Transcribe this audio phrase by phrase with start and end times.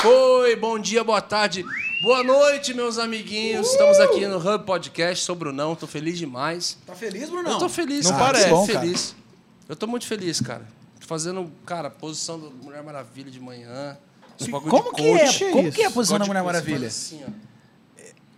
[0.00, 0.56] foi?
[0.56, 1.64] Bom dia, boa tarde,
[2.02, 3.70] boa noite, meus amiguinhos.
[3.70, 5.74] Estamos aqui no Hub Podcast sobre o não.
[5.74, 6.78] Tô feliz demais.
[6.86, 7.48] Tá feliz, Bruno?
[7.48, 8.24] Eu tô feliz, Não cara.
[8.24, 8.48] parece.
[8.50, 8.80] Bom, cara.
[8.80, 9.16] feliz.
[9.68, 10.62] Eu tô muito feliz, cara.
[11.00, 13.96] Tô fazendo, cara, posição da Mulher Maravilha de manhã.
[14.50, 15.50] Como de que é?
[15.50, 16.86] Como que é a posição da Mulher Maravilha?
[16.86, 17.48] assim, ó.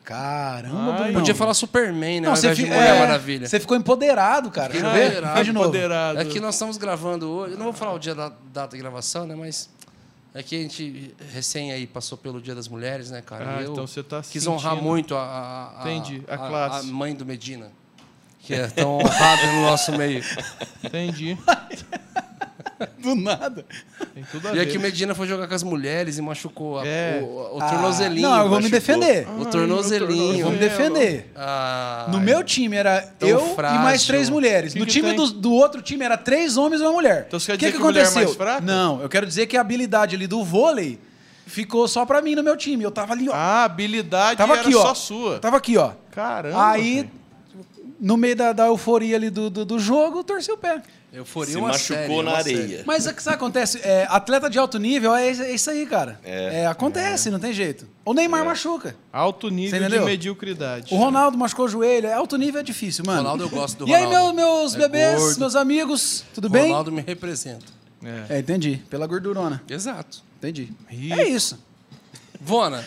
[0.02, 1.12] Caramba, Ai, Bruno.
[1.20, 2.28] Podia falar Superman, né?
[2.28, 3.46] Não, você, fi- Mulher é, Maravilha.
[3.46, 4.72] você ficou empoderado, cara.
[4.72, 5.02] Quer ver?
[5.04, 5.34] empoderado.
[5.34, 5.66] Faz de novo.
[5.66, 6.18] Empoderado.
[6.18, 7.52] É que nós estamos gravando hoje.
[7.52, 9.36] Eu não vou falar o dia da data de gravação, né?
[9.36, 9.68] Mas
[10.34, 13.56] é que a gente recém aí passou pelo Dia das Mulheres, né, cara?
[13.58, 14.86] Ah, eu então você tá quis honrar sentindo.
[14.88, 16.88] muito a, a, a- Entendi, a, classe.
[16.88, 17.70] a mãe do Medina,
[18.40, 20.22] que é tão honrada no nosso meio.
[20.84, 21.36] Entendi.
[22.98, 23.64] Do nada.
[24.14, 24.60] Tem tudo a E ver.
[24.62, 27.20] aqui o Medina foi jogar com as mulheres e machucou a- É.
[27.22, 28.28] o, o Ah, tornozelinho.
[28.28, 29.26] não, eu vou me defender.
[29.38, 30.38] O tornozelinho.
[30.38, 31.30] Eu vou me defender.
[31.36, 33.80] Ah, No meu time era eu frágil.
[33.80, 34.72] e mais três mulheres.
[34.72, 37.24] Que no que time do, do outro time era três homens e uma mulher.
[37.28, 38.24] Então você quer O que, dizer que que mulher é aconteceu?
[38.24, 38.60] mais fraca?
[38.60, 40.98] Não, eu quero dizer que a habilidade ali do vôlei
[41.46, 42.82] ficou só pra mim no meu time.
[42.84, 43.32] Eu tava ali, ó.
[43.34, 44.82] Ah, a habilidade tava era aqui, ó.
[44.82, 45.38] só sua.
[45.38, 45.92] Tava aqui, ó.
[46.12, 46.70] Caramba.
[46.70, 47.10] Aí, velho.
[48.00, 50.82] No meio da, da euforia ali do, do, do jogo, eu torci o pé.
[51.12, 52.68] Euforia Se é uma machucou série, é na uma areia.
[52.68, 52.82] série.
[52.86, 53.80] Mas o que sabe, acontece?
[53.82, 56.20] É, atleta de alto nível é, isso- é isso aí, cara.
[56.22, 56.60] É.
[56.62, 57.84] É, acontece, não tem jeito.
[58.04, 58.94] O Neymar machuca.
[59.12, 60.94] Alto nível de mediocridade.
[60.94, 62.06] O Ronaldo machucou o joelho.
[62.06, 63.18] É alto nível é difícil, mano.
[63.22, 64.34] Ronaldo eu gosto do E aí, Ronaldo.
[64.34, 65.40] meu- meus É bebês, gordo.
[65.40, 66.68] meus amigos, tudo bem?
[66.68, 67.66] Ronaldo me representa.
[68.04, 68.36] É.
[68.36, 68.80] É, entendi.
[68.88, 69.60] Pela gordurona.
[69.68, 70.22] Exato.
[70.38, 70.72] Entendi.
[70.92, 71.12] Ih.
[71.12, 71.58] É isso.
[72.40, 72.84] Vona,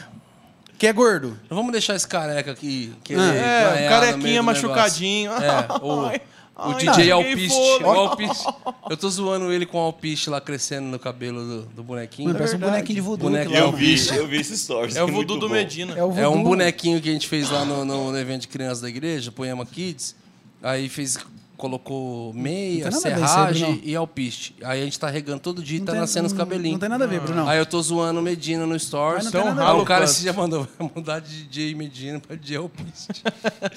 [0.83, 1.39] Que é gordo.
[1.49, 3.33] não vamos deixar esse careca aqui querer Ah.
[3.33, 5.31] É, no carequinha machucadinho.
[5.31, 6.21] É, o, Ai,
[6.57, 7.57] o ai, DJ Alpiste.
[7.81, 8.45] O Alpiste.
[8.91, 12.27] Eu tô zoando ele com o Alpiste lá crescendo no cabelo do, do bonequinho.
[12.27, 12.81] Mano, parece um verdade.
[12.81, 13.29] bonequinho de voodoo.
[13.29, 14.97] Lá, Eu vi, eu vi esse stories.
[14.97, 15.55] É o muito voodoo do bom.
[15.55, 15.97] Medina.
[15.97, 18.81] É, o É um bonequinho que a gente fez lá no, no evento de crianças
[18.81, 20.17] da igreja, Poema Kids.
[20.61, 21.17] Aí fez,
[21.63, 24.53] colocou meia, ver serragem e alpiste.
[24.63, 26.73] Aí a gente tá regando todo dia e tá tem- nascendo os cabelinhos.
[26.73, 27.47] Não tem nada a ver, Bruno.
[27.47, 29.27] Aí eu tô zoando o Medina no Stories.
[29.27, 33.23] Então, ralo o cara se já mandou vai mudar de DJ Medina pra DJ Alpiste.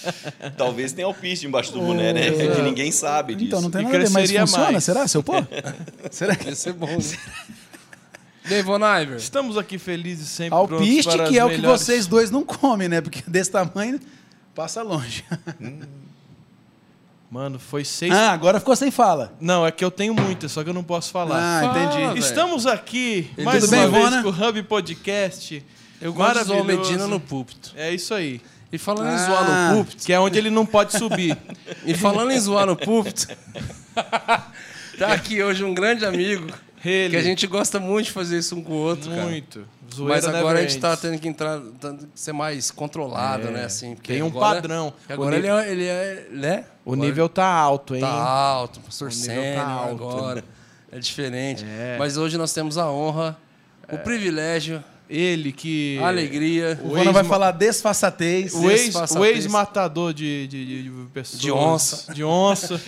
[0.58, 2.28] Talvez tenha alpiste embaixo do boné, né?
[2.32, 3.46] Que ninguém sabe disso.
[3.46, 4.04] Então, não tem nada a ver.
[4.10, 4.72] Mas cresceria funciona?
[4.72, 4.82] mais.
[4.84, 5.34] Será, seu pô?
[6.10, 6.48] Será que...
[6.48, 6.86] Ia ser bom.
[6.88, 7.18] Né?
[8.48, 9.16] Devon Iver.
[9.16, 12.88] Estamos aqui felizes sempre prontos Alpiste, que é o que melhores- vocês dois não comem,
[12.88, 13.00] né?
[13.00, 14.00] Porque desse tamanho,
[14.56, 15.24] passa longe.
[17.30, 18.12] Mano, foi seis...
[18.12, 19.32] Ah, agora ficou sem fala.
[19.40, 21.38] Não, é que eu tenho muitas, só que eu não posso falar.
[21.60, 22.20] Ah, entendi.
[22.20, 24.22] Estamos aqui Ele mais tudo uma bem, vez Ivona?
[24.22, 25.64] com o Hub Podcast.
[26.00, 26.64] Eu gosto de zoar o.
[26.64, 27.72] Medina no púlpito.
[27.76, 28.40] É isso aí.
[28.72, 29.26] E falando em Ah.
[29.26, 31.36] zoar no púlpito, Que é onde ele não pode subir.
[31.84, 33.26] e falando em zoar no púlpito,
[34.98, 36.46] tá aqui hoje um grande amigo
[36.84, 37.10] Ele.
[37.10, 39.22] que a gente gosta muito de fazer isso um com o outro, cara.
[39.24, 39.66] Muito.
[39.94, 41.00] Zoeira Mas agora a gente tá ends.
[41.00, 43.64] tendo que entrar, tendo que ser mais controlado, É, né?
[43.64, 44.92] Assim, porque tem um agora- padrão.
[44.98, 46.64] porque Agora O ele é, ele é, né?
[46.86, 48.00] O Agora nível tá alto, hein?
[48.00, 49.90] tá alto, O nível sênior tá alto.
[50.04, 50.44] agora.
[50.92, 51.64] É diferente.
[51.68, 51.96] É.
[51.98, 53.36] Mas hoje nós temos a honra,
[53.92, 55.98] o privilégio, Ele que...
[56.00, 56.78] a alegria.
[56.82, 58.54] O Vona vai ex- falar desfaçatez.
[58.54, 61.40] O ex- o ex-matador de, de, de, de pessoas.
[61.40, 62.14] De onça.
[62.14, 62.80] De onça.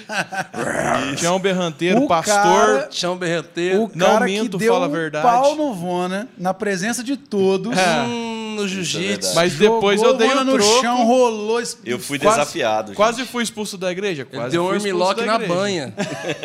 [1.16, 2.34] Tião Berranteiro, O pastor.
[2.34, 3.84] cara- Chão berreteiro.
[3.84, 5.22] O Não cara minto, que deu fala a verdade.
[5.26, 7.72] pau no Vona, na presença de todos.
[7.78, 8.02] É.
[8.02, 8.27] Hum,
[8.62, 9.06] no jiu-jitsu.
[9.08, 9.34] verdade.
[9.34, 10.80] Mas depois jogou eu dei o no troco.
[10.80, 11.62] chão, rolou.
[11.84, 12.88] Eu fui Quase- desafiado.
[12.88, 12.96] gente.
[12.96, 14.22] Quase fui expulso da igreja.
[14.22, 15.94] Ele Quase deu um fui expulso armlock na banha.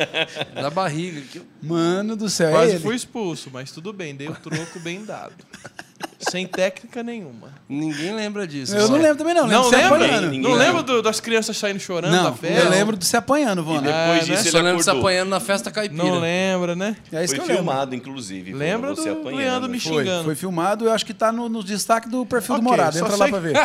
[0.55, 1.41] da barriga.
[1.61, 2.79] Mano do céu, é Quase ele.
[2.79, 5.33] fui expulso, mas tudo bem, dei o troco bem dado.
[6.29, 7.49] Sem técnica nenhuma.
[7.67, 8.75] Ninguém lembra disso.
[8.75, 9.47] Eu não lembro também, não.
[9.47, 10.21] Não Lembro lembra?
[10.21, 10.65] Ninguém Não lembra.
[10.67, 12.69] lembra do- das crianças saindo chorando Não, da eu festa?
[12.69, 13.81] lembro de se apanhando, Vona.
[13.81, 13.97] depois
[14.27, 14.37] É, né?
[14.37, 16.03] disso Só ele lembro de se apanhando na festa caipira.
[16.03, 16.95] Não lembra, né?
[17.11, 17.71] É isso Foi que eu lembro.
[17.71, 18.53] filmado, inclusive.
[18.53, 19.35] Lembra do apanhando.
[19.37, 20.23] Leandro me Foi, xingando.
[20.25, 22.97] foi filmado, eu acho que tá no, no destaque do perfil Ok, do Morado.
[22.97, 23.55] só Entra sei- lá pra ver.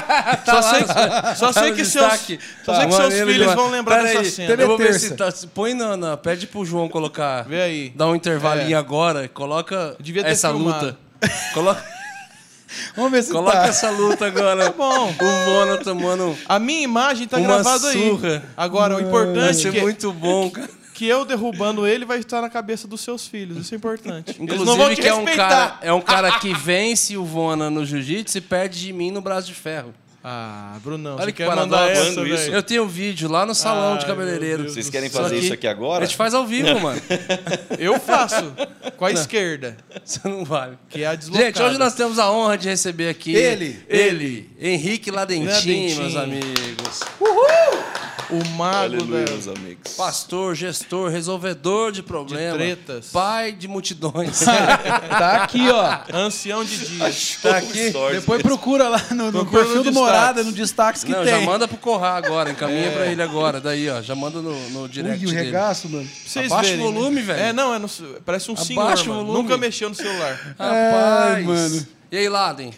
[0.44, 0.80] Só sei,
[1.36, 2.04] só Tá sei que seus,
[2.64, 4.54] só sei que seus filhos vão lembrar dessa cena.
[4.62, 5.32] Eu vou ver se tá.
[5.54, 7.42] Põe na, Pede pro João colocar.
[7.44, 7.92] Vê aí.
[7.94, 8.78] Dá um intervalinho É.
[8.78, 9.28] agora.
[9.28, 10.96] Coloca essa luta.
[11.52, 11.82] Coloca,
[12.94, 13.66] Vamos ver se coloca tá.
[13.66, 14.70] essa luta agora.
[14.76, 15.08] bom.
[15.08, 16.36] O Vona tomando.
[16.48, 18.08] A minha imagem tá gravada aí.
[18.08, 18.42] surra.
[18.56, 20.68] Agora, o Vai importante é que, muito bom, cara.
[20.94, 23.58] que eu derrubando ele vai estar na cabeça dos seus filhos.
[23.58, 24.30] Isso é importante.
[24.30, 27.70] Eles Inclusive, não vão que é um, cara, é um cara que vence o Vona
[27.70, 29.94] no jiu-jitsu e perde de mim no braço de ferro.
[30.22, 32.50] Ah, Brunão, Olha você que quer mandar essa, isso?
[32.50, 34.56] Eu tenho um vídeo lá no salão de Ai, cabeleireiro.
[34.56, 36.02] meu Deus Vocês querem fazer que isso aqui agora?
[36.02, 37.00] A gente faz ao vivo, mano.
[37.78, 38.52] Eu faço.
[38.96, 40.76] Com a esquerda, Você não vale.
[40.88, 41.46] que é a deslocada.
[41.46, 43.78] Gente, hoje nós temos a honra de receber aqui Ele.
[43.88, 45.94] ele, Henrique Ladentim, Ladentim.
[46.00, 47.00] meus amigos.
[48.30, 49.32] O mago Aleluia, da...
[49.32, 49.94] meus amigos.
[49.94, 52.54] Pastor, gestor, resolvedor de problemas.
[52.56, 53.06] tretas.
[53.10, 54.40] Pai de multidões.
[55.08, 55.98] Tá aqui, ó.
[56.16, 57.38] Ancião de dias.
[57.42, 57.92] tá aqui.
[58.12, 59.92] Depois procura lá no, no Procura perfil no do.
[59.92, 61.28] Morada, no destaques que Não, tem.
[61.28, 63.60] já manda pro Corrar agora, encaminha pra ele agora.
[63.60, 65.46] Daí, ó, já manda no, no direct Ui, o dele.
[65.46, 66.04] regaço, mano.
[66.06, 67.22] Pra vocês Abaixa o verem, volume, né?
[67.22, 67.40] velho.
[67.40, 67.88] É, não, é no-
[68.24, 69.24] parece um senhor, Abaixa o mano.
[69.26, 69.42] volume.
[69.42, 70.34] Nunca mexeu no celular.
[70.58, 71.34] Rapaz.
[71.36, 71.86] Ai, mano.
[72.12, 72.72] E aí, Laden?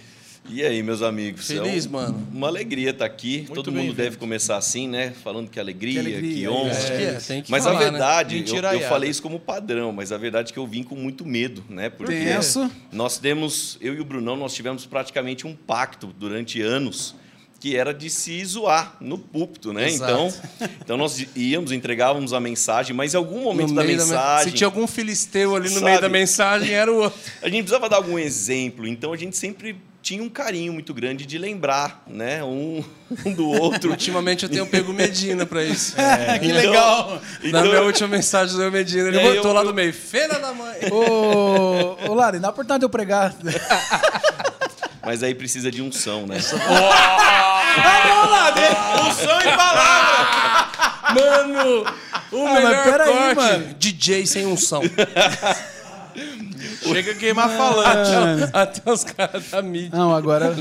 [0.48, 1.46] E aí, meus amigos?
[1.46, 2.28] Feliz, É um- mano?
[2.32, 3.38] Uma alegria estar aqui.
[3.38, 4.08] Muito Todo bem, mundo velho.
[4.10, 5.12] deve começar assim, né?
[5.22, 6.70] Falando que alegria, Que que, alegria, honra.
[6.72, 7.90] Acho que é, tem que Mas falar, a né?
[7.90, 8.88] verdade, eu, eu Mentiraiada.
[8.88, 11.88] falei isso como padrão, mas a verdade é que eu vim com muito medo, né?
[11.88, 12.68] Porque Tenso.
[12.90, 17.14] nós temos, eu e o Brunão, nós tivemos praticamente um pacto durante anos
[17.60, 19.86] que era de se zoar no púlpito, né?
[19.86, 20.10] Exato.
[20.10, 24.10] Então, então nós íamos, entregávamos a mensagem, mas em algum momento da meio da me-
[24.10, 25.84] mensagem Se tinha algum filisteu ali no Sabe?
[25.84, 27.20] meio da mensagem, era o outro.
[27.42, 31.26] a gente precisava dar algum exemplo, então a gente sempre tinha um carinho muito grande
[31.26, 32.82] de lembrar, né, um,
[33.26, 33.90] um do outro.
[33.90, 35.94] Ultimamente eu tenho pego Medina pra isso.
[36.40, 37.10] que Então- legal.
[37.42, 39.92] Na Então, minha última mensagem do Medina, ele É, botou eu- lá eu- no meio.
[39.92, 40.78] Feira da mãe.
[40.90, 43.34] Ô, ô Lari, dá a oportunidade de eu pregar.
[45.04, 46.36] mas aí precisa de unção, né?
[49.06, 50.70] Unção e palavra!
[51.14, 51.80] Mano,
[52.32, 53.34] o Ah, mas melhor peraí, corte.
[53.36, 53.74] mano.
[53.78, 54.82] DJ sem unção.
[56.82, 58.50] Chega a queimar falante.
[58.52, 59.90] Até os caras da mídia.
[59.92, 60.54] Não, agora.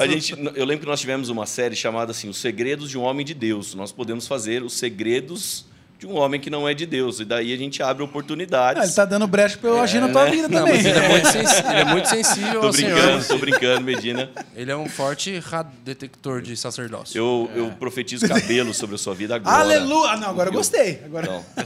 [0.00, 3.02] A gente, eu lembro que nós tivemos uma série chamada assim, Os Segredos de um
[3.02, 3.74] Homem de Deus.
[3.74, 5.64] Nós podemos fazer os segredos
[6.02, 7.20] de um homem que não é de Deus.
[7.20, 8.82] E daí a gente abre oportunidades.
[8.82, 10.74] Ah, ele tá dando brecha pra eu agir na tua vida Não, também.
[10.74, 11.28] mas ele é muito,
[11.70, 12.98] ele é muito sensível Tô Senhor.
[12.98, 14.30] brincando, tô brincando, Medina.
[14.56, 15.40] Ele é um forte
[15.84, 17.16] detector de sacerdócio.
[17.16, 19.58] Eu, eu profetizo cabelo sobre a sua vida agora.
[19.58, 20.10] Aleluia!
[20.10, 21.00] Ah, não, agora eu gostei.
[21.04, 21.24] Agora...
[21.26, 21.64] Então,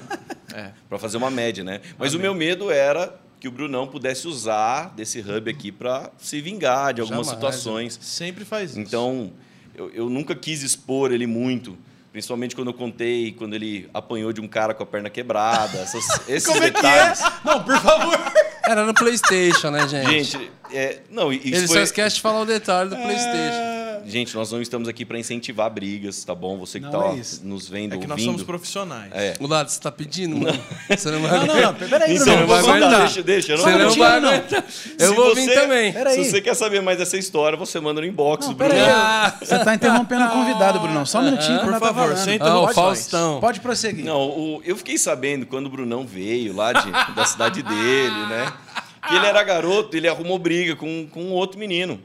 [0.54, 1.80] é, para fazer uma média, né?
[1.98, 6.40] Mas o meu medo era que o Brunão pudesse usar desse hub aqui para se
[6.40, 7.98] vingar de algumas Jamais, situações.
[8.02, 8.80] Sempre faz isso.
[8.80, 9.32] Então,
[9.74, 11.76] eu, eu nunca quis expor ele muito.
[12.10, 16.04] Principalmente quando eu contei, quando ele apanhou de um cara com a perna quebrada, essas,
[16.26, 16.82] esses Como é que é?
[16.82, 17.20] detalhes.
[17.44, 18.18] Não, por favor.
[18.64, 20.10] Era no Playstation, né, gente?
[20.10, 21.76] Gente, é, não, isso Ele foi...
[21.76, 23.75] só esquece de falar o detalhe do Playstation.
[24.06, 26.56] Gente, nós não estamos aqui para incentivar brigas, tá bom?
[26.58, 27.40] Você que Não tá é isso.
[27.44, 28.26] nos vendo, é que nós ouvindo.
[28.26, 29.10] somos profissionais.
[29.12, 29.34] É.
[29.40, 30.58] O lado, você tá pedindo, mano?
[30.88, 31.74] Você não vai Não, não, não.
[31.74, 32.32] Peraí, Bruno.
[32.32, 33.00] eu vou vai aguentar.
[33.00, 33.52] deixa, deixa.
[33.52, 34.28] Eu não Você Não, não vai não.
[34.28, 34.64] aguentar.
[34.98, 35.92] Eu Se vou você- vir também.
[35.92, 36.24] Peraí.
[36.24, 38.46] Se você quer saber mais dessa história, você manda no inbox.
[38.46, 38.72] Não, Bruno.
[38.72, 38.88] peraí.
[38.90, 39.36] Ah.
[39.40, 41.04] Você tá interrompendo o convidado, Brunão.
[41.04, 41.58] Só um minutinho.
[41.60, 42.24] Por nós tá favor, falando.
[42.24, 43.40] senta Ah, no Pode Faustão.
[43.40, 44.04] Pode prosseguir.
[44.04, 48.52] Não, o- eu fiquei sabendo quando o Brunão veio lá de- da cidade dele, né?
[49.08, 52.00] Que ele era garoto, ele arrumou briga com, com um outro menino.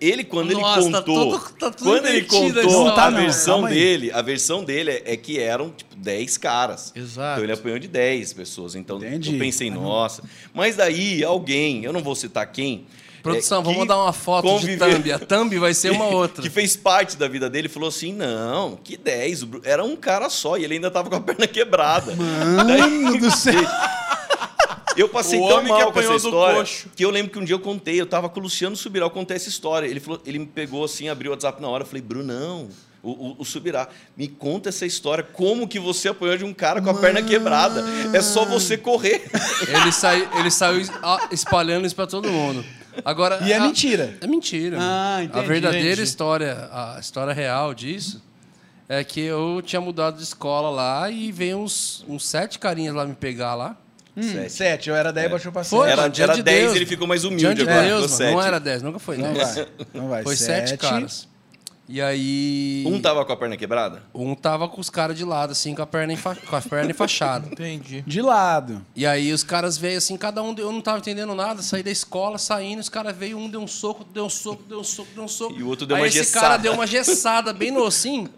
[0.00, 1.38] Ele, quando Nossa, ele tá contou.
[1.58, 5.02] tá tudo quando ele contou a Não tá, não, versão dele, a versão dele é,
[5.12, 6.92] é que eram, tipo, 10 caras.
[6.94, 7.32] Exato.
[7.32, 8.74] Então ele apanhou de 10 pessoas.
[8.74, 9.32] Então Entendi.
[9.32, 10.22] eu pensei, nossa.
[10.54, 12.86] Mas daí alguém, eu não vou citar quem.
[13.20, 15.12] Produção, é, vamos mandar uma foto conviveu- de thumb.
[15.12, 16.40] A thumb vai ser uma outra.
[16.40, 19.42] que fez parte da vida dele, falou assim: não, que 10.
[19.42, 22.14] o Bru- Era um cara só e ele ainda tava com a perna quebrada.
[22.14, 23.54] Mano do céu.
[24.98, 26.64] Eu passei O tão mal com essa história
[26.96, 29.10] que eu lembro que um dia eu contei, eu tava com o Luciano Subirá, eu
[29.10, 29.86] contei essa história.
[29.86, 32.68] Ele, falou, ele me pegou assim, abriu o WhatsApp na hora, eu falei, Brunão,
[33.02, 36.82] o, o, o Subirá, me conta essa história, como que você apanhou de um cara
[36.82, 37.84] com a perna quebrada?
[38.12, 39.30] É só você correr.
[39.68, 40.90] Ele, sai, ele saiu es-
[41.30, 42.64] espalhando isso pra todo mundo.
[43.04, 44.18] Agora, E é a- mentira.
[44.20, 44.76] É mentira.
[44.80, 46.02] Ah, entendi, a verdadeira entendi.
[46.02, 48.20] história, a história real disso,
[48.88, 53.04] é que eu tinha mudado de escola lá e veio uns, uns sete carinhas lá
[53.06, 53.76] me pegar lá.
[54.18, 54.52] Hum, Sete.
[54.52, 54.90] sete.
[54.90, 55.92] Eu era 10, baixou pra Foi, 7.
[55.92, 56.76] Era, era de 10 Deus.
[56.76, 58.46] ele ficou mais humilde Diante de agora, Deus, mano, não 7.
[58.48, 59.54] era 10, nunca foi Não 10.
[59.54, 59.66] vai.
[59.94, 60.22] Não vai.
[60.22, 61.28] Foi sete, caras.
[61.90, 62.84] E aí.
[62.86, 64.02] Um tava com a perna quebrada?
[64.14, 66.34] um tava com os caras de lado, assim, com a perna, enfa...
[66.36, 67.48] com a perna enfaixada.
[67.52, 68.04] Entendi.
[68.06, 68.84] De lado.
[68.94, 71.82] E aí os caras veio assim, cada um, deu- eu não tava entendendo nada, saí
[71.82, 74.84] da escola, saindo, os caras veio, um deu um soco, deu um soco, deu um
[74.84, 75.54] soco, deu um soco.
[75.58, 76.40] E o outro deu aí uma esse gessada.
[76.46, 78.28] cara deu uma gessada bem no assim.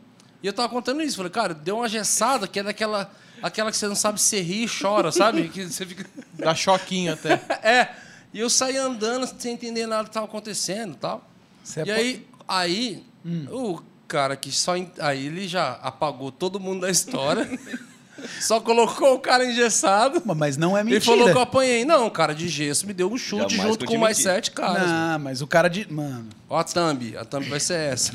[0.42, 3.10] E eu tava contando isso, falei, cara, deu uma gessada que é daquela
[3.42, 5.48] aquela que você não sabe se ri e chora, sabe?
[5.48, 6.04] Que você fica
[6.38, 7.40] Dá choquinho até.
[7.62, 7.88] É.
[8.32, 11.28] E eu saí andando sem entender nada que tava acontecendo, e tal.
[11.64, 13.04] Você é e aí, aí
[13.50, 17.48] o cara que só aí ele já apagou todo mundo da história.
[18.40, 20.22] só colocou o cara engessado.
[20.36, 21.04] Mas não é Ele mentira.
[21.16, 21.84] falou que eu apanhei.
[21.84, 24.34] Não, o cara de gesso me deu um chute Jamais junto com mais mentira.
[24.34, 24.88] sete caras.
[24.88, 25.90] Não, mas o cara de.
[25.92, 26.28] Mano.
[26.48, 27.16] Ó a thumb.
[27.16, 28.12] A thumb vai ser essa.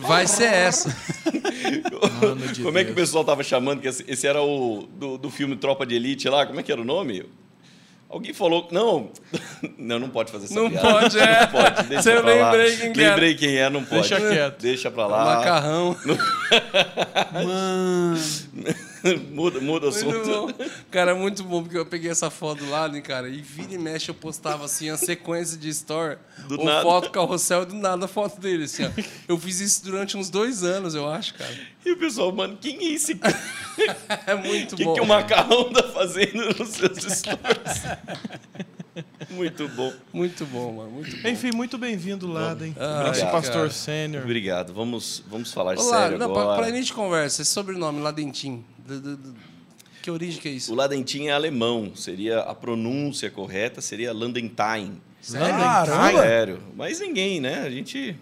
[0.00, 0.94] Vai ser essa.
[2.20, 3.80] Mano de Como é que o pessoal tava chamando?
[3.80, 6.46] Que esse, esse era o do, do filme Tropa de Elite lá?
[6.46, 7.24] Como é que era o nome?
[8.08, 8.66] Alguém falou.
[8.72, 9.10] Não,
[9.78, 10.90] não, não pode fazer essa Não piada.
[10.90, 11.40] pode, é.
[11.40, 12.50] Não pode, deixa Você eu pra lá.
[12.52, 13.10] lembrei quem era.
[13.10, 14.08] Lembrei quem é, não pode.
[14.08, 14.60] Deixa quieto.
[14.60, 15.36] Deixa pra lá.
[15.36, 15.96] Macarrão.
[17.32, 18.18] Mano.
[19.32, 20.54] muda, muda o assunto.
[20.90, 23.78] Cara, muito bom, porque eu peguei essa foto do lado, hein, cara, e vira e
[23.78, 26.16] mexe eu postava assim a sequência de story,
[26.46, 26.82] Do ou nada.
[26.82, 28.90] foto carrossel, do nada a foto dele, assim, ó.
[29.28, 31.54] Eu fiz isso durante uns dois anos, eu acho, cara.
[31.84, 33.38] E o pessoal, mano, quem é esse cara?
[34.26, 34.92] É muito O que, bom.
[34.94, 37.82] que o macarrão tá fazendo nos seus stories?
[39.30, 39.92] Muito bom.
[40.12, 41.28] Muito bom, mano, muito bom.
[41.28, 42.74] Enfim, muito bem-vindo, Laden.
[42.78, 44.22] Ah, Nosso obrigado, pastor sênior.
[44.22, 44.72] Obrigado.
[44.72, 46.58] Vamos, vamos falar Olá, sério não, agora.
[46.58, 48.64] pra início de conversa, esse sobrenome, Ladentim,
[50.02, 50.74] que origem que é O isso?
[50.74, 51.92] Ladentim é alemão.
[51.94, 55.00] Seria a pronúncia correta seria Landentheim.
[55.32, 56.22] Caramba!
[56.22, 56.62] Sério.
[56.74, 57.62] Mas ninguém, né?
[57.62, 58.16] A gente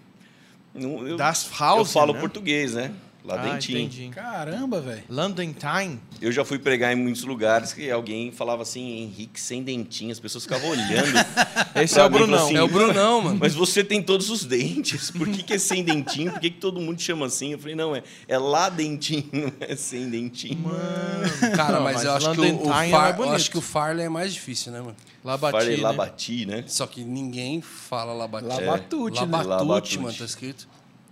[0.73, 2.19] não, eu, Das eu Hausen, falo né?
[2.19, 2.91] português, né?
[3.27, 3.73] Ah, Ladentim.
[3.73, 4.09] entendi.
[4.09, 5.03] Caramba, velho.
[5.09, 5.99] London Time.
[6.21, 10.19] eu já fui pregar em muitos lugares que alguém falava assim, Henrique sem dentinho, as
[10.19, 11.13] pessoas ficavam olhando.
[11.75, 12.45] Esse é o Brunão.
[12.45, 13.37] assim, É o Brunão, mano.
[13.39, 15.11] Mas você tem todos os dentes.
[15.11, 16.31] Por que, que é sem dentinho?
[16.31, 17.51] Por que, que todo mundo chama assim?
[17.51, 20.63] Eu falei, não, é, é lá dentinho, não é sem dentinho.
[21.55, 23.57] Cara, Não, mas, mas eu acho que o, o é Far- mais eu acho que
[23.57, 24.95] o Farley é mais difícil, né, mano?
[25.23, 25.83] Labati, Falei né?
[25.83, 26.63] Labati, né?
[26.67, 28.53] Só que ninguém fala Labatute.
[28.63, 29.21] Labatute, né?
[29.25, 29.99] Labatute, Labatute.
[29.99, 30.67] mano, tá escrito.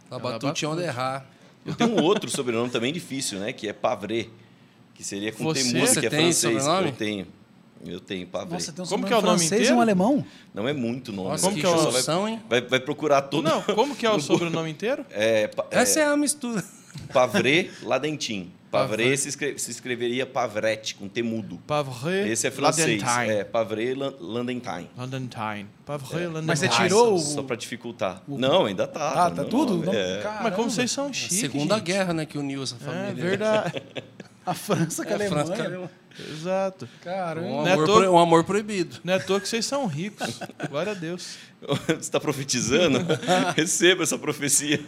[0.09, 0.33] Labatute.
[0.45, 1.25] Labatute é onde errar.
[1.67, 3.51] Eu tenho um outro sobrenome também difícil, né?
[3.53, 4.27] Que é Pavré.
[4.95, 5.63] Que seria com Você?
[5.79, 6.63] Você que é tem francês.
[6.63, 6.87] sobrenome?
[6.89, 7.27] Eu tenho.
[7.85, 8.53] Eu tenho, Pavré.
[8.53, 9.75] Nossa, tem um Como que é o nome francês e inteiro?
[9.77, 10.25] um alemão?
[10.53, 11.29] Não é muito nome.
[11.29, 12.41] Nossa, Como que é o- solução, hein?
[12.49, 13.43] vai, vai procurar todo.
[13.43, 15.05] Não, como que é o sobrenome inteiro?
[15.11, 16.63] É, é, Essa é a mistura.
[17.13, 18.51] Pavré Ladentim.
[18.69, 21.57] Pavré se, escre- se escreveria Pavrete, com temudo.
[21.65, 23.01] Pavré Esse é francês.
[23.01, 23.29] Ladentheim.
[23.39, 24.89] É, Pavré Lan- Landentheim.
[24.97, 25.67] Landentheim.
[25.85, 26.45] Pavré Landentheim.
[26.45, 28.21] Mas você tirou o- Só pra dificultar.
[28.27, 29.11] Não, ainda tá.
[29.13, 29.77] Tá, tá não, tudo?
[29.85, 30.21] Não- É.
[30.43, 31.85] Mas como vocês são chiques, Segunda gente.
[31.85, 33.09] Guerra, né, que uniu essa família.
[33.11, 33.81] É verdade.
[34.45, 35.45] A França com a É, Alemanha.
[35.45, 35.91] França a Alemanha.
[36.31, 36.85] Exato.
[36.85, 37.69] Um Caramba.
[37.69, 38.95] É amor, todo- pro- um amor proibido.
[39.03, 40.39] Não é à toa que vocês são ricos.
[40.69, 41.35] Glória a Deus.
[41.85, 42.99] Você está profetizando?
[43.57, 44.79] Receba essa profecia.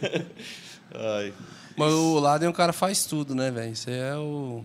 [0.94, 1.32] Ai.
[1.76, 3.72] Mas o Laden, o cara faz tudo, né, velho?
[3.72, 4.64] Isso é o...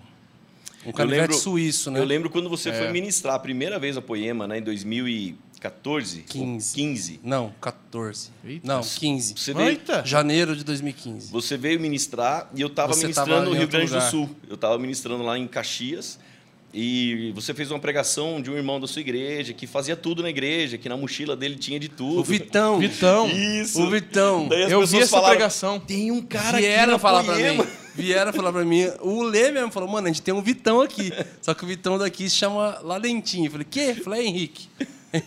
[0.85, 1.99] Um canivete lembro- suíço, né?
[1.99, 2.73] Eu lembro quando você É.
[2.73, 6.23] foi ministrar a primeira vez a Poema, né, em 2014?
[6.27, 6.69] 15.
[6.71, 7.19] ou 15.
[7.23, 8.29] Não, 14.
[8.43, 8.67] Eita.
[8.67, 9.33] Não, 15.
[9.35, 10.03] Você veio, Eita!
[10.05, 11.31] Janeiro de 2015.
[11.31, 14.11] você veio ministrar e eu estava Você ministrando tava no Rio Grande do lugar.
[14.11, 14.29] Sul.
[14.47, 16.19] Eu estava ministrando lá em Caxias
[16.77, 20.29] e você fez uma pregação de um irmão da sua igreja que fazia tudo na
[20.29, 22.19] igreja, que na mochila dele tinha de tudo.
[22.19, 22.77] O Vitão.
[22.79, 23.29] Vitão.
[23.29, 23.81] Isso.
[23.81, 24.47] O Vitão.
[24.49, 25.79] Daí as Eu vi essa falaram, pregação.
[25.79, 27.63] Tem um cara Vieram falar pra Poema.
[27.63, 27.69] mim.
[27.95, 28.87] Vieram falar pra mim.
[28.99, 31.13] O Lê mesmo falou, mano, a gente tem um Vitão aqui.
[31.41, 33.45] Só que o Vitão daqui se chama Ladentinho.
[33.45, 33.93] Eu falei, quê?
[33.97, 34.67] Eu falei, é Henrique.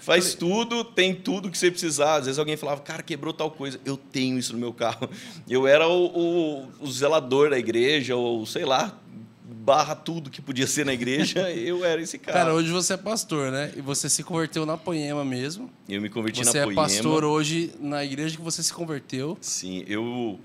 [0.00, 2.16] Faz tudo, tem tudo que você precisar.
[2.16, 3.78] Às vezes alguém falava, cara, quebrou tal coisa.
[3.84, 5.08] Eu tenho isso no meu carro.
[5.48, 8.96] Eu era o, o- o zelador da igreja, ou sei lá,
[9.50, 11.50] barra tudo que podia ser na igreja.
[11.56, 12.38] Eu era esse cara.
[12.38, 13.72] Cara, hoje você é pastor, né?
[13.76, 15.70] E você se converteu na Poema mesmo.
[15.88, 16.82] eu me converti Você na é Poema.
[16.82, 19.38] pastor hoje na igreja que você se converteu.
[19.40, 20.38] Sim, eu,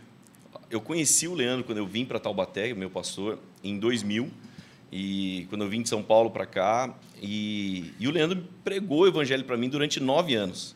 [0.69, 4.29] eu conheci o Leandro quando eu vim para Taubaté, meu pastor, em 2000.
[4.95, 9.07] E quando eu vim de São Paulo para cá, e, e o Leandro pregou o
[9.07, 10.75] evangelho para mim durante nove anos.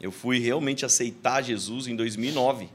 [0.00, 2.68] Eu fui realmente aceitar Jesus em 2009.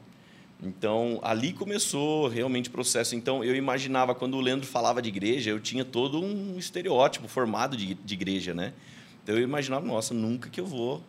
[0.62, 3.16] Então, ali começou realmente o processo.
[3.16, 7.76] Então, eu imaginava, quando o Leandro falava de igreja, eu tinha todo um estereótipo formado
[7.76, 8.74] de, de igreja, né?
[9.24, 11.04] Então, eu imaginava, nossa, nunca que eu vou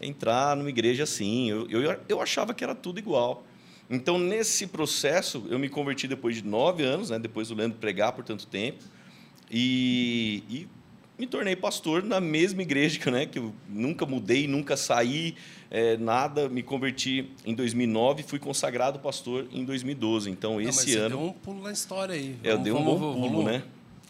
[0.00, 1.48] entrar numa igreja assim.
[1.48, 3.44] Eu, eu, eu achava que era tudo igual.
[3.90, 7.18] Então, nesse processo, eu me converti depois de nove anos, né?
[7.18, 8.84] depois do Leandro pregar por tanto tempo,
[9.50, 10.68] e, e
[11.18, 13.26] me tornei pastor na mesma igreja, né?
[13.26, 15.34] que eu nunca mudei, nunca saí,
[15.70, 16.48] é, nada.
[16.48, 20.30] Me converti em 2009 fui consagrado pastor em 2012.
[20.30, 22.36] Então, Não, esse ano, deu um pulo na história aí.
[22.42, 23.62] eu Vamos- dei um bom pulo, vamos- né?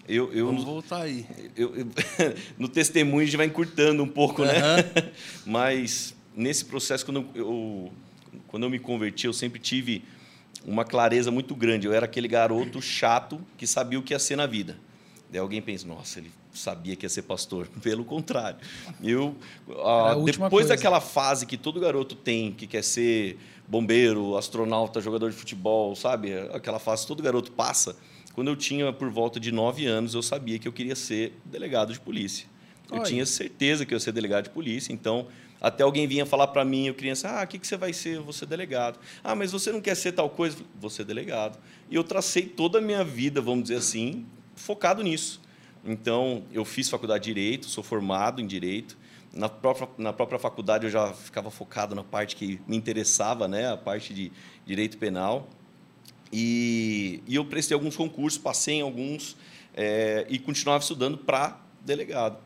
[0.09, 1.27] Eu, eu, Vamos voltar aí.
[1.55, 1.87] eu- eu-
[2.59, 4.55] no testemunho a gente vai encurtando um pouco, né?
[5.45, 7.93] Mas nesse processo, quando eu,
[8.47, 10.03] quando eu me converti, eu sempre tive
[10.65, 11.87] uma clareza muito grande.
[11.87, 14.79] Eu era aquele garoto chato que sabia o que ia ser na vida.
[15.31, 17.69] Daí alguém pensa, nossa, ele sabia que ia ser pastor.
[17.83, 18.59] Pelo contrário.
[19.03, 19.35] Eu,
[19.85, 20.69] ah, depois coisa.
[20.71, 26.33] daquela fase que todo garoto tem, que quer ser bombeiro, astronauta, jogador de futebol, sabe?
[26.53, 27.97] Aquela fase que todo garoto passa.
[28.35, 31.93] Quando eu tinha por volta de nove anos, eu sabia que eu queria ser delegado
[31.93, 32.47] de polícia.
[32.91, 35.27] Eu tinha certeza que eu ia ser delegado de polícia, então
[35.61, 38.17] até alguém vinha falar para mim, eu criança, ah, o que, que você vai ser?
[38.17, 38.99] Eu vou ser delegado.
[39.25, 40.57] Ah, mas você não quer ser tal coisa?
[40.81, 41.59] Vou ser delegado.
[41.91, 44.25] E eu tracei toda a minha vida, vamos dizer assim,
[44.55, 45.41] focado nisso.
[45.93, 48.97] Então, eu fiz faculdade de Direito, sou formado em Direito.
[49.33, 53.71] Na própria, na própria faculdade, eu já ficava focado na parte que me interessava, né?
[53.73, 54.31] a parte de
[54.67, 55.49] Direito Penal.
[56.33, 59.37] E, e eu prestei alguns concursos, passei em alguns
[59.75, 62.39] eh, e continuava estudando para delegado.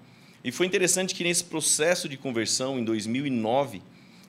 [0.45, 3.83] E foi interessante que nesse processo de conversão, em 2009,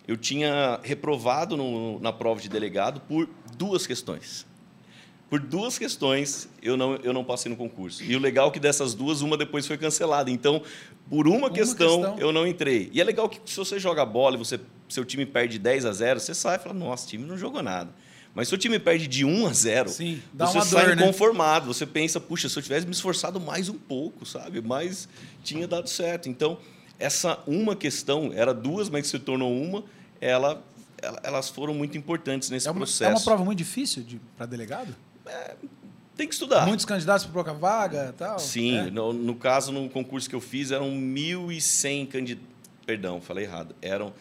[0.08, 4.46] eu tinha reprovado no- na prova de delegado por duas questões.
[5.33, 8.03] Por duas questões eu não, eu não passei no concurso.
[8.03, 10.29] E o legal é que dessas duas, uma depois foi cancelada.
[10.29, 10.61] Então,
[11.09, 12.19] por uma, questão, questão.
[12.19, 12.91] eu não entrei.
[12.93, 15.91] E é legal que se você joga bola e você, seu time perde 10 a
[15.91, 17.89] 0, você sai e fala, nossa, o time não jogou nada.
[18.35, 21.01] Mas se o time perde de 1 a 0, Sim, você uma sai dor, né?
[21.03, 21.65] inconformado.
[21.73, 24.61] Você pensa, puxa, se eu tivesse me esforçado mais um pouco, sabe?
[24.61, 25.09] Mas
[25.43, 26.29] tinha dado certo.
[26.29, 26.59] Então,
[26.99, 29.83] essa uma questão, era duas, mas se tornou uma,
[30.21, 30.63] ela,
[31.01, 33.03] ela- elas foram muito importantes nesse É uma, processo.
[33.11, 34.05] é uma prova muito difícil
[34.37, 34.95] para delegado?
[36.15, 36.67] Tem que estudar.
[36.67, 38.37] Muitos candidatos para pouca vaga e tal?
[38.37, 38.91] Sim, É.
[38.91, 42.49] no, no caso, no concurso que eu fiz, eram 1.100 candidatos.
[42.85, 43.75] Perdão, falei errado.
[43.81, 44.13] Eram,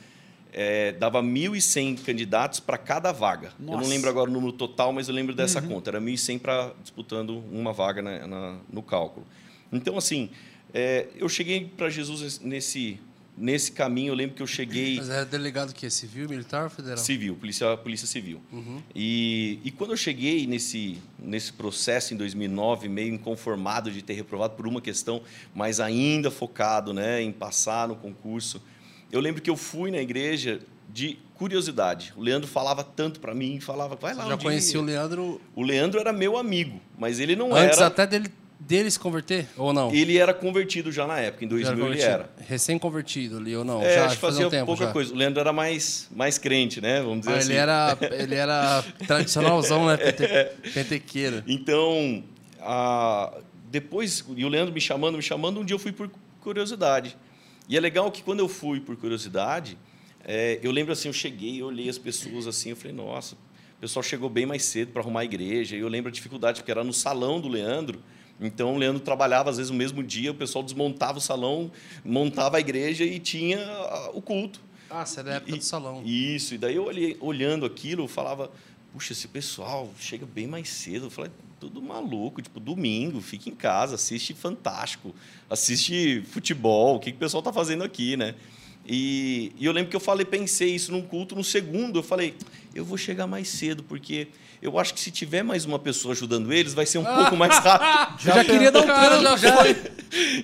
[0.53, 3.49] é, dava 1.100 candidatos para cada vaga.
[3.59, 3.85] Eu não Nossa.
[3.85, 3.91] Uhum.
[3.91, 5.91] lembro agora o número total, mas eu lembro dessa conta.
[5.91, 9.27] Era 1.100 para disputando uma vaga na- na- no cálculo.
[9.73, 10.31] Então, assim,
[10.73, 12.99] é, eu cheguei para Jesus nesse,
[13.37, 14.11] nesse caminho.
[14.11, 14.97] Eu lembro que eu cheguei.
[14.97, 16.99] Mas era delegado que Civil, militar ou federal?
[16.99, 18.41] Civil, polícia, polícia civil.
[18.53, 18.83] Uhum.
[18.95, 24.55] E, e quando eu cheguei nesse, nesse processo em 2009, meio inconformado de ter reprovado
[24.55, 25.23] por uma questão,
[25.55, 28.63] mas ainda focado né, em passar no concurso,
[29.11, 30.61] eu lembro que eu fui na igreja
[30.93, 32.13] de curiosidade.
[32.17, 35.41] O Leandro falava tanto para mim, falava, vai lá Já um dia." conheci o Leandro
[35.57, 37.87] O Leandro era meu amigo, mas ele não antes era...
[37.87, 38.31] até dele,
[38.67, 39.93] dele se converter, ou não?
[39.93, 42.11] Ele era convertido já na época, em Já 2000 ele convertido.
[42.13, 42.31] era.
[42.49, 43.83] Recém-convertido ali, ou não?
[43.83, 44.93] É, já acho que faz fazia um tempo pouca já.
[44.93, 45.13] coisa.
[45.13, 47.01] O Leandro era mais, mais crente, né?
[47.01, 47.51] Vamos dizer Ah, assim.
[47.51, 49.97] ele, era, ele era tradicionalzão, né?
[49.97, 51.43] Pente, pentequeiro.
[51.47, 52.23] Então,
[52.61, 53.39] a-
[53.71, 57.17] depois, e o Leandro me chamando, me chamando, um dia eu fui por curiosidade.
[57.69, 59.79] E é legal que quando eu fui por curiosidade,
[60.25, 63.81] é, eu lembro assim, eu cheguei, eu olhei as pessoas assim, eu falei, nossa, o
[63.81, 65.75] pessoal chegou bem mais cedo para arrumar a igreja.
[65.77, 68.01] E eu lembro a dificuldade, porque era no salão do Leandro.
[68.43, 71.71] Então, o Leandro trabalhava, às vezes, no mesmo dia, o pessoal desmontava o salão,
[72.05, 74.61] montava a igreja e tinha ah, o culto.
[74.91, 76.03] Ah, você é da época E- do salão.
[76.05, 78.51] Isso, e daí eu olhei, olhando aquilo, eu falava,
[78.93, 81.07] puxa, esse pessoal chega bem mais cedo.
[81.07, 85.15] Eu falei, tudo maluco, tipo, domingo, fica em casa, assiste Fantástico,
[85.49, 88.35] assiste futebol, o que, que o pessoal está fazendo aqui, né?
[88.85, 92.35] E, e eu lembro que eu falei, pensei isso num culto, no segundo, eu falei,
[92.75, 94.29] eu vou chegar mais cedo, porque
[94.61, 97.59] eu acho que se tiver mais uma pessoa ajudando eles, vai ser um pouco mais
[97.59, 98.19] rápido.
[98.29, 99.57] Eu já queria dar um Cara, já já.
[99.57, 99.77] foi.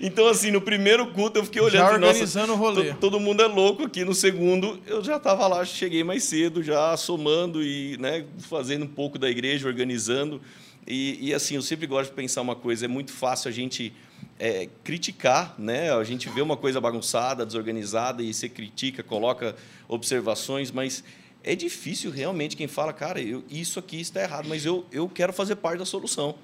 [0.03, 2.93] Então, assim, no primeiro culto eu fiquei olhando Já falei, nossa, organizando o rolê.
[2.93, 4.05] to- todo mundo é louco aqui.
[4.05, 8.89] No segundo, eu já estava lá, cheguei mais cedo, já somando e né, fazendo um
[8.89, 10.41] pouco da igreja, organizando.
[10.87, 13.93] E, e, assim, eu sempre gosto de pensar uma coisa, é muito fácil a gente
[14.39, 15.93] é, criticar, né?
[15.95, 19.55] A gente vê uma coisa bagunçada, desorganizada e você critica, coloca
[19.87, 21.05] observações, mas
[21.49, 25.33] é difícil realmente quem fala, cara, eu, isso aqui está errado, mas eu, eu quero
[25.33, 26.35] fazer parte da solução.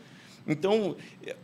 [0.47, 0.97] Então,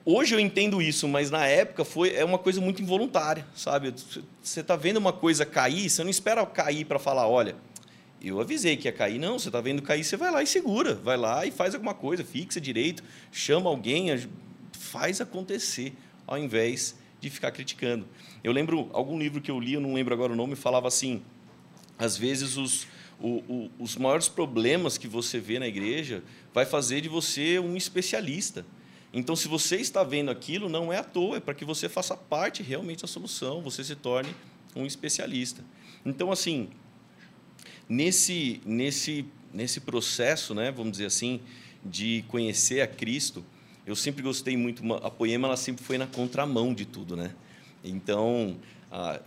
[0.02, 3.94] hoje eu entendo isso, mas na época foi é uma coisa muito involuntária, sabe?
[4.42, 7.54] Você está vendo uma coisa cair, você não espera cair para falar, olha,
[8.22, 9.18] eu avisei que ia cair.
[9.18, 10.94] Não, você está vendo cair, você vai lá e segura.
[10.94, 14.08] Vai lá e faz alguma coisa, fixa direito, chama alguém,
[14.72, 15.92] faz acontecer,
[16.26, 18.06] ao invés de ficar criticando.
[18.42, 21.22] Eu lembro, algum livro que eu li, eu não lembro agora o nome, falava assim,
[21.98, 22.86] às vezes os,
[23.20, 26.22] o- o- os maiores problemas que você vê na igreja
[26.54, 28.64] vai fazer de você um especialista.
[29.12, 32.16] Então, se você está vendo aquilo, não é à toa, é para que você faça
[32.16, 34.34] parte realmente da solução, você se torne
[34.74, 35.64] um especialista.
[36.06, 36.68] Então, assim,
[37.88, 41.40] nesse, nesse, nesse processo, né, vamos dizer assim,
[41.84, 43.44] de conhecer a Cristo,
[43.86, 44.82] eu sempre gostei muito.
[44.94, 47.34] A Poema ela sempre foi na contramão de tudo, né?
[47.82, 48.56] Então,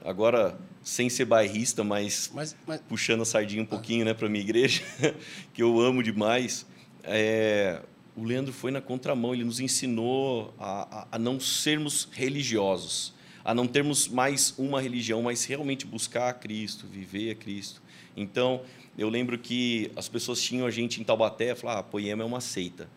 [0.06, 4.44] agora sem ser bairrista, mas Mas, mas puxando a sardinha um pouquinho, né, para minha
[4.44, 4.82] igreja,
[5.54, 6.66] que eu amo demais.
[7.04, 7.82] é,
[8.16, 9.34] o Leandro foi na contramão.
[9.34, 15.22] Ele nos ensinou a, a, a não sermos religiosos, a não termos mais uma religião,
[15.22, 17.82] mas realmente buscar a Cristo, viver a Cristo.
[18.16, 18.62] Então,
[18.98, 22.26] eu lembro que as pessoas tinham a gente em Taubaté, falavam, ah, a Poema é
[22.26, 22.88] uma seita.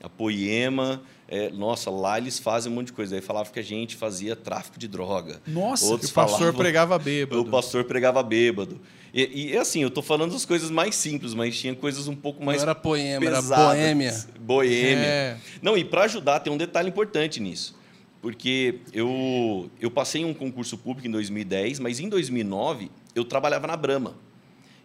[0.00, 1.02] A Poema,
[1.34, 3.14] é, nossa, lá eles fazem um monte de coisa.
[3.16, 5.40] Aí falava que a gente fazia tráfico de droga.
[5.46, 7.40] Nossa, Outros o pastor falavam- pregava bêbado.
[7.40, 8.78] o pastor pregava bêbado.
[9.14, 12.44] E, e, assim, eu estou falando das coisas mais simples, mas tinha coisas um pouco
[12.44, 13.76] mais não era poema, era pesadas.
[13.78, 14.24] boêmia.
[14.40, 15.06] Boêmia.
[15.06, 15.36] É.
[15.62, 17.74] Não, e para ajudar, tem um detalhe importante nisso.
[18.20, 23.66] Porque eu, eu passei em um concurso público em 2010, mas em 2009 eu trabalhava
[23.66, 24.14] na Brahma.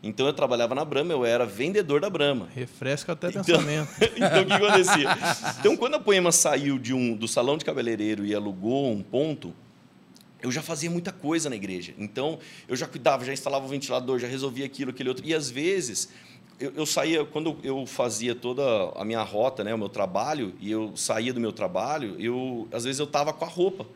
[0.02, 2.48] Então eu trabalhava na Brahma, eu era vendedor da Brahma.
[2.54, 3.90] Refresca até Então- pensamento.
[4.16, 5.10] então, o que acontecia?
[5.60, 9.54] Então, quando a Poema saiu de um, do salão de cabeleireiro e alugou um ponto,
[10.42, 11.94] eu já fazia muita coisa na igreja.
[11.98, 15.26] Então, eu já cuidava, já instalava o ventilador, já resolvia aquilo, aquele outro.
[15.26, 16.10] E, às vezes,
[16.60, 18.64] eu, eu saía, quando eu fazia toda
[18.96, 22.84] a minha rota, né, o meu trabalho, e eu saía do meu trabalho, eu, às
[22.84, 23.88] vezes eu estava com a roupa.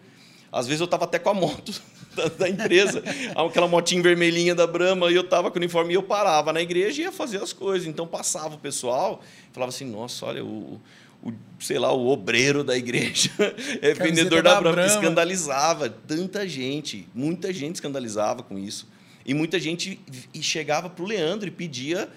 [0.52, 1.80] Às vezes eu estava até com a moto
[2.16, 3.04] da, da empresa,
[3.36, 6.62] aquela motinha vermelhinha da Brahma, e eu estava com o uniforme e eu parava na
[6.62, 7.88] igreja e ia fazer as coisas.
[7.88, 9.22] Então passava o pessoal,
[9.52, 10.80] falava assim: nossa, olha, o,
[11.24, 13.32] o, sei lá, o obreiro da igreja,
[13.82, 14.94] é Camiseta vendedor da, da Brahma, Brahma.
[14.94, 18.88] escandalizava tanta gente, muita gente escandalizava com isso.
[19.24, 20.00] E muita gente
[20.34, 22.10] e chegava pro Leandro e pedia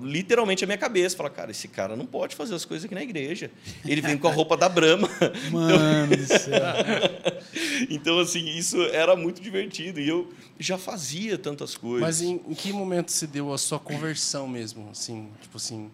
[0.00, 3.02] literalmente a minha cabeça, fala, cara, esse cara não pode fazer as coisas aqui na
[3.02, 3.50] igreja.
[3.84, 5.08] Ele vem com a roupa da Brahma.
[5.50, 6.62] Mano do céu.
[7.90, 10.00] Então, assim, isso era muito divertido.
[10.00, 12.00] E eu já fazia tantas coisas.
[12.00, 14.88] Mas em, em que momento se deu a sua conversão mesmo?
[14.90, 15.90] Assim, tipo assim,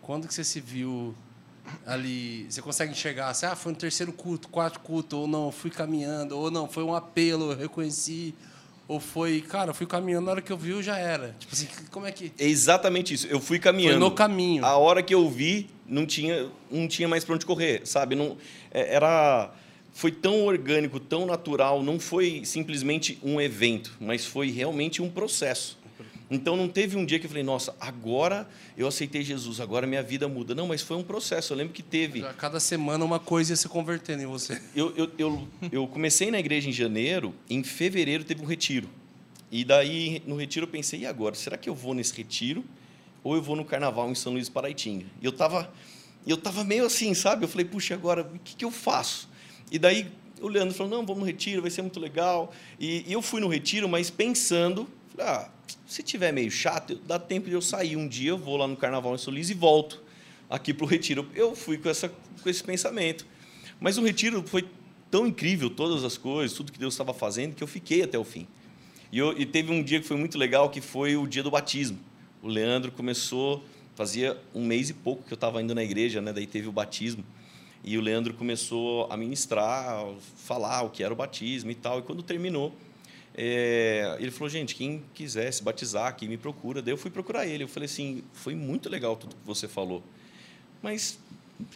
[0.00, 1.14] quando que você se viu
[1.84, 2.46] ali?
[2.48, 3.28] Você consegue enxergar?
[3.28, 6.84] Assim, ah, foi no terceiro culto, quarto culto, ou não, fui caminhando, ou não, foi
[6.84, 8.34] um apelo, eu reconheci,
[8.88, 11.34] ou foi, cara, eu fui caminhando, na hora que eu vi, eu já era.
[11.38, 12.32] Tipo assim, como é que.
[12.38, 13.26] É exatamente isso.
[13.26, 13.98] Eu fui caminhando.
[13.98, 14.64] Foi no caminho.
[14.64, 18.14] A hora que eu vi, não tinha, não tinha mais para onde correr, sabe?
[18.14, 18.36] Não,
[18.70, 19.50] é- era,
[19.92, 21.82] foi tão orgânico, tão natural.
[21.82, 25.76] Não foi simplesmente um evento, mas foi realmente um processo.
[26.30, 30.02] Então não teve um dia que eu falei, nossa, agora eu aceitei Jesus, agora minha
[30.02, 30.54] vida muda.
[30.54, 31.52] Não, mas foi um processo.
[31.52, 32.24] Eu lembro que teve.
[32.24, 34.60] A cada semana uma coisa ia se convertendo em você.
[34.74, 38.88] Eu, eu, eu, eu comecei na igreja em janeiro, em fevereiro teve um retiro.
[39.50, 41.34] E daí, no retiro, eu pensei, e agora?
[41.34, 42.64] Será que eu vou nesse retiro
[43.22, 45.06] ou eu vou no carnaval em São Luís Paraitinga?
[45.22, 45.72] E eu estava
[46.26, 47.44] eu tava meio assim, sabe?
[47.44, 49.28] Eu falei, puxa, agora, o que, que eu faço?
[49.70, 50.10] E daí,
[50.40, 52.52] o Leandro falou, não, vamos no retiro, vai ser muito legal.
[52.80, 55.48] E, e eu fui no retiro, mas pensando, falei, ah,
[55.86, 58.76] se tiver meio chato, dá tempo de eu sair um dia, eu vou lá no
[58.76, 60.02] carnaval em São Luís e volto
[60.50, 61.28] aqui para o retiro.
[61.34, 62.08] Eu fui com, essa,
[62.42, 63.26] com esse pensamento.
[63.78, 64.64] Mas o retiro foi
[65.10, 68.24] tão incrível, todas as coisas, tudo que Deus estava fazendo, que eu fiquei até o
[68.24, 68.46] fim.
[69.12, 71.50] E, eu, e teve um dia que foi muito legal, que foi o dia do
[71.50, 71.98] batismo.
[72.42, 76.32] O Leandro começou, fazia um mês e pouco que eu estava indo na igreja, né?
[76.32, 77.24] daí teve o batismo.
[77.84, 80.04] E o Leandro começou a ministrar,
[80.36, 82.00] falar o que era o batismo e tal.
[82.00, 82.74] E quando terminou,
[83.38, 86.80] é, ele falou, gente, quem quiser se batizar aqui, me procura.
[86.80, 87.64] Daí eu fui procurar ele.
[87.64, 90.02] Eu falei assim, foi muito legal tudo que você falou.
[90.82, 91.18] Mas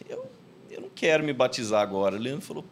[0.09, 0.25] eu,
[0.71, 2.15] eu não quero me batizar agora.
[2.15, 2.65] O Leandro falou,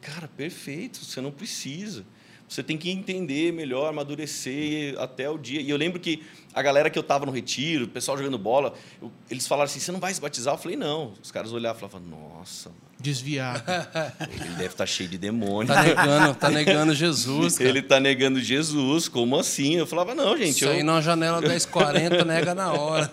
[0.00, 2.04] cara, perfeito, você não precisa.
[2.48, 5.60] Você tem que entender melhor, amadurecer até o dia.
[5.60, 8.74] E eu lembro que a galera que eu estava no retiro, o pessoal jogando bola,
[9.02, 10.54] eu- eles falaram assim: você não vai se batizar?
[10.54, 11.14] Eu falei: não.
[11.22, 13.62] Os caras olhavam e falavam: nossa, Desviado.
[14.30, 15.72] ele deve estar cheio de demônio.
[15.72, 17.70] Tá negando, tá negando Jesus, cara.
[17.70, 19.76] Ele está negando Jesus, como assim?
[19.76, 20.50] Eu falava: não, gente.
[20.56, 23.10] Isso eu- aí na janela 1040 nega na hora.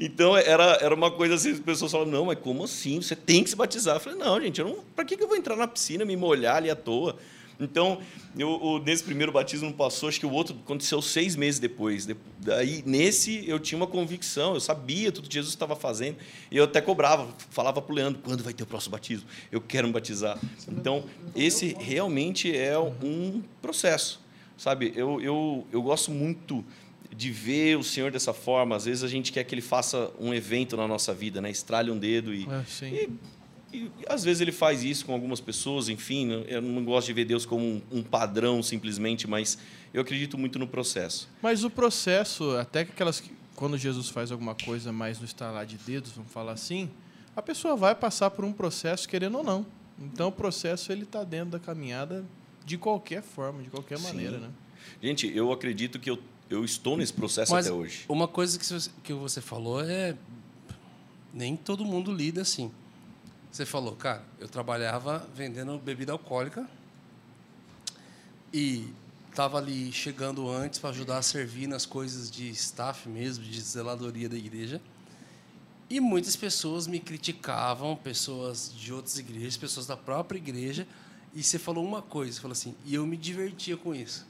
[0.00, 3.00] Então era, era uma coisa assim, as pessoas falavam, não, mas como assim?
[3.00, 3.96] Você tem que se batizar.
[3.96, 6.16] Eu falei, não, gente, eu não, para que que eu vou entrar na piscina, me
[6.16, 7.16] molhar ali à toa?
[7.58, 8.00] Então,
[8.38, 12.04] eu, o- nesse primeiro batismo não passou, acho que o outro aconteceu seis meses depois.
[12.06, 16.16] De- Daí, nesse, eu tinha uma convicção, eu sabia tudo que Jesus estava fazendo,
[16.50, 19.26] e eu até cobrava, falava para o Leandro, quando vai ter o próximo batismo?
[19.50, 20.38] Eu quero me batizar.
[20.68, 24.20] Então, esse realmente é um processo,
[24.56, 24.92] sabe?
[24.94, 26.64] Eu, eu, eu gosto muito
[27.16, 28.76] de ver o Senhor dessa forma.
[28.76, 31.50] Às vezes a gente quer que Ele faça um evento na nossa vida, né?
[31.50, 32.64] Estralhe um dedo e, É,
[33.04, 33.08] e,
[33.72, 35.88] e, às vezes Ele faz isso com algumas pessoas.
[35.88, 36.44] Enfim, né?
[36.48, 39.58] eu não gosto de ver Deus como um, um padrão simplesmente, mas
[39.92, 41.28] eu acredito muito no processo.
[41.42, 45.66] Mas o processo, até que aquelas que, quando Jesus faz alguma coisa mais no estalar
[45.66, 46.90] de dedos, vamos falar assim,
[47.34, 49.66] a pessoa vai passar por um processo querendo ou não.
[49.98, 52.24] Então o processo ele está dentro da caminhada
[52.64, 54.04] de qualquer forma, de qualquer Sim.
[54.04, 54.50] maneira, né?
[55.02, 58.04] Gente, eu acredito que eu, eu estou nesse processo Mas até hoje.
[58.08, 60.16] uma coisa que você, que você falou é.
[61.32, 62.72] Nem todo mundo lida assim.
[63.56, 66.68] Você falou, cara, eu trabalhava vendendo bebida alcoólica
[68.52, 68.92] e
[69.30, 74.28] estava ali chegando antes para ajudar a servir nas coisas de staff mesmo, de zeladoria
[74.28, 74.78] da igreja.
[75.88, 80.86] E muitas pessoas me criticavam, pessoas de outras igrejas, pessoas da própria igreja.
[81.34, 84.26] E você falou uma coisa, você falou assim, e eu me divertia com isso.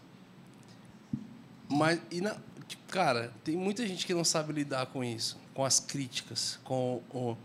[1.68, 2.36] Mas, e na,
[2.86, 7.36] cara, tem muita gente que não sabe lidar com isso, com as críticas, com o.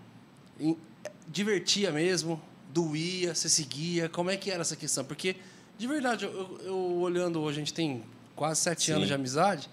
[1.31, 2.41] divertia mesmo,
[2.73, 4.09] doía, você seguia.
[4.09, 5.03] Como é que era essa questão?
[5.03, 5.35] Porque,
[5.77, 8.03] de verdade, eu, eu- olhando hoje, a gente tem
[8.35, 8.93] quase sete Sim.
[8.93, 9.69] anos de amizade.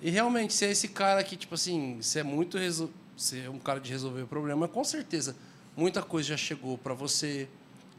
[0.00, 2.58] E realmente, você é esse cara que, tipo assim, você é muito.
[2.58, 2.90] Resol...
[3.16, 5.36] Você é um cara de resolver o problema, com certeza,
[5.76, 7.46] muita coisa já chegou para você.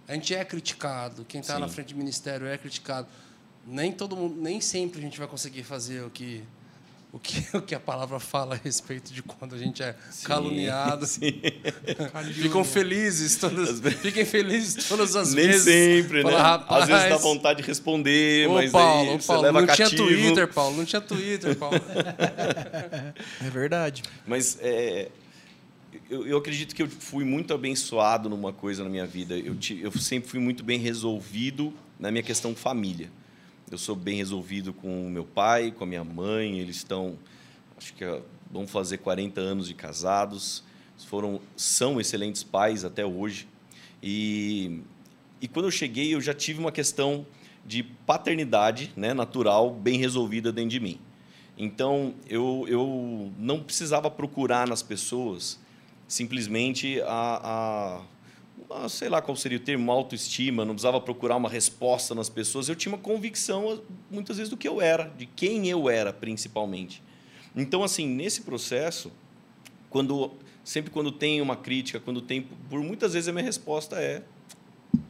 [0.08, 3.08] A gente é criticado, quem está na frente do ministério é criticado.
[3.66, 6.44] Nem todo mundo, nem sempre a gente vai conseguir fazer o que
[7.14, 11.06] o que, o que a palavra fala a respeito de quando a gente é caluniado.
[11.06, 11.42] Sim.
[12.34, 15.64] Ficam felizes todas, fiquem felizes todas as Nem vezes.
[15.64, 16.32] sempre, né?
[16.32, 19.44] Fala, rapaz, Às vezes dá vontade de responder, Ô, mas Paulo, aí ô, você Paulo,
[19.44, 19.90] leva não cativo.
[19.90, 21.80] tinha Twitter, Paulo, não tinha Twitter, Paulo.
[23.46, 24.02] É verdade.
[24.26, 25.10] Mas é,
[26.10, 29.38] eu, eu acredito que eu fui muito abençoado numa coisa na minha vida.
[29.38, 33.12] Eu, eu sempre fui muito bem resolvido na minha questão família.
[33.72, 36.60] Eu sou bem resolvido com o meu pai, com a minha mãe.
[36.60, 37.18] Eles estão,
[37.78, 38.06] acho que
[38.52, 40.64] vão fazer 40 anos de casados.
[41.08, 43.48] foram são excelentes pais até hoje.
[44.02, 44.82] E,
[45.42, 47.26] e quando eu cheguei, eu já tive uma questão
[47.66, 51.00] de paternidade né, natural bem resolvida dentro de mim.
[51.58, 55.60] Então, eu, eu não precisava procurar nas pessoas
[56.08, 58.02] simplesmente a, a,
[58.90, 62.70] sei lá qual seria o termo, autoestima, não precisava procurar uma resposta nas pessoas.
[62.70, 67.02] Eu tinha uma convicção, muitas vezes, do que eu era, de quem eu era, principalmente.
[67.56, 69.12] Então, assim, nesse processo,
[69.90, 70.32] quando
[70.64, 74.24] sempre quando tem uma crítica, quando tem, por muitas vezes a minha resposta é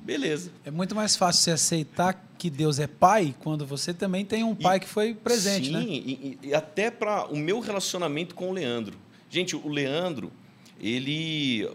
[0.03, 0.51] beleza.
[0.65, 4.55] É muito mais fácil você aceitar que Deus é pai quando você também tem um
[4.55, 5.81] pai e, que foi presente, sim, né?
[5.81, 8.97] Sim, e, e, até para o meu relacionamento com o Leandro.
[9.29, 10.31] Gente, o Leandro,
[10.79, 11.69] ele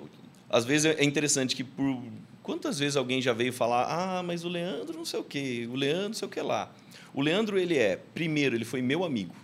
[0.51, 2.03] às vezes é interessante que por
[2.43, 5.75] quantas vezes alguém já veio falar: "Ah, mas o Leandro não sei o quê, o
[5.75, 6.73] Leandro não sei o que lá".
[7.15, 9.35] O Leandro ele é, primeiro, ele foi meu amigo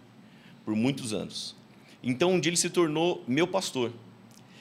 [0.64, 1.54] por muitos anos.
[2.02, 3.92] Então um dia ele se tornou meu pastor.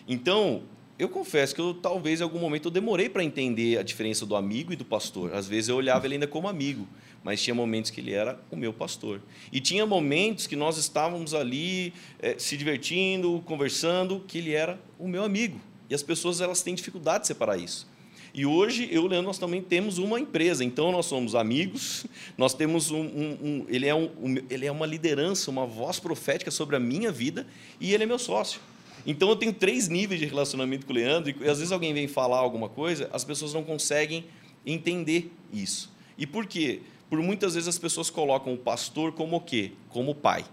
[0.08, 0.64] Então,
[1.00, 4.36] eu confesso que eu talvez em algum momento eu demorei para entender a diferença do
[4.36, 5.34] amigo e do pastor.
[5.34, 6.88] Às vezes eu olhava ele ainda como amigo,
[7.24, 9.22] mas tinha momentos que ele era o meu pastor.
[9.52, 15.08] E tinha momentos que nós estávamos ali é, se divertindo, conversando, que ele era o
[15.08, 15.60] meu amigo.
[15.90, 17.88] E as pessoas elas têm dificuldade de separar isso.
[18.34, 22.06] E hoje eu e o Leandro nós também temos uma empresa, então nós somos amigos,
[22.36, 24.10] nós temos um, um, um ele, é um,
[24.50, 27.46] ele é uma liderança, uma voz profética sobre a minha vida
[27.80, 28.60] e ele é meu sócio.
[29.06, 32.08] Então eu tenho três níveis de relacionamento com o Leandro, e às vezes alguém vem
[32.08, 34.26] falar alguma coisa, as pessoas não conseguem
[34.66, 35.92] entender isso.
[36.18, 36.80] E por quê?
[37.10, 39.74] Por muitas vezes as pessoas colocam o pastor como o quê?
[39.90, 40.46] Como pai.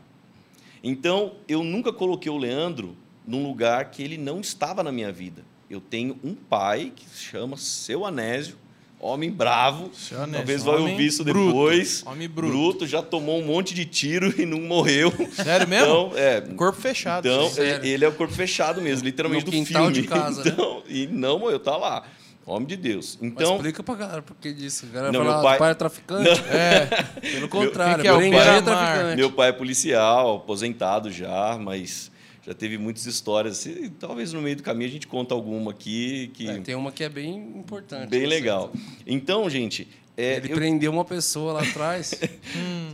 [0.83, 2.97] Então, eu nunca coloquei o Leandro
[3.31, 5.43] num lugar que ele não estava na minha vida.
[5.69, 8.57] Eu tenho um pai que se chama Seu Anésio,
[9.03, 9.85] Homem bravo.
[10.13, 12.03] Anésio, Talvez vai ouvir isso bruto, depois.
[12.07, 12.53] Homem bruto.
[12.53, 12.87] bruto.
[12.87, 15.11] Já tomou um monte de tiro e não morreu.
[15.33, 15.87] Sério mesmo?
[15.87, 17.27] Então, é, corpo fechado.
[17.27, 17.83] Então, Sério.
[17.87, 20.03] ele é o corpo fechado mesmo, literalmente no do quintal filme.
[20.03, 20.83] de casa, então, né?
[20.89, 22.03] E não morreu, tá lá.
[22.45, 23.17] Homem de Deus.
[23.23, 24.85] Então, Mas explica pra galera por que disso.
[24.91, 26.25] A galera Não, fala, meu pai- "Ah, o pai é traficante.
[26.29, 26.53] Não.
[26.53, 26.87] É.
[27.33, 28.29] Pelo contrário, que é o pai?
[28.59, 29.17] é traficante.
[29.17, 32.10] meu pai é policial, aposentado já, mas
[32.47, 33.59] já teve muitas histórias.
[33.59, 36.91] assim, talvez no meio do caminho a gente conta alguma aqui que É, tem uma
[36.93, 38.09] que é bem importante.
[38.11, 38.73] bem legal.
[39.07, 42.15] Então, gente, é, Ele eu- prendeu uma pessoa lá atrás.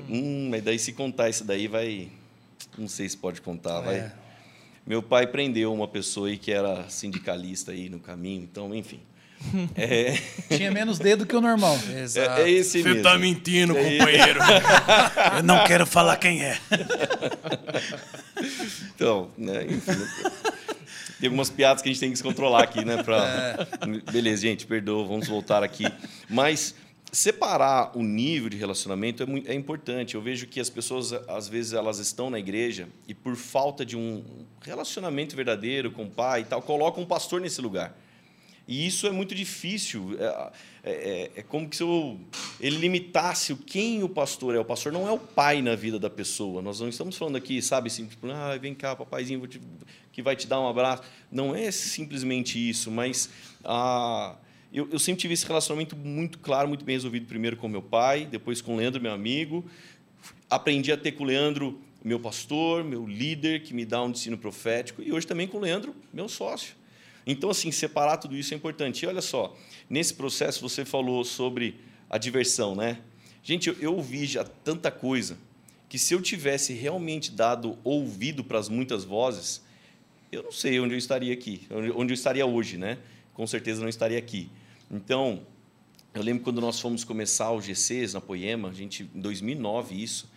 [0.08, 2.08] Hum, mas daí se contar isso daí vai.
[2.78, 3.96] Não sei se pode contar, vai.
[3.96, 4.12] É.
[4.86, 9.00] Meu pai prendeu uma pessoa aí que era sindicalista aí no caminho, então, enfim.
[9.76, 10.18] É,
[10.56, 11.78] Tinha menos dedo que o normal.
[12.02, 12.40] Exato.
[12.40, 13.18] é, é esse mesmo.
[13.18, 14.40] mentindo, É companheiro.
[15.38, 16.58] Eu não quero falar quem é.
[18.94, 19.92] Então, né, enfim.
[21.20, 23.02] Tem algumas piadas que a gente tem que se controlar aqui, né?
[23.02, 23.66] Pra...
[24.12, 25.84] Beleza, gente, perdoa, vamos voltar aqui.
[26.28, 26.74] Mas
[27.10, 30.14] separar o nível de relacionamento é, mui- é importante.
[30.14, 33.96] Eu vejo que as pessoas, às vezes, elas estão na igreja e, por falta de
[33.96, 34.22] um
[34.60, 37.96] relacionamento verdadeiro com o pai e tal, colocam um pastor nesse lugar.
[38.68, 40.16] E isso é muito difícil.
[40.18, 40.52] É,
[40.82, 42.18] é- é como que se eu,
[42.60, 44.58] ele limitasse quem o pastor é.
[44.58, 46.60] O pastor não é o pai na vida da pessoa.
[46.62, 49.60] Nós não estamos falando aqui, sabe, assim, tipo, ah, vem cá, papaizinho, te-
[50.12, 51.02] que vai te dar um abraço.
[51.30, 53.30] Não é simplesmente isso, mas
[53.64, 54.36] ah,
[54.72, 58.26] eu, eu sempre tive esse relacionamento muito claro, muito bem resolvido, primeiro com meu pai,
[58.26, 59.64] depois com o Leandro, meu amigo.
[60.50, 64.38] Aprendi a ter com o Leandro, meu pastor, meu líder, que me dá um ensino
[64.38, 66.75] profético, e hoje também com o Leandro, meu sócio.
[67.26, 69.02] Então, assim, separar tudo isso é importante.
[69.02, 69.56] E olha só,
[69.90, 73.00] nesse processo você falou sobre a diversão, né?
[73.42, 75.36] Gente, eu, eu ouvi já tanta coisa
[75.88, 79.62] que se eu tivesse realmente dado ouvido para as muitas vozes,
[80.30, 82.98] eu não sei onde eu estaria aqui, onde eu estaria hoje, né?
[83.34, 84.50] Com certeza não estaria aqui.
[84.90, 85.46] Então,
[86.14, 90.30] eu lembro quando nós fomos começar o GCs na Poema, a gente em 2009 isso,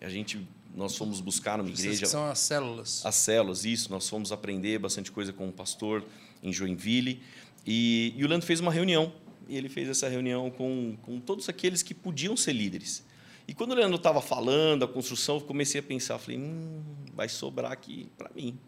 [0.00, 3.06] a gente nós fomos buscar numa igreja são as células.
[3.06, 6.04] as células, isso, nós fomos aprender bastante coisa com o pastor
[6.44, 7.20] em Joinville.
[7.66, 9.12] E, e o Leandro fez uma reunião,
[9.48, 13.04] e ele fez essa reunião com, com todos aqueles que podiam ser líderes.
[13.48, 17.28] E quando o Leandro estava falando, a construção, eu comecei a pensar, falei, hum, vai
[17.28, 18.58] sobrar aqui para mim.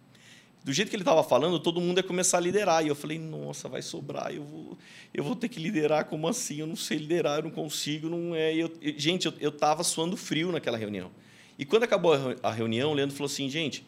[0.66, 2.84] Do jeito que ele estava falando, todo mundo ia começar a liderar.
[2.84, 4.76] E eu falei, nossa, vai sobrar, eu vou,
[5.14, 6.56] eu vou ter que liderar, como assim?
[6.56, 8.52] Eu não sei liderar, eu não consigo, não é.
[8.52, 11.12] Eu, gente, eu estava suando frio naquela reunião.
[11.56, 13.86] E quando acabou a reunião, o Leandro falou assim, gente,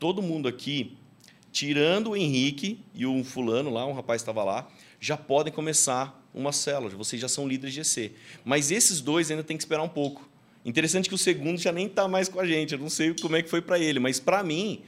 [0.00, 0.98] todo mundo aqui,
[1.52, 4.68] tirando o Henrique e um fulano lá, um rapaz estava lá,
[5.00, 8.12] já podem começar uma célula, vocês já são líderes de GC.
[8.44, 10.28] Mas esses dois ainda tem que esperar um pouco.
[10.64, 13.34] Interessante que o segundo já nem está mais com a gente, eu não sei como
[13.34, 14.82] é que foi para ele, mas para mim,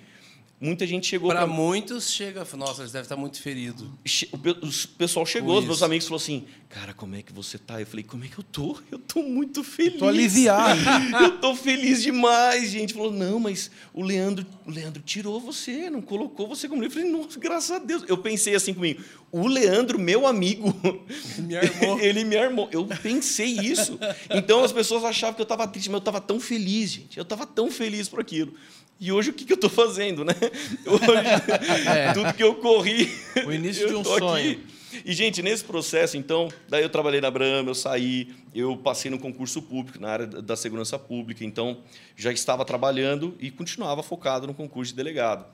[0.63, 3.85] muita gente chegou Para pra muitos chega, nossa, eles devem estar muito feridos.
[4.05, 7.33] che- o pe- o pessoal chegou, os meus amigos falaram assim: Cara, como é que
[7.33, 7.81] você tá?
[7.81, 8.79] Eu falei: Como é que eu tô?
[8.91, 9.99] Eu tô muito feliz.
[9.99, 10.81] Tô aliviado.
[11.23, 12.95] eu tô feliz demais, gente.
[12.95, 17.01] Falou: Não, mas o Leandro, o Leandro tirou você, não colocou você como livre.
[17.01, 18.05] Eu falei: Nossa, graças a Deus.
[18.09, 20.73] Eu pensei assim comigo: O Leandro, meu amigo,
[21.39, 21.99] Me armou.
[22.01, 22.69] ele me armou.
[22.73, 23.99] Eu pensei isso.
[24.31, 27.19] Então as pessoas achavam que eu tava triste, mas eu tava tão feliz, gente.
[27.19, 28.55] Eu tava tão feliz por aquilo.
[29.03, 30.33] E hoje o que, que eu tô fazendo, né?
[30.87, 33.11] Hoje, tudo que eu corri.
[33.45, 34.53] O início de um sonho.
[34.53, 34.65] aqui.
[35.05, 39.19] E, gente, nesse processo, então, daí eu trabalhei na Brahma, eu saí, eu passei no
[39.19, 41.79] concurso público, na área da segurança pública, então
[42.15, 45.47] já estava trabalhando e continuava focado no concurso de delegado.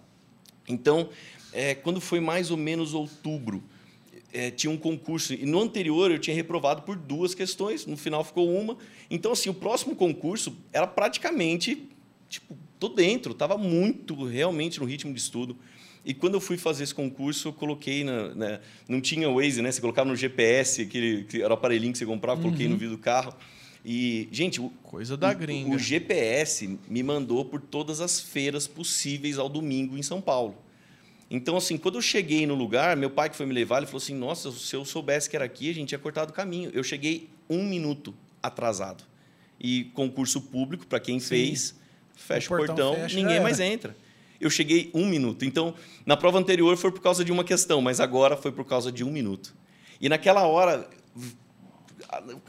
[0.69, 1.09] Então,
[1.51, 3.65] é, quando foi mais ou menos outubro,
[4.31, 8.23] é, tinha um concurso, e no anterior eu tinha reprovado por duas questões, no final
[8.23, 8.77] ficou uma.
[9.11, 11.89] Então, assim, o próximo concurso era praticamente,
[12.29, 15.57] tipo, tô dentro, estava muito realmente no ritmo de estudo.
[16.05, 18.35] E quando eu fui fazer esse concurso, eu coloquei na.
[18.35, 19.71] na- não tinha Waze, né?
[19.71, 22.97] Você colocava no GPS, aquele que era o aparelhinho que você comprava, coloquei no vidro
[22.97, 23.35] do carro.
[23.85, 25.75] E, gente, o, Coisa da o- gringa.
[25.75, 30.57] O GPS me mandou por todas as feiras possíveis ao domingo em São Paulo.
[31.31, 33.99] Então, assim, quando eu cheguei no lugar, meu pai que foi me levar, ele falou
[33.99, 36.71] assim: Nossa, se eu soubesse que era aqui, a gente tinha cortado o caminho.
[36.73, 39.05] Eu cheguei um minuto atrasado.
[39.61, 41.75] E concurso público, para quem fez,
[42.19, 43.43] fecha O o portão portão, fecha, ninguém era.
[43.43, 43.97] mais entra.
[44.41, 45.45] Eu cheguei um minuto.
[45.45, 45.75] Então,
[46.07, 49.03] na prova anterior foi por causa de uma questão, mas agora foi por causa de
[49.03, 49.55] um minuto.
[50.01, 50.89] E naquela hora,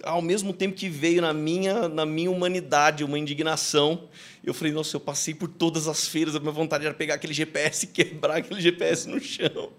[0.04, 4.08] ao mesmo tempo que veio na minha, na minha humanidade uma indignação,
[4.44, 7.34] eu falei, nossa, eu passei por todas as feiras, a minha vontade era pegar aquele
[7.34, 9.72] GPS e quebrar aquele GPS no chão.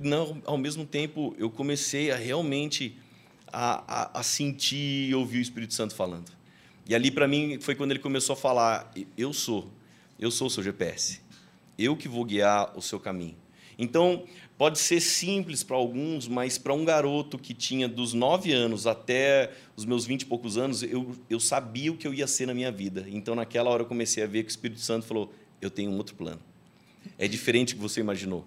[0.00, 2.96] Não, ao mesmo tempo, eu comecei a realmente
[3.52, 6.30] a, a, a sentir e ouvir o Espírito Santo falando.
[6.88, 9.70] E ali, para mim, foi quando ele começou a falar, eu sou,
[10.18, 11.20] eu sou o seu GPS.
[11.78, 13.36] Eu que vou guiar o seu caminho.
[13.78, 14.24] Então,
[14.58, 19.52] pode ser simples para alguns, mas para um garoto que tinha dos 9 anos até
[19.76, 22.54] os meus 20 e poucos anos, eu, eu sabia o que eu ia ser na
[22.54, 23.06] minha vida.
[23.08, 25.96] Então, naquela hora, eu comecei a ver que o Espírito Santo falou: Eu tenho um
[25.96, 26.40] outro plano.
[27.18, 28.46] É diferente do que você imaginou,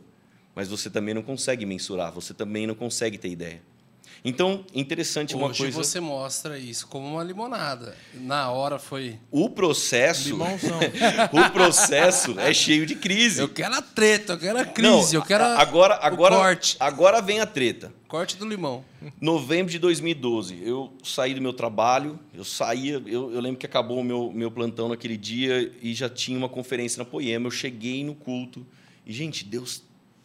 [0.54, 3.62] mas você também não consegue mensurar, você também não consegue ter ideia.
[4.28, 5.78] Então, interessante uma Hoje coisa.
[5.78, 7.96] você mostra isso como uma limonada.
[8.16, 9.20] Na hora foi.
[9.30, 10.80] O processo, Limãozão.
[11.32, 13.40] o processo é cheio de crise.
[13.40, 16.36] Eu quero a treta, eu quero a Não, crise, eu quero a- agora, o agora,
[16.38, 16.76] corte.
[16.80, 17.94] agora vem a treta.
[18.08, 18.84] Corte do limão.
[19.22, 24.00] Novembro de 2012, eu saí do meu trabalho, eu saía, eu, eu lembro que acabou
[24.00, 27.46] o meu, meu plantão naquele dia e já tinha uma conferência na Poema.
[27.46, 28.66] Eu cheguei no culto
[29.06, 29.84] e, gente, Deus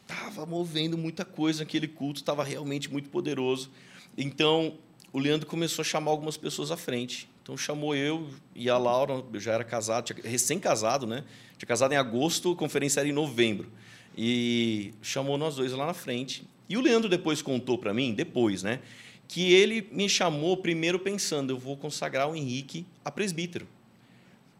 [0.08, 3.70] estava movendo muita coisa naquele culto, estava realmente muito poderoso.
[4.16, 4.74] Então,
[5.12, 7.28] o Leandro começou a chamar algumas pessoas à frente.
[7.42, 11.24] Então, chamou eu e a Laura, eu já era casado, recém-casado, né?
[11.58, 13.70] Tinha casado em agosto, a conferência era em novembro.
[14.16, 16.44] E chamou nós dois lá na frente.
[16.68, 18.80] E o Leandro depois contou para mim, depois, né?
[19.26, 23.66] Que ele me chamou primeiro pensando, eu vou consagrar o Henrique a presbítero.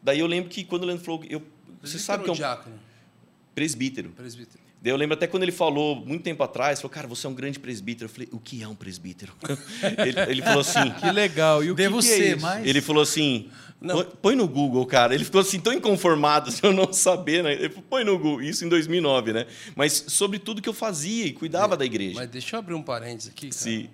[0.02, 1.42] Daí eu lembro que quando o Leandro falou, eu,
[1.82, 2.78] você sabe que é um diácono?
[3.54, 4.10] presbítero.
[4.10, 4.69] Presbítero.
[4.82, 7.34] Daí eu lembro até quando ele falou, muito tempo atrás, falou, cara, você é um
[7.34, 8.06] grande presbítero.
[8.06, 9.34] Eu falei, o que é um presbítero?
[9.98, 11.62] ele, ele falou assim, Que legal.
[11.62, 12.46] E o Devo que, que é ser, isso?
[12.46, 12.66] mas.
[12.66, 14.02] ele falou assim, Não.
[14.04, 15.14] "Põe- no Google, cara.
[15.14, 17.52] Ele ficou assim tão inconformado de eu não saber, né?
[17.52, 19.46] Ele falou, põe no Google, isso em 2009, né?
[19.76, 22.14] Mas sobre tudo que eu fazia e cuidava da igreja.
[22.16, 23.60] Mas deixa eu abrir um parênteses aqui, cara.
[23.62, 23.90] Sim.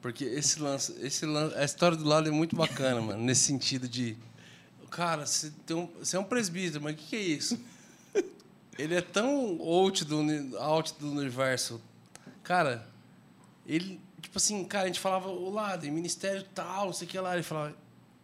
[0.00, 3.86] Porque esse lance, esse lance, a história do lado é muito bacana, mano, nesse sentido
[3.88, 4.16] de
[4.90, 7.58] cara, você, tem um, você é um presbítero, mas o que, que é isso?
[8.78, 11.80] Ele é tão out do, out do universo.
[12.42, 12.86] Cara,
[13.66, 17.18] ele, tipo assim, cara, a gente falava o lado, ministério tal, não sei o que
[17.18, 17.34] lá.
[17.34, 17.74] Ele falava,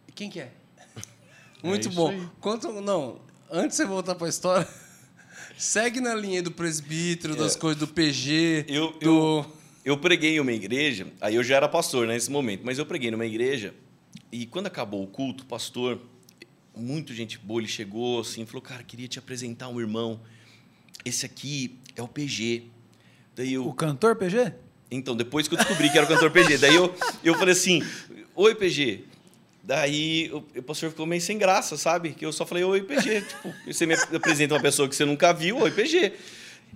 [0.07, 0.51] "E quem que é?
[1.63, 2.09] Muito isso bom.
[2.09, 2.29] aí.
[2.39, 4.67] Conta, não, antes de você voltar pra história,
[5.57, 8.71] segue na linha do presbítero, das coisas do PG, É.
[8.71, 8.99] Eu, do...
[9.01, 9.53] eu,
[9.85, 12.85] eu preguei em uma igreja, aí eu já era pastor né, nesse momento, mas eu
[12.85, 13.73] preguei numa igreja
[14.31, 15.99] e quando acabou o culto, o pastor,
[16.75, 20.19] muito gente boa, ele chegou assim, falou, cara, queria te apresentar um irmão.
[21.03, 22.63] Esse aqui é o PG.
[23.35, 24.53] Daí eu, O cantor PG?
[24.89, 27.81] Então, depois que eu descobri que era o cantor PG, daí eu, eu falei assim,
[28.35, 29.05] oi PG.
[29.63, 32.11] Daí o, pastor ficou meio sem graça, sabe?
[32.13, 33.21] Que eu só falei, oi PG.
[33.21, 36.13] Tipo, você me apresenta uma pessoa que você nunca viu, oi PG.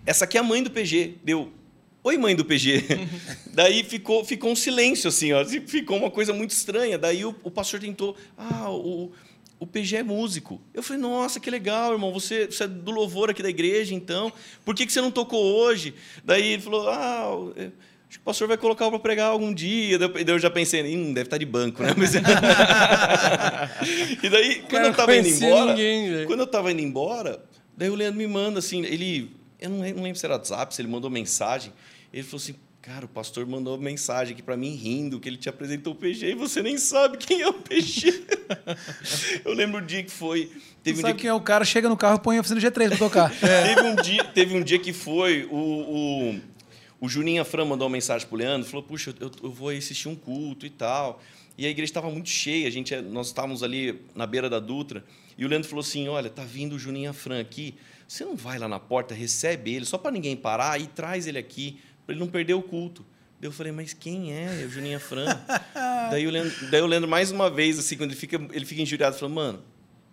[0.06, 1.16] Essa aqui é a mãe do PG.
[1.24, 1.52] Deu,
[2.04, 2.84] oi mãe do PG.
[3.52, 5.44] Daí ficou, ficou um silêncio, assim, ó.
[5.44, 6.98] Ficou uma coisa muito estranha.
[6.98, 9.12] Daí o, o pastor tentou, ah, o,
[9.60, 10.62] o PG é músico.
[10.74, 12.12] Eu falei, nossa, que legal, irmão.
[12.14, 14.32] Você, você é do louvor aqui da igreja, então.
[14.64, 15.94] Por que, que você não tocou hoje?
[16.24, 17.72] Daí ele falou, ah, é, acho
[18.10, 19.98] que o pastor vai colocar para pregar algum dia.
[19.98, 21.94] Daí eu já pensei, hum, deve estar de banco, né?
[21.98, 22.16] Mas-
[24.24, 27.44] e daí, quando Cara, eu estava indo embora, ninguém, quando eu estava indo embora,
[27.78, 29.32] Daí o Leandro me manda assim, ele.
[29.60, 31.74] Eu não lembro, não lembro se era WhatsApp, se ele mandou mensagem.
[32.14, 32.56] Ele falou assim:
[32.86, 36.34] Cara, o pastor mandou mensagem aqui para mim rindo que ele te apresentou o PG
[36.34, 38.26] e você nem sabe quem é o PG.
[39.44, 40.52] eu lembro o dia que foi.
[40.84, 42.42] Teve Você um sabe dia quem é o cara, chega no carro e põe a
[42.42, 43.32] oficina G3 pra tocar.
[43.42, 46.40] teve, um dia, teve um dia que foi o, o,
[47.02, 50.16] o Juninho Afran mandou uma mensagem pro Leandro, falou, puxa, eu, eu vou assistir um
[50.16, 51.20] culto e tal.
[51.58, 55.04] E a igreja estava muito cheia, a gente, nós estávamos ali na beira da Dutra,
[55.36, 57.74] e o Leandro falou assim, olha, tá vindo o Juninho Afran aqui,
[58.08, 61.40] você não vai lá na porta, recebe ele, só para ninguém parar, e traz ele
[61.40, 63.06] aqui, para ele não perder o culto.
[63.40, 64.66] Daí eu falei, mas quem é?
[64.66, 65.26] O Juninho Afran.
[66.10, 68.82] daí, o Leandro, daí eu lembro mais uma vez, assim, quando ele fica, ele fica
[68.82, 69.64] injuriado, falou, mano,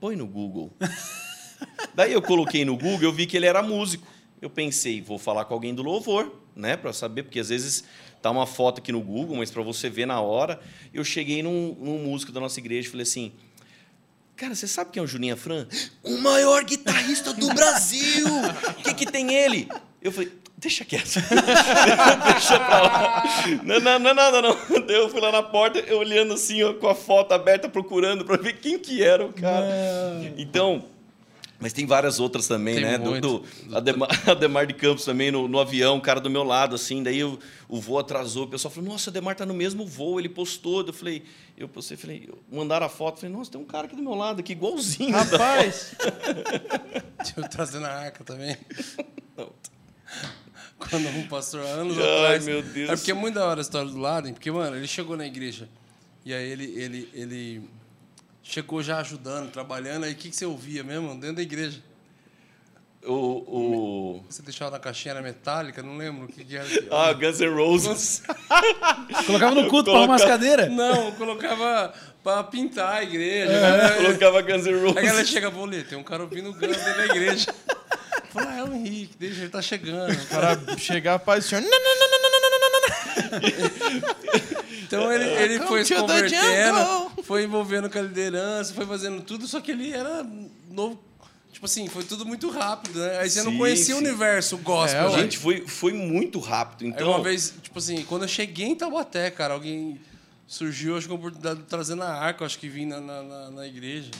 [0.01, 0.73] põe no Google.
[1.95, 4.07] Daí eu coloquei no Google, eu vi que ele era músico.
[4.41, 7.85] Eu pensei, vou falar com alguém do louvor, né, para saber, porque às vezes
[8.21, 10.61] tá uma foto aqui no Google, mas para você ver na hora.
[10.93, 13.33] Eu cheguei num, num músico da nossa igreja e falei assim:
[14.37, 15.69] Cara, você sabe quem é o Juninho Afran?
[16.03, 18.27] O maior guitarrista do Brasil!
[18.79, 19.69] O que, que tem ele?
[20.01, 20.33] Eu falei,
[20.63, 21.15] deixa quieto.
[22.25, 23.23] deixa pra lá.
[23.63, 24.57] Não, não, não, nada, não.
[24.87, 28.25] Daí eu fui lá na porta, eu olhando assim, ó, com a foto aberta, procurando
[28.25, 29.67] para ver quem que era o cara.
[30.39, 30.85] Então,
[31.63, 32.99] mas tem várias outras também, Tem né?
[32.99, 33.45] Do, muito.
[33.65, 37.05] do Ademar, Ademar de Campos também, no, no avião, o cara do meu lado, assim,
[37.05, 37.39] daí o,
[37.69, 40.85] o voo atrasou, o pessoal falou, nossa, o Ademar tá no mesmo voo, ele postou.
[40.85, 41.23] Eu falei,
[41.57, 44.41] eu postei, falei, mandaram a foto, falei, nossa, tem um cara aqui do meu lado,
[44.41, 45.13] aqui, igualzinho.
[45.13, 45.95] Rapaz,
[47.37, 48.57] Eu trazendo a arca também.
[49.37, 49.51] Não.
[50.91, 52.47] Quando um pastor, anos Ai, atrás.
[52.47, 52.91] meu Deus.
[52.91, 55.27] É porque é muito da hora a história do Laden, porque, mano, ele chegou na
[55.27, 55.69] igreja.
[56.25, 57.63] E aí ele, ele, ele
[58.43, 60.05] chegou já ajudando, trabalhando.
[60.05, 61.15] Aí o que, que você ouvia mesmo?
[61.15, 61.81] Dentro da igreja.
[63.05, 64.25] O, o...
[64.31, 66.69] Você deixava na caixinha era metálica, não lembro o que, que era.
[66.89, 68.23] Ah, Guns N' Roses.
[69.27, 70.71] Colocava no culto pra arrumar as Coloca- cadeiras.
[70.71, 73.51] Não, eu colocava pra pintar a igreja.
[73.53, 73.97] É.
[73.97, 75.29] Colocava Guns N' Aí a galera Roses.
[75.31, 77.53] chega, vou ler, tem um cara ouvindo o Guns dentro da igreja.
[78.33, 80.17] Fala, ah, é o Henrique, deixa, ele tá chegando.
[80.29, 81.61] para chegar a paz do Senhor.
[81.63, 84.53] Não, não, não, não, não, não, não, não, não.
[84.93, 89.47] Então ele, ele Come foi se convertendo, foi envolvendo com a liderança, foi fazendo tudo,
[89.47, 90.27] só que ele era
[90.71, 91.03] novo.
[91.51, 93.19] Tipo assim, foi tudo muito rápido, né?
[93.21, 94.05] Aí você não Sim, conhecia o sim.
[94.05, 95.09] universo gospel.
[95.09, 95.23] É, né?
[95.23, 96.85] Gente, foi, foi muito rápido.
[96.85, 100.01] Aí Então, uma vez, tipo assim, quando eu cheguei em Taubaté, cara, alguém
[100.47, 103.51] surgiu, acho que a oportunidade de trazendo a arca, acho que vim na, na, na,
[103.51, 104.11] na igreja.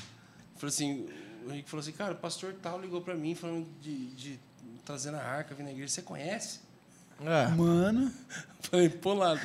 [0.57, 1.07] Falei assim,
[1.47, 4.39] o Henrique falou assim, cara, o pastor tal ligou pra mim falando de, de
[4.85, 5.89] trazendo a arca, vir na igreja.
[5.93, 6.61] Você conhece?
[7.25, 8.11] É, Mano.
[8.63, 9.39] Falei, pô lá.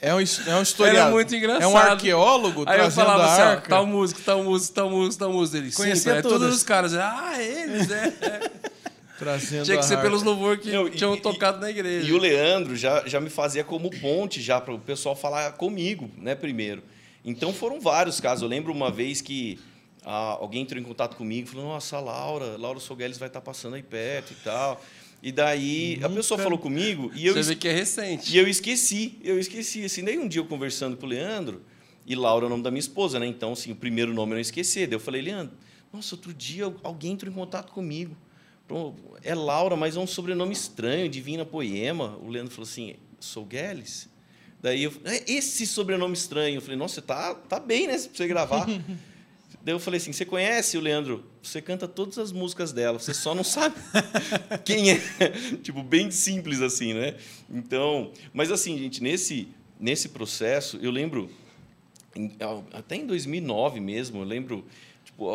[0.00, 1.00] é um, é um historiador.
[1.02, 1.62] Era muito engraçado.
[1.62, 3.68] É um arqueólogo Aí eu trazendo falava a assim, arca.
[3.68, 5.70] tal músico, tal músico, tal músico, tal músico.
[5.70, 6.38] Sim, Conhecia é todas.
[6.38, 6.94] todos os caras.
[6.94, 8.06] Ah, eles, é.
[8.20, 8.50] é.
[9.18, 12.08] trazendo Tinha que ser pelos louvor que Não, e- tinham e- tocado na igreja.
[12.08, 16.10] E o Leandro já, já me fazia como ponte já para o pessoal falar comigo,
[16.16, 16.82] né, primeiro.
[17.24, 18.42] Então foram vários casos.
[18.42, 19.58] Eu lembro uma vez que
[20.04, 23.40] ah, alguém entrou em contato comigo e falou: Nossa, a Laura, Laura Sogueles vai estar
[23.40, 24.82] passando aí perto e tal.
[25.22, 28.34] E daí a pessoa falou comigo e eu, Você vê que é recente.
[28.34, 29.84] e eu esqueci, eu esqueci.
[29.84, 31.62] Assim, daí um dia eu conversando com o Leandro,
[32.06, 33.26] e Laura é o nome da minha esposa, né?
[33.26, 34.86] Então, assim, o primeiro nome eu não esqueci.
[34.86, 35.54] Daí eu falei, Leandro,
[35.92, 38.16] nossa, outro dia alguém entrou em contato comigo.
[39.22, 42.16] É Laura, mas é um sobrenome estranho, Divina Poema.
[42.22, 44.08] O Leandro falou assim, sou Gueles?
[44.62, 46.56] Daí eu é esse sobrenome estranho.
[46.56, 47.94] Eu falei, nossa, você tá, tá bem, né?
[47.98, 48.66] Pra você gravar.
[49.62, 51.24] Daí eu falei assim: você conhece o Leandro?
[51.42, 53.74] Você canta todas as músicas dela, você só não sabe
[54.64, 55.00] quem é.
[55.62, 57.16] tipo, bem simples assim, né?
[57.50, 59.48] Então, mas assim, gente, nesse,
[59.78, 61.30] nesse processo, eu lembro,
[62.16, 62.36] em-
[62.72, 64.64] até em 2009 mesmo, eu lembro,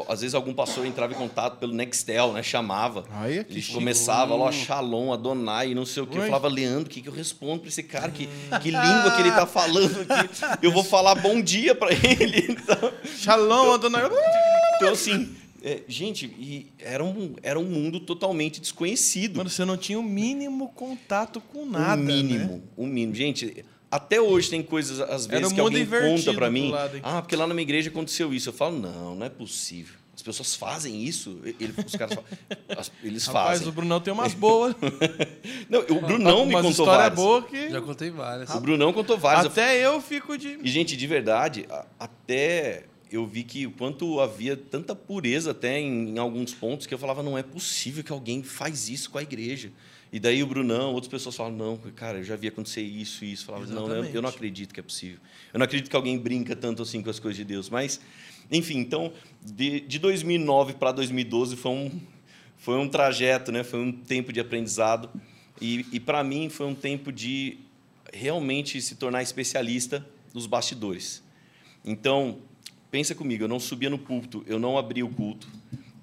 [0.07, 2.41] às vezes algum pastor entrava em contato pelo Nextel, né?
[2.43, 3.05] Chamava.
[3.11, 6.17] Aí é que começava lá, Shalom, Adonai, não sei o quê.
[6.17, 8.11] Eu falava, Leandro, o que, que eu respondo para esse cara?
[8.11, 8.27] Que,
[8.61, 10.65] que língua que ele tá falando aqui?
[10.65, 12.55] Eu vou falar bom dia para ele.
[12.65, 14.03] Então, Shalom, Adonai.
[14.77, 19.37] então, assim, é, gente, e era, um, era um mundo totalmente desconhecido.
[19.37, 22.01] Mano, você não tinha o mínimo contato com nada.
[22.01, 22.61] o mínimo, Né?
[22.77, 23.15] o mínimo.
[23.15, 23.65] Gente,
[23.95, 26.73] até hoje tem coisas, às vezes, um que alguém conta para mim.
[27.01, 28.49] Ah, porque lá na minha igreja aconteceu isso.
[28.49, 29.95] Eu falo, não, não é possível.
[30.13, 31.39] As pessoas fazem isso.
[31.43, 32.29] Ele, os caras falam,
[33.03, 33.67] eles Rapaz, fazem.
[33.67, 34.73] o Brunão tem umas boas.
[35.69, 37.15] Não, o Brunão me contou história várias.
[37.19, 37.69] boa que...
[37.69, 38.49] Já contei várias.
[38.49, 39.47] O Brunão contou várias.
[39.47, 40.57] Até eu fico de...
[40.63, 41.65] E, gente, de verdade,
[41.99, 46.93] até eu vi que o quanto havia tanta pureza até em, em alguns pontos que
[46.93, 49.69] eu falava, não é possível que alguém faz isso com a igreja.
[50.15, 53.33] E daí o Brunão, outras pessoas falam, não, cara, eu já vi acontecer isso e
[53.33, 53.43] isso.
[53.43, 54.15] Falava, não, eu, Exatamente.
[54.15, 55.19] eu não acredito que é possível.
[55.53, 57.69] Eu não acredito que alguém brinca tanto assim com as coisas de Deus.
[57.69, 57.99] Mas,
[58.49, 59.11] enfim, então,
[59.43, 62.01] de, de 2009 para 2012 foi um,
[62.55, 63.61] foi um trajeto, né?
[63.61, 65.09] foi um tempo de aprendizado.
[65.59, 67.57] E, e para mim foi um tempo de
[68.13, 71.21] realmente se tornar especialista nos bastidores.
[71.83, 72.37] Então,
[72.89, 75.45] pensa comigo, eu não subia no púlpito, eu não abria o culto,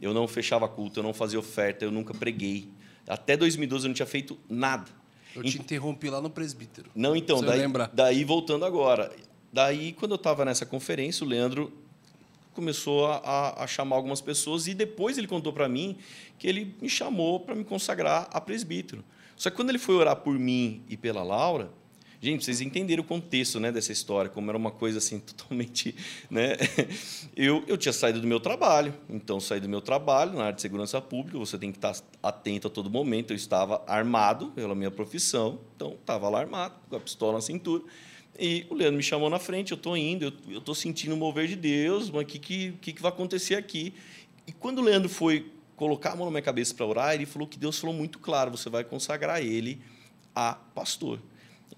[0.03, 2.69] eu não fechava culto, eu não fazia oferta, eu nunca preguei.
[3.07, 4.90] Até 2012 eu não tinha feito nada.
[5.34, 6.90] Eu te interrompi lá no presbítero.
[6.94, 7.59] Não, então, daí,
[7.92, 9.11] daí voltando agora.
[9.53, 11.72] Daí, quando eu estava nessa conferência, o Leandro
[12.55, 15.96] começou a, a- a chamar algumas pessoas e depois ele contou para mim
[16.38, 19.03] que ele me chamou para me consagrar a presbítero.
[19.36, 21.70] Só que quando ele foi orar por mim e pela Laura,
[22.23, 25.95] gente, vocês entenderam o contexto né, dessa história, como era uma coisa assim totalmente.
[26.31, 26.57] Né?
[27.37, 30.62] Eu, eu tinha saído do meu trabalho, então saí do meu trabalho na área de
[30.62, 33.33] segurança pública, você tem que estar atento a todo momento.
[33.33, 37.83] Eu estava armado pela minha profissão, então estava lá armado, com a pistola na cintura.
[38.39, 41.49] E o Leandro me chamou na frente, eu estou indo, eu estou sentindo o mover
[41.49, 43.93] de Deus, mas o que, que, que, que vai acontecer aqui?
[44.47, 47.49] E quando o Leandro foi colocar a mão na minha cabeça para orar, ele falou
[47.49, 49.81] que Deus falou muito claro, você vai consagrar ele
[50.35, 51.18] a pastor.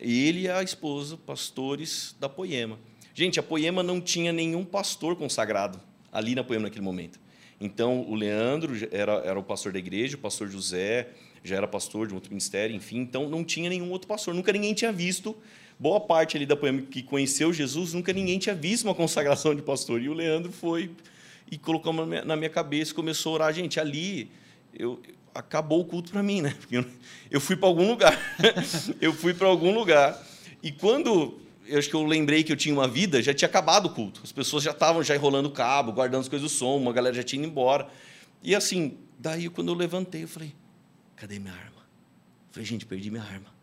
[0.04, 2.78] Ele e a esposa, pastores da Poema.
[3.14, 5.80] Gente, a Poema não tinha nenhum pastor consagrado
[6.12, 7.18] ali na Poema naquele momento.
[7.58, 11.08] Então, o Leandro era, era o pastor da igreja, o pastor José
[11.42, 12.98] já era pastor de um outro ministério, enfim.
[12.98, 14.34] Então, não tinha nenhum outro pastor.
[14.34, 15.36] Nunca ninguém tinha visto.
[15.78, 19.62] Boa parte ali da Poema que conheceu Jesus, nunca ninguém tinha visto uma consagração de
[19.62, 20.02] pastor.
[20.02, 20.90] E o Leandro foi
[21.50, 23.54] e colocou na minha, na minha cabeça, começou a orar.
[23.54, 24.30] Gente, ali
[24.76, 25.00] eu,
[25.34, 26.54] acabou o culto para mim, né?
[26.60, 26.84] Porque
[27.30, 28.18] eu, fui para algum lugar.
[29.00, 30.20] eu fui para algum lugar.
[30.62, 33.86] E quando eu acho que eu lembrei que eu tinha uma vida, já tinha acabado
[33.86, 34.20] o culto.
[34.22, 37.14] As pessoas já estavam já enrolando o cabo, guardando as coisas do som, uma galera
[37.14, 37.88] já tinha ido embora.
[38.42, 40.54] E assim, daí quando eu levantei, eu falei:
[41.16, 41.82] cadê minha arma?
[42.48, 43.53] Eu falei, gente, perdi minha arma.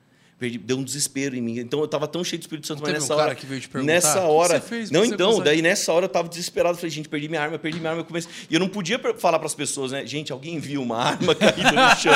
[0.41, 1.59] Perdi, deu um desespero em mim.
[1.59, 3.35] Então eu estava tão cheio do Espírito Santo, Não mas nessa um hora.
[3.35, 4.59] que veio te perguntar, nessa "O que hora.
[4.59, 6.75] fez não, então, conseguir?" daí nessa hora eu estava desesperado.
[6.77, 8.01] Falei, gente, perdi minha arma, perdi minha arma.
[8.01, 8.31] Eu comecei...
[8.49, 10.03] E eu não podia falar para as pessoas, né?
[10.03, 12.11] Gente, alguém viu uma arma caída no chão.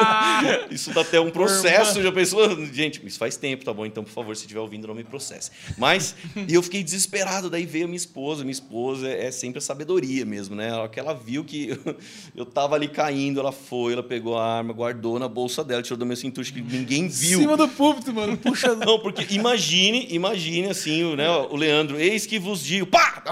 [0.70, 2.02] isso dá até um processo.
[2.02, 2.64] Já pensou?
[2.72, 3.84] Gente, isso faz tempo, tá bom?
[3.84, 5.50] Então, por favor, se estiver ouvindo, não me processe.
[5.76, 6.14] Mas
[6.48, 7.50] e eu fiquei desesperado.
[7.50, 8.44] Daí veio a minha esposa.
[8.44, 10.70] Minha esposa é sempre a sabedoria mesmo, né?
[10.70, 11.78] A hora que ela viu que
[12.34, 15.98] eu estava ali caindo, ela foi, ela pegou a arma, guardou na bolsa dela, tirou
[15.98, 17.57] da minha cintura, acho que ninguém viu.
[17.58, 18.36] Do púlpito, mano.
[18.36, 18.74] Puxa.
[18.74, 23.22] Não, porque imagine, imagine assim, o, né, o Leandro, eis que vos digo, pá!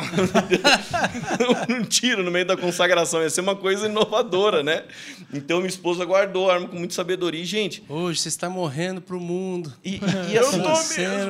[1.68, 4.84] um tiro no meio da consagração, ia ser uma coisa inovadora, né?
[5.32, 7.40] Então minha esposa guardou a arma com muita sabedoria.
[7.40, 9.72] E, gente, Hoje você está morrendo pro mundo.
[9.84, 10.00] e,
[10.30, 10.60] e assim,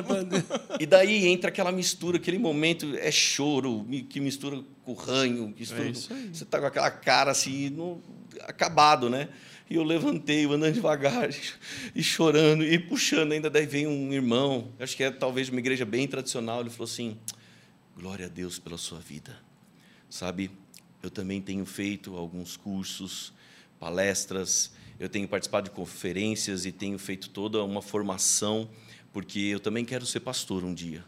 [0.05, 0.43] pra Deus.
[0.79, 5.87] e daí entra aquela mistura, aquele momento é choro, que mistura com ranho, que mistura,
[5.87, 6.29] É isso aí.
[6.33, 8.01] você tá com aquela cara assim, no-
[8.47, 9.27] acabado, né?
[9.69, 11.29] E eu levantei, andando devagar
[11.93, 13.33] e chorando e puxando.
[13.33, 16.85] Ainda daí veio um irmão, acho que é talvez uma igreja bem tradicional, ele falou
[16.85, 17.17] assim:
[17.97, 19.37] Glória a Deus pela sua vida.
[20.09, 20.49] Sabe,
[21.03, 23.33] eu também tenho feito alguns cursos,
[23.79, 28.69] palestras, eu tenho participado de conferências e tenho feito toda uma formação,
[29.11, 31.03] porque eu também quero ser pastor um dia.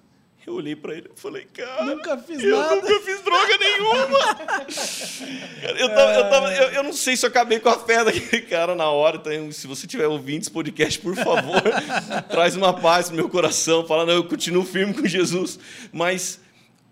[0.47, 2.75] Eu olhei para ele e falei, cara, Nunca fiz eu nada.
[2.77, 4.35] nunca fiz droga nenhuma.
[5.61, 8.03] Cara, eu, tava- eu, tava- eu- eu não sei se eu acabei com a fé
[8.03, 9.17] daquele cara na hora.
[9.17, 11.61] Então, se você estiver ouvindo esse podcast, por favor,
[12.31, 13.85] traz uma paz no meu coração.
[13.85, 15.59] Fala, não, eu continuo firme com Jesus.
[15.91, 16.39] Mas,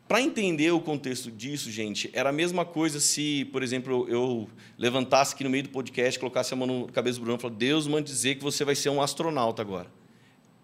[0.07, 4.49] para entender o contexto disso, gente, era a mesma coisa se, por exemplo, eu eu
[4.77, 7.57] levantasse aqui no meio do podcast, colocasse a mão na cabeça do Bruno e falasse,
[7.59, 9.87] Deus manda dizer que você vai ser um astronauta agora.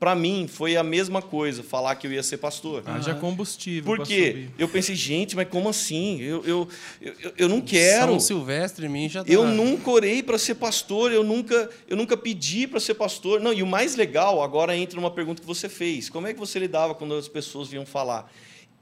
[0.04, 2.84] Para mim, foi a mesma coisa falar que eu ia ser pastor.
[2.86, 3.86] Haja combustível.
[3.86, 4.28] Por pra quê?
[4.28, 4.52] subir.
[4.60, 6.20] Eu pensei, gente, mas como assim?
[6.20, 6.68] Eu, eu,
[7.00, 8.12] eu, eu não quero.
[8.12, 9.32] São Silvestre em mim já tá.
[9.32, 13.40] Eu nunca orei para ser pastor, eu nunca, eu nunca pedi para ser pastor.
[13.40, 16.10] Não, e o mais legal, agora entra numa pergunta que você fez.
[16.10, 18.30] Como é que você lidava quando as pessoas vinham falar?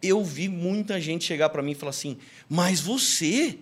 [0.01, 2.17] Eu vi muita gente chegar para mim e falar assim,
[2.49, 3.59] mas você?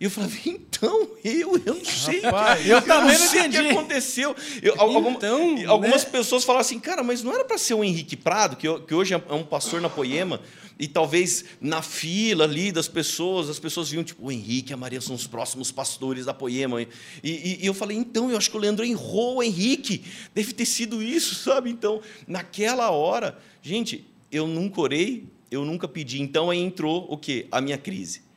[0.00, 2.20] E eu falava, então, eu, eu não sei.
[2.20, 3.70] Rapaz, eu também não sei o que entendi.
[3.70, 4.36] aconteceu.
[4.62, 4.74] Eu,
[5.10, 6.10] Então, algumas né?
[6.10, 9.12] pessoas falam assim, cara, mas não era para ser o Henrique Prado, que, que hoje
[9.12, 10.40] é um pastor na Poema,
[10.78, 14.76] e talvez na fila ali das pessoas, as pessoas viam, tipo, o Henrique e a
[14.76, 16.80] Maria são os próximos pastores da Poema.
[16.80, 16.86] E,
[17.24, 20.04] e- e eu falei, então, eu acho que o Leandro errou o Henrique.
[20.32, 21.70] Deve ter sido isso, sabe?
[21.70, 26.22] Então, naquela hora, gente, eu nunca orei, eu nunca pedi.
[26.22, 27.48] Então, aí entrou o quê?
[27.50, 28.27] A minha crise.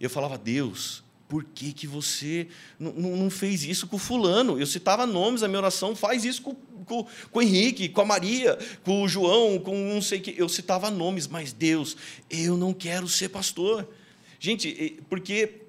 [0.00, 2.48] Eu falava, Deus, por que, que você
[2.78, 4.58] não, fez isso com o fulano?
[4.58, 8.04] Eu citava nomes na minha oração, faz isso com, com, com o Henrique, com a
[8.04, 10.34] Maria, com o João, com não sei o que.
[10.36, 11.96] Eu citava nomes, mas Deus,
[12.28, 13.88] eu não quero ser pastor.
[14.40, 15.60] Gente, porque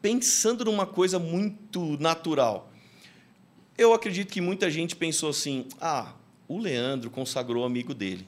[0.00, 2.72] pensando numa coisa muito natural,
[3.76, 6.14] eu acredito que muita gente pensou assim: ah,
[6.48, 8.26] o Leandro consagrou o amigo dele.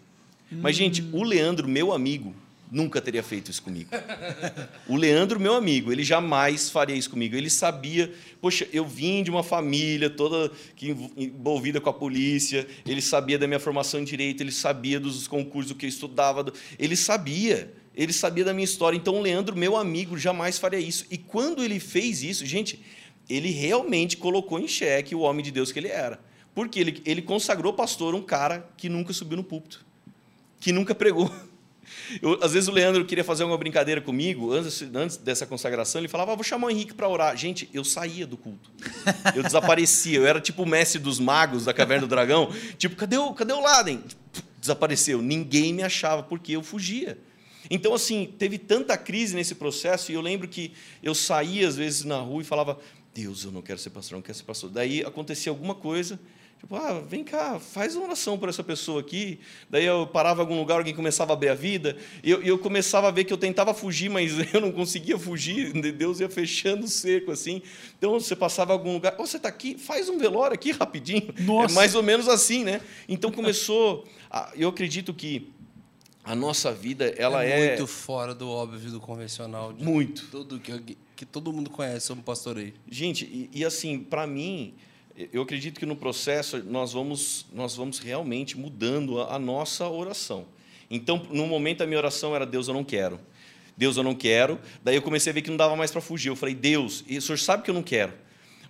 [0.51, 2.35] Mas, gente, o Leandro, meu amigo,
[2.71, 3.91] nunca teria feito isso comigo.
[4.89, 7.35] O Leandro, meu amigo, ele jamais faria isso comigo.
[7.35, 10.51] Ele sabia, poxa, eu vim de uma família toda
[11.17, 15.73] envolvida com a polícia, ele sabia da minha formação em direito, ele sabia dos concursos
[15.77, 17.73] que eu estudava, do- ele sabia.
[17.97, 18.97] Ele sabia da minha história.
[18.97, 21.07] Então, o Leandro, meu amigo, jamais faria isso.
[21.11, 22.81] E quando ele fez isso, gente,
[23.31, 26.19] ele realmente colocou em xeque o homem de Deus que ele era.
[26.55, 29.87] Porque ele, ele consagrou pastor um cara que nunca subiu no púlpito,
[30.61, 31.33] que nunca pregou.
[32.21, 36.09] Eu, às vezes o Leandro queria fazer uma brincadeira comigo, antes, antes dessa consagração, ele
[36.09, 37.37] falava, ah, vou chamar o Henrique para orar.
[37.37, 38.71] Gente, eu saía do culto.
[39.35, 40.19] Eu desaparecia.
[40.19, 42.53] Eu era tipo o mestre dos magos da Caverna do Dragão.
[42.79, 44.03] Tipo, cadê o, cadê o Laden?
[44.61, 45.21] Desapareceu.
[45.21, 47.19] Ninguém me achava porque eu fugia.
[47.71, 50.73] Então, assim, teve tanta crise nesse processo, e eu lembro que
[51.03, 52.79] eu saía, às vezes, na rua e falava,
[53.15, 54.71] Deus, eu não quero ser pastor, não quero ser pastor.
[54.71, 56.19] Daí acontecia alguma coisa,
[56.65, 59.39] Tipo, ah, vem cá, faz uma oração por essa pessoa aqui.
[59.69, 61.95] Daí eu parava em algum lugar, alguém começava a abrir a vida.
[62.23, 65.75] E eu, eu começava a ver que eu tentava fugir, mas eu não conseguia fugir.
[65.93, 67.61] Deus ia fechando o cerco assim.
[67.99, 71.35] Então você passava em algum lugar, oh, você está aqui, faz um velório aqui rapidinho.
[71.41, 71.75] Nossa.
[71.75, 72.81] É mais ou menos assim, né?
[73.07, 74.09] Então começou.
[74.31, 75.53] A, eu acredito que
[76.25, 79.75] a nossa vida ela é é, muito fora do óbvio do convencional.
[79.79, 80.27] Muito.
[80.31, 82.73] Tudo que, que todo mundo conhece sobre pastoreio.
[82.91, 84.75] Gente, e, e assim, para mim,
[85.17, 90.47] eu acredito que no processo nós vamos, nós vamos realmente mudando a, a, nossa oração.
[90.91, 93.21] Então, no momento, a minha oração era: Deus, eu não quero.
[93.77, 94.61] Deus, eu não quero.
[94.83, 96.29] Daí eu comecei a ver que não dava mais para fugir.
[96.29, 98.13] Eu falei: Deus, o senhor sabe que eu não quero.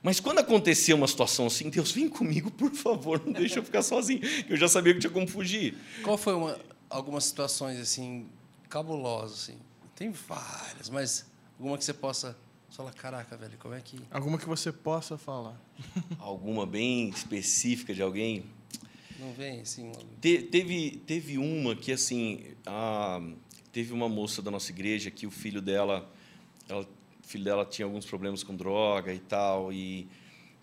[0.02, 3.80] Mas quando aconteceu uma situação assim, Deus, vem comigo, por favor, não deixa eu ficar
[3.80, 4.20] sozinho.
[4.46, 5.74] Eu já sabia que tinha como fugir.
[6.02, 6.58] Qual foi uma,
[6.90, 8.26] algumas situações assim
[8.68, 9.58] cabulosas assim?
[9.96, 11.24] Tem várias, mas
[11.58, 12.36] alguma que você possa
[12.74, 14.00] você fala, caraca, velho, como é que.
[14.10, 15.56] Alguma que você possa falar.
[16.18, 18.44] Alguma bem específica de alguém?
[19.16, 19.86] Não vem, assim.
[19.86, 20.04] Logo.
[20.20, 23.22] Te, teve, teve uma que, assim, a,
[23.70, 26.10] teve uma moça da nossa igreja que o filho dela,
[26.68, 30.08] ela, o filho dela tinha alguns problemas com droga e tal, e,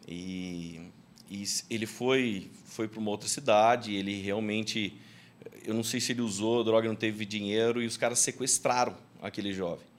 [0.05, 0.81] e,
[1.29, 4.99] e ele foi, foi para uma outra cidade, ele realmente,
[5.63, 9.53] eu não sei se ele usou droga, não teve dinheiro, e os caras sequestraram aquele
[9.53, 9.90] jovem.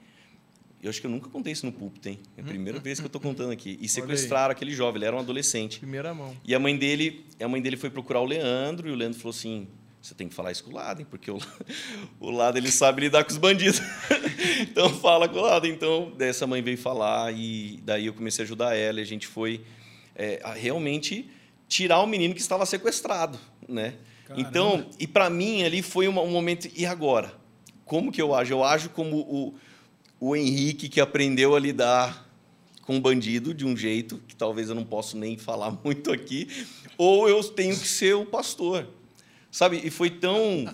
[0.83, 2.19] Eu acho que eu nunca contei isso no púlpito, hein?
[2.37, 3.79] É a primeira vez que eu estou contando aqui.
[3.81, 5.79] E sequestraram aquele jovem, ele era um adolescente.
[5.79, 6.35] Primeira mão.
[6.43, 9.33] E a mãe dele, a mãe dele foi procurar o Leandro, e o Leandro falou
[9.33, 9.65] assim:
[10.01, 11.39] você tem que falar isso com o Lado, porque o,
[12.19, 13.79] o Lado ele sabe lidar com os bandidos.
[14.59, 15.65] então fala com o Lado.
[15.65, 19.25] Então, dessa mãe veio falar, e daí eu comecei a ajudar ela, e a gente
[19.25, 19.61] foi
[20.13, 21.31] é, a realmente
[21.69, 23.39] tirar o menino que estava sequestrado.
[23.69, 23.93] Né?
[24.35, 27.33] Então, e para mim ali foi um, um momento, e agora?
[27.85, 28.53] Como que eu ajo?
[28.53, 29.55] Eu ajo como o
[30.25, 32.25] o Henrique que aprendeu a lidar
[32.83, 36.47] com bandido de um jeito que talvez eu não possa nem falar muito aqui,
[36.97, 38.87] ou eu tenho que ser o pastor.
[39.51, 39.81] Sabe?
[39.83, 40.73] E foi tão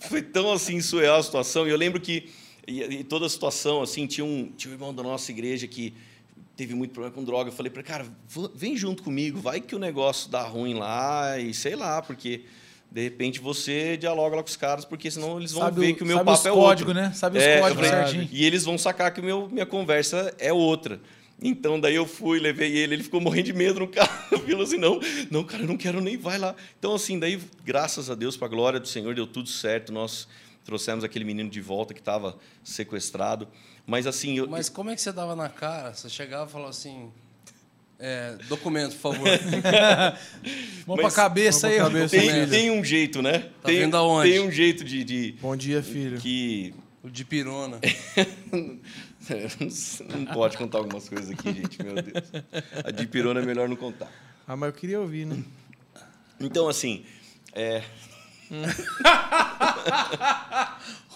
[0.00, 1.64] foi tão assim surreal a situação.
[1.64, 2.28] E eu lembro que
[2.66, 5.94] e toda a situação assim, tinha um tinha um irmão da nossa igreja que
[6.56, 7.50] teve muito problema com droga.
[7.50, 8.04] Eu falei para cara,
[8.52, 12.46] vem junto comigo, vai que o negócio dá ruim lá e sei lá, porque
[12.90, 15.96] de repente você dialoga lá com os caras, porque senão eles vão Sabe ver o-
[15.96, 17.02] que o meu sabe papo os é código, outro.
[17.02, 17.12] né?
[17.12, 18.28] Sabe os É, códigos falei, certinho.
[18.32, 21.00] E eles vão sacar que meu, minha conversa é outra.
[21.40, 24.10] Então, daí eu fui, levei ele, ele ficou morrendo de medo no carro.
[24.42, 24.98] Falei assim, não,
[25.30, 26.56] não, cara, eu não quero nem, vai lá.
[26.78, 29.92] Então, assim, daí, graças a Deus, para a glória do Senhor, deu tudo certo.
[29.92, 30.26] Nós
[30.64, 33.46] trouxemos aquele menino de volta que estava sequestrado.
[33.86, 35.94] Mas, assim, eu, Mas como é que você dava na cara?
[35.94, 37.10] Você chegava e falava assim.
[37.98, 39.28] É, documento, por favor.
[40.86, 42.16] Mão pra cabeça mão aí, cabeça.
[42.16, 43.40] tem, tem um jeito, né?
[43.40, 44.30] Tá tem, vendo aonde?
[44.30, 46.18] tem um jeito de, de Bom dia, filho.
[46.18, 47.80] que o de pirona.
[50.08, 52.32] não pode contar algumas coisas aqui, gente, meu Deus.
[52.84, 54.10] A de pirona é melhor não contar.
[54.46, 55.42] Ah, mas eu queria ouvir, né?
[56.40, 57.04] Então, assim,
[57.52, 57.82] é,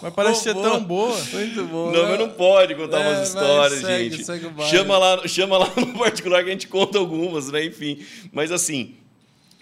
[0.01, 0.69] Mas parece ser boa.
[0.69, 1.17] tão boa.
[1.31, 1.91] Muito bom.
[1.91, 4.25] não, mas não pode contar É, umas histórias, segue, gente.
[4.25, 7.65] segue o chama, lá, chama lá no particular que a gente conta algumas, né?
[7.65, 8.03] Enfim.
[8.31, 8.95] Mas assim,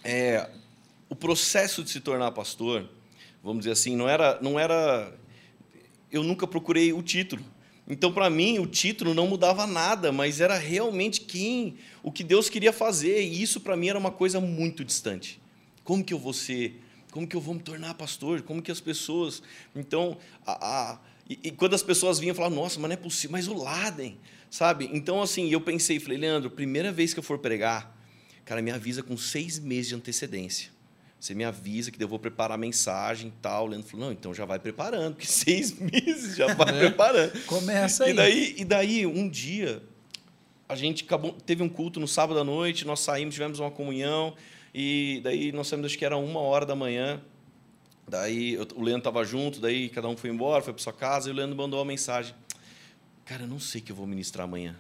[0.04, 0.50] é,
[1.08, 2.90] o processo de se tornar pastor,
[3.44, 5.14] vamos dizer assim, não era, não era.
[6.12, 7.44] Eu nunca procurei o título.
[7.88, 12.50] Então, para mim, o título não mudava nada, mas era realmente quem, o que Deus
[12.50, 13.22] queria fazer.
[13.22, 15.40] E isso, para mim, era uma coisa muito distante.
[15.84, 16.82] Como que eu vou ser?
[17.12, 18.42] Como que eu vou me tornar pastor?
[18.42, 19.44] Como que as pessoas.
[19.76, 21.00] Então, a, a-
[21.30, 24.18] e, e quando as pessoas vinham falar, nossa, mas não é possível, mas o Laden,
[24.50, 24.90] sabe?
[24.94, 27.96] Então, assim, eu pensei, falei, Leandro, primeira vez que eu for pregar,
[28.46, 30.72] cara, me avisa com seis meses de antecedência.
[31.20, 33.66] Você me avisa que eu vou preparar a mensagem e tal.
[33.66, 37.40] O Leandro falou, não, então já vai preparando, porque seis meses já vai preparando.
[37.46, 38.12] Começa aí.
[38.12, 39.84] E daí, e daí, um dia,
[40.68, 44.36] a gente acabou, teve um culto no sábado à noite, nós saímos, tivemos uma comunhão,
[44.74, 47.22] e daí nós saímos, acho que era uma hora da manhã.
[48.08, 51.30] Daí eu- o Leandro estava junto, daí cada um foi embora, foi para sua casa,
[51.30, 52.36] e o Leandro mandou uma mensagem.
[53.26, 54.76] Cara, eu não sei o que eu vou ministrar amanhã.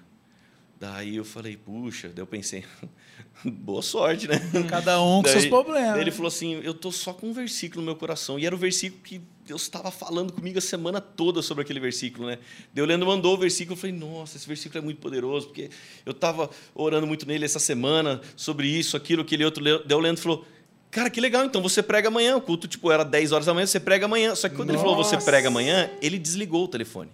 [0.81, 2.63] Daí eu falei, puxa, daí eu pensei,
[3.45, 4.41] boa sorte, né?
[4.67, 5.91] Cada um com Daí- seus problemas.
[5.91, 8.39] daí ele falou assim: eu tô só com um versículo no meu coração.
[8.39, 12.25] E era o versículo que Deus estava falando comigo a semana toda sobre aquele versículo,
[12.27, 12.39] né?
[12.73, 15.69] Daí o Leandro mandou o versículo, eu falei, nossa, esse versículo é muito poderoso, porque
[16.03, 19.63] eu estava orando muito nele essa semana sobre isso, aquilo, aquele outro.
[19.63, 20.45] Daí o Leandro falou.
[20.89, 22.35] Cara, que legal, então você prega amanhã.
[22.35, 24.35] O culto, tipo, era 10 horas da manhã, você prega amanhã.
[24.35, 25.25] Só que quando ele falou você Nossa.
[25.25, 27.09] prega amanhã, ele desligou o telefone.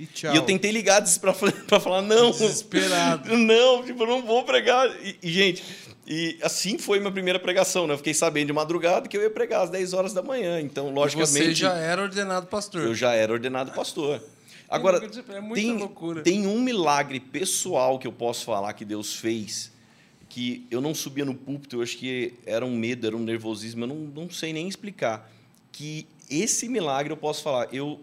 [0.00, 0.08] E.
[0.32, 1.34] E eu tentei ligar para
[1.80, 3.36] falar, não, Desesperado.
[3.36, 4.88] não, tipo, eu não vou pregar.
[5.04, 5.62] E, e, gente,
[6.06, 7.92] e assim foi minha primeira pregação, né?
[7.94, 10.60] Eu fiquei sabendo de madrugada que eu ia pregar às 10 horas da manhã.
[10.60, 12.82] Então, E logicamente, você já era ordenado pastor.
[12.82, 14.22] eu já era ordenado pastor.
[14.68, 16.22] Agora, É tem, loucura.
[16.22, 19.72] tem um milagre pessoal que eu posso falar que Deus fez,
[20.28, 23.82] que eu não subia no púlpito, eu acho que era um medo, era um nervosismo,
[23.82, 25.28] eu não, não sei nem explicar.
[25.72, 27.68] Que esse milagre eu posso falar.
[27.72, 27.98] Eu,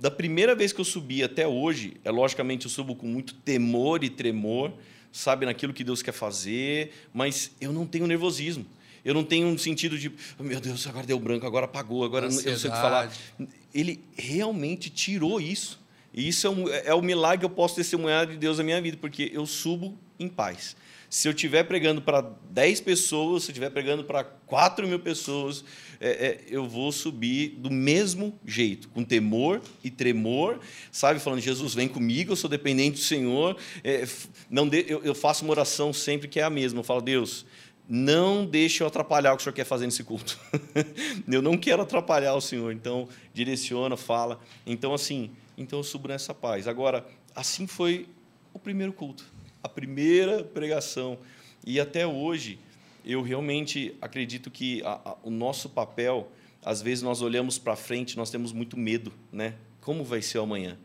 [0.00, 4.04] da primeira vez que eu subi até hoje, é logicamente eu subo com muito temor
[4.04, 4.72] e tremor,
[5.10, 8.64] sabe, naquilo que Deus quer fazer, mas eu não tenho nervosismo.
[9.04, 12.26] Eu não tenho um sentido de, oh, meu Deus, agora deu branco, agora apagou, agora
[12.26, 13.06] eu não sei o que falar.
[13.06, 13.58] Ansiedade.
[13.72, 15.80] Ele realmente tirou isso.
[16.12, 18.80] E isso é, um, é o milagre que eu posso testemunhar de Deus na minha
[18.80, 20.76] vida, porque eu subo em paz.
[21.10, 25.64] Se eu estiver pregando para 10 pessoas, se eu estiver pregando para 4 mil pessoas,
[26.00, 30.60] é, é, eu vou subir do mesmo jeito, com temor e tremor,
[30.92, 31.18] sabe?
[31.18, 33.56] Falando, Jesus, vem comigo, eu sou dependente do Senhor.
[33.82, 34.06] É,
[34.50, 36.80] não de- eu, eu faço uma oração sempre que é a mesma.
[36.80, 37.46] Eu falo, Deus,
[37.88, 40.38] não deixe eu atrapalhar o que o Senhor quer fazer nesse culto.
[41.26, 42.70] eu não quero atrapalhar o Senhor.
[42.70, 44.38] Então, direciona, fala.
[44.66, 46.68] Então, assim, então eu subo nessa paz.
[46.68, 48.06] Agora, assim foi
[48.52, 49.24] o primeiro culto,
[49.62, 51.18] a primeira pregação.
[51.66, 52.58] E até hoje,
[53.04, 56.30] eu realmente acredito que a- a- o nosso papel,
[56.64, 59.54] às vezes nós olhamos para frente, nós temos muito medo, né?
[59.80, 60.78] Como vai ser o amanhã?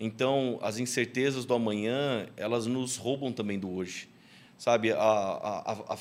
[0.00, 4.08] Então, as incertezas do amanhã, elas nos roubam também do hoje.
[4.58, 5.98] Sabe, a,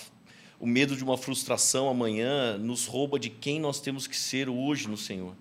[0.60, 4.88] o medo de uma frustração amanhã nos rouba de quem nós temos que ser hoje
[4.88, 5.36] no Senhor.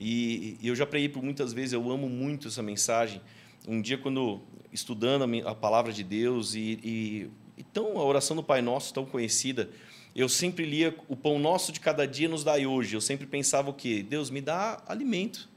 [0.00, 3.20] E, e eu já preguei por muitas vezes, eu amo muito essa mensagem.
[3.66, 4.40] Um dia, quando
[4.72, 9.70] estudando a, palavra de Deus e, e então a oração do Pai Nosso tão conhecida,
[10.14, 12.94] eu sempre lia o pão nosso de cada dia nos dai hoje.
[12.94, 14.02] Eu sempre pensava o quê?
[14.08, 15.48] Deus me dá alimento,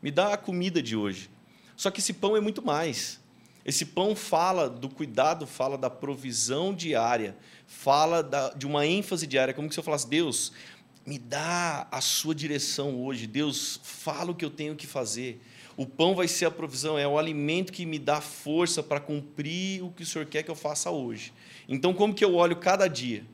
[0.00, 1.28] me dá a comida de hoje.
[1.76, 3.20] Só que esse pão é muito mais.
[3.64, 7.36] Esse pão fala do cuidado, fala da provisão diária,
[7.66, 10.52] fala da- de uma ênfase diária, como que se eu falasse, Deus,
[11.04, 13.26] me dá a sua direção hoje.
[13.26, 15.42] Deus, fala o que eu tenho que fazer.
[15.78, 19.80] O pão vai ser a provisão, é o alimento que me dá força para cumprir
[19.84, 21.32] o que o Senhor quer que eu faça hoje.
[21.68, 23.24] Então, como que eu olho cada dia?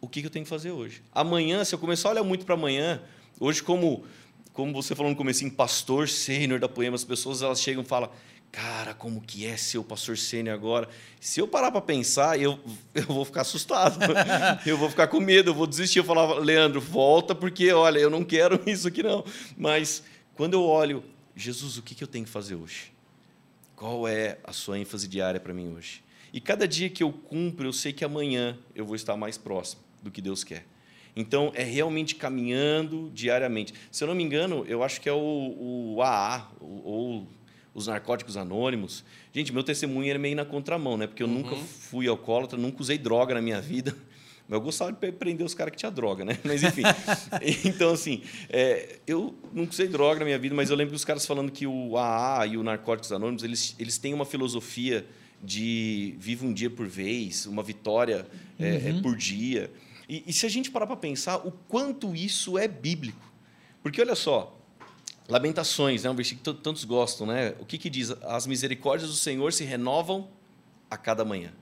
[0.00, 1.00] O que que eu tenho que fazer hoje?
[1.14, 3.00] Amanhã, se eu começar a olhar muito para amanhã,
[3.38, 4.04] hoje como
[4.52, 8.10] como você falou no começo, pastor sênior da Poema, as pessoas elas chegam e falam,
[8.50, 10.88] cara, como que é ser o pastor sênior agora?
[11.20, 12.58] Se eu parar para pensar, eu,
[12.92, 14.00] eu vou ficar assustado,
[14.66, 16.00] eu vou ficar com medo, eu vou desistir.
[16.00, 19.24] Eu falava, Leandro, volta, porque, olha, eu não quero isso aqui não.
[19.56, 20.02] Mas
[20.34, 21.04] quando eu olho,
[21.40, 22.92] Jesus, o que que eu tenho que fazer hoje?
[23.74, 26.02] Qual é a sua ênfase diária para mim hoje?
[26.32, 29.82] E cada dia que eu cumpro, eu sei que amanhã eu vou estar mais próximo
[30.02, 30.66] do que Deus quer.
[31.16, 33.74] Então, é realmente caminhando diariamente.
[33.90, 37.26] Se eu não me engano, eu acho que é o, o AA, ou,
[37.74, 39.04] os narcóticos anônimos.
[39.32, 41.06] Gente, meu testemunho era meio na contramão, né?
[41.06, 43.96] Porque eu nunca fui alcoólatra, nunca usei droga na minha vida.
[44.50, 46.36] Mas eu gostava de prender os caras que tinham droga, né?
[46.42, 46.82] Mas enfim.
[47.64, 51.24] então, assim, é, eu nunca usei droga na minha vida, mas eu lembro dos caras
[51.24, 55.06] falando que o AA e o Narcóticos Anônimos, eles, eles têm uma filosofia
[55.40, 58.26] de vive um dia por vez, uma vitória
[58.58, 59.70] é, é, por dia.
[60.08, 63.24] E, e se a gente parar para pensar o quanto isso é bíblico.
[63.84, 64.58] Porque olha só,
[65.28, 66.10] Lamentações, né?
[66.10, 67.54] um versículo que tantos gostam, né?
[67.60, 68.10] O que, que diz?
[68.24, 70.28] As misericórdias do Senhor se renovam
[70.90, 71.52] a cada manhã.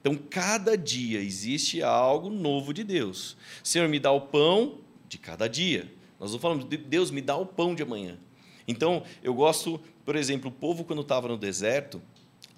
[0.00, 3.36] Então, cada dia existe algo novo de Deus.
[3.62, 4.78] Senhor, me dá o pão
[5.08, 5.92] de cada dia.
[6.18, 8.18] Nós não falamos, de- Deus, me dá o pão de amanhã.
[8.66, 12.00] Então, eu gosto, por exemplo, o povo, quando estava no deserto,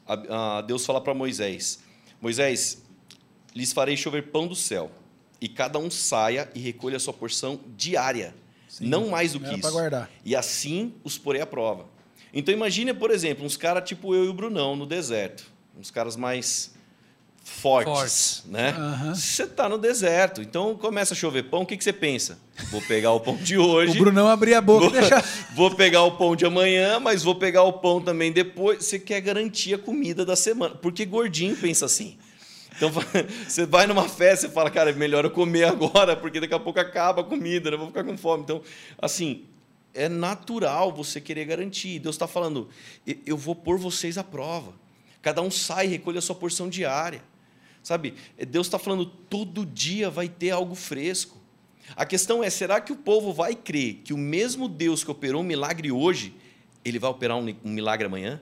[0.07, 1.83] a- a Deus fala para Moisés:
[2.21, 2.83] Moisés,
[3.55, 4.91] lhes farei chover pão do céu,
[5.41, 8.35] e cada um saia e recolha a sua porção diária.
[8.69, 9.71] Sim, não mais do que isso.
[9.71, 10.09] guardar.
[10.25, 11.87] E assim os porei à prova.
[12.33, 15.45] Então imagine, por exemplo, uns caras tipo eu e o Brunão no deserto.
[15.79, 16.73] Uns caras mais
[17.45, 18.43] fortes, Fortes.
[18.47, 18.71] né?
[18.71, 19.15] Aham.
[19.15, 22.39] Você está no deserto, então começa a chover pão, o que, que você pensa?
[22.71, 25.25] Vou pegar o pão de hoje, O Brunão abria a boca e vou, deixava.
[25.55, 28.85] vou pegar o pão de amanhã, mas vou pegar o pão também depois.
[28.85, 32.17] Você quer garantir a comida da semana, porque gordinho pensa assim.
[32.77, 32.91] Então
[33.47, 36.59] você vai numa festa e fala, cara, é melhor eu comer agora, porque daqui a
[36.61, 37.75] pouco acaba a comida, né?
[37.77, 38.43] eu vou ficar com fome.
[38.45, 38.63] Então,
[39.01, 39.45] assim,
[39.95, 41.99] é natural você querer garantir.
[41.99, 42.69] Deus está falando,
[43.07, 44.73] "E- eu vou pôr vocês à prova.
[45.21, 47.23] Cada um sai e recolhe a sua porção diária.
[47.83, 48.15] Sabe?
[48.49, 51.41] Deus está falando, todo dia vai ter algo fresco.
[51.97, 55.43] A questão é: será que o povo vai crer que o mesmo Deus que operou
[55.43, 56.35] um milagre hoje,
[56.85, 58.41] ele vai operar um milagre amanhã?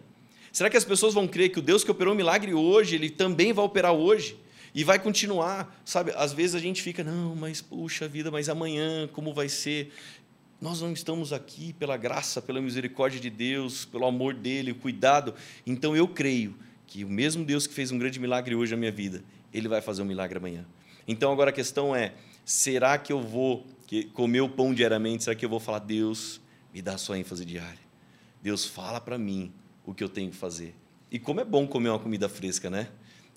[0.53, 3.09] Será que as pessoas vão crer que o Deus que operou um milagre hoje, ele
[3.09, 4.37] também vai operar hoje?
[4.75, 6.13] E vai continuar, sabe?
[6.15, 9.93] Às vezes a gente fica, não, mas puxa vida, mas amanhã como vai ser?
[10.61, 15.35] Nós não estamos aqui pela graça, pela misericórdia de Deus, pelo amor dele, o cuidado.
[15.67, 16.55] Então eu creio
[16.91, 19.23] que o mesmo Deus que fez um grande milagre hoje na minha vida,
[19.55, 20.67] ele vai fazer um milagre amanhã.
[21.07, 22.15] Então agora a questão é:
[22.45, 23.65] será que eu vou
[24.13, 25.25] comer o pão diariamente?
[25.25, 26.41] Será que eu vou falar, Deus,
[26.75, 27.79] me dá sua ênfase diária?
[28.43, 29.53] Deus, fala para mim
[29.87, 30.75] o que eu tenho que fazer.
[31.13, 32.89] E como é bom comer uma comida fresca, né?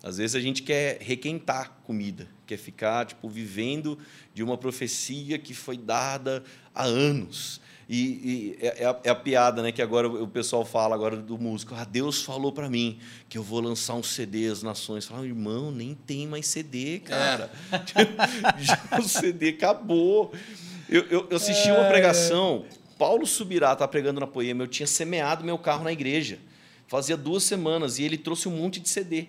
[0.02, 4.00] Às vezes a gente quer requentar comida, quer ficar tipo vivendo
[4.34, 6.44] de uma profecia que foi dada
[6.74, 7.62] há anos.
[7.88, 9.72] E, e é, é, a, é, a, piada, né?
[9.72, 11.76] Que agora o pessoal fala agora do músico.
[11.76, 15.06] Ah, Deus falou para mim que eu vou lançar um CD às nações.
[15.06, 17.52] Fala, irmão, nem tem mais CD, cara.
[18.60, 20.34] Já o CD acabou.
[20.90, 21.90] Eu, eu, eu assisti uma é.
[21.90, 22.66] pregação.
[22.98, 24.64] Paulo Subirá está pregando na Poema.
[24.64, 26.40] Eu tinha semeado meu carro na igreja.
[26.88, 29.28] Fazia duas semanas e ele trouxe um monte de CD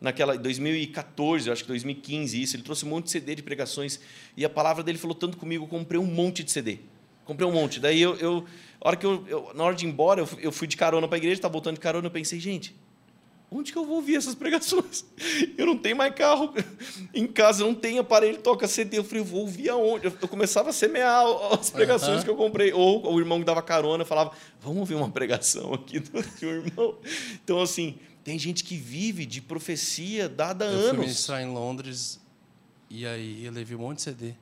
[0.00, 3.98] naquela 2014, eu acho que 2015, isso, ele trouxe um monte de CD de pregações
[4.36, 6.80] e a palavra dele falou tanto comigo, eu comprei um monte de CD.
[7.26, 7.80] Comprei um monte.
[7.80, 8.44] Daí eu, eu,
[8.80, 11.16] hora que eu, eu na hora de ir embora, eu, eu fui de carona para
[11.16, 12.74] a igreja, estava voltando de carona, eu pensei, gente,
[13.50, 15.04] onde que eu vou ouvir essas pregações?
[15.58, 16.54] Eu não tenho mais carro
[17.12, 18.98] em casa, não tenho aparelho, toca CD.
[18.98, 20.06] Eu falei, eu vou ouvir aonde?
[20.06, 22.24] Eu começava a semear as pregações uhum.
[22.24, 22.72] que eu comprei.
[22.72, 26.96] Ou o irmão que dava carona falava, vamos ouvir uma pregação aqui do seu irmão.
[27.44, 30.86] Então, assim, tem gente que vive de profecia dada há eu anos.
[30.86, 32.20] Eu fui ministrar em Londres
[32.88, 34.34] e aí eu levei um monte de CD.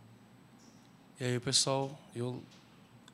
[1.20, 2.43] E aí o pessoal, eu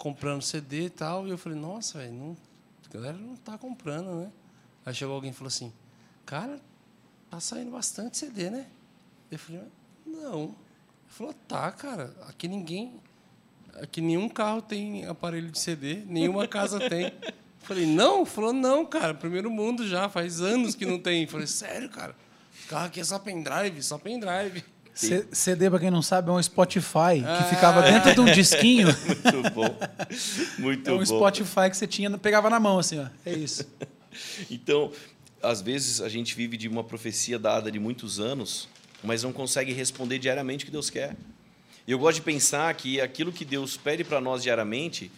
[0.01, 2.37] comprando CD e tal, e eu falei, nossa, velho, não,
[2.89, 4.33] a galera não tá comprando, né?
[4.85, 5.71] Aí chegou alguém e falou assim,
[6.25, 6.59] cara,
[7.31, 8.67] tá saindo bastante CD, né?
[9.31, 9.61] Eu falei,
[10.07, 10.45] não.
[10.45, 10.55] Ele
[11.07, 12.99] falou, tá, cara, aqui ninguém.
[13.75, 17.13] Aqui nenhum carro tem aparelho de CD, nenhuma casa tem.
[17.59, 18.25] Falei, não?
[18.25, 21.27] Falou, não, cara, primeiro mundo já, faz anos que não tem.
[21.27, 22.17] Falei, sério, cara?
[22.69, 24.65] Carro aqui é só pendrive, só pendrive.
[24.95, 28.25] C CD, para quem não sabe, é um Spotify ah, que ficava dentro de um
[28.27, 28.89] disquinho.
[29.33, 29.79] Muito bom.
[30.59, 31.05] Muito é um bom.
[31.07, 33.07] Spotify que você tinha, pegava na mão, assim, ó.
[33.25, 33.65] É isso.
[34.51, 34.93] então,
[35.43, 38.69] às vezes a gente vive de uma profecia dada de muitos anos,
[39.03, 41.17] mas não consegue responder diariamente o que Deus quer.
[41.87, 45.11] E eu gosto de pensar que aquilo que Deus pede para nós diariamente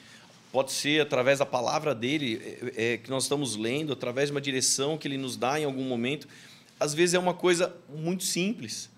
[0.53, 2.41] pode ser através da palavra dele,
[2.77, 5.65] é, é, que nós estamos lendo, através de uma direção que ele nos dá em
[5.65, 6.29] algum momento.
[6.79, 8.91] Às vezes é uma coisa muito simples,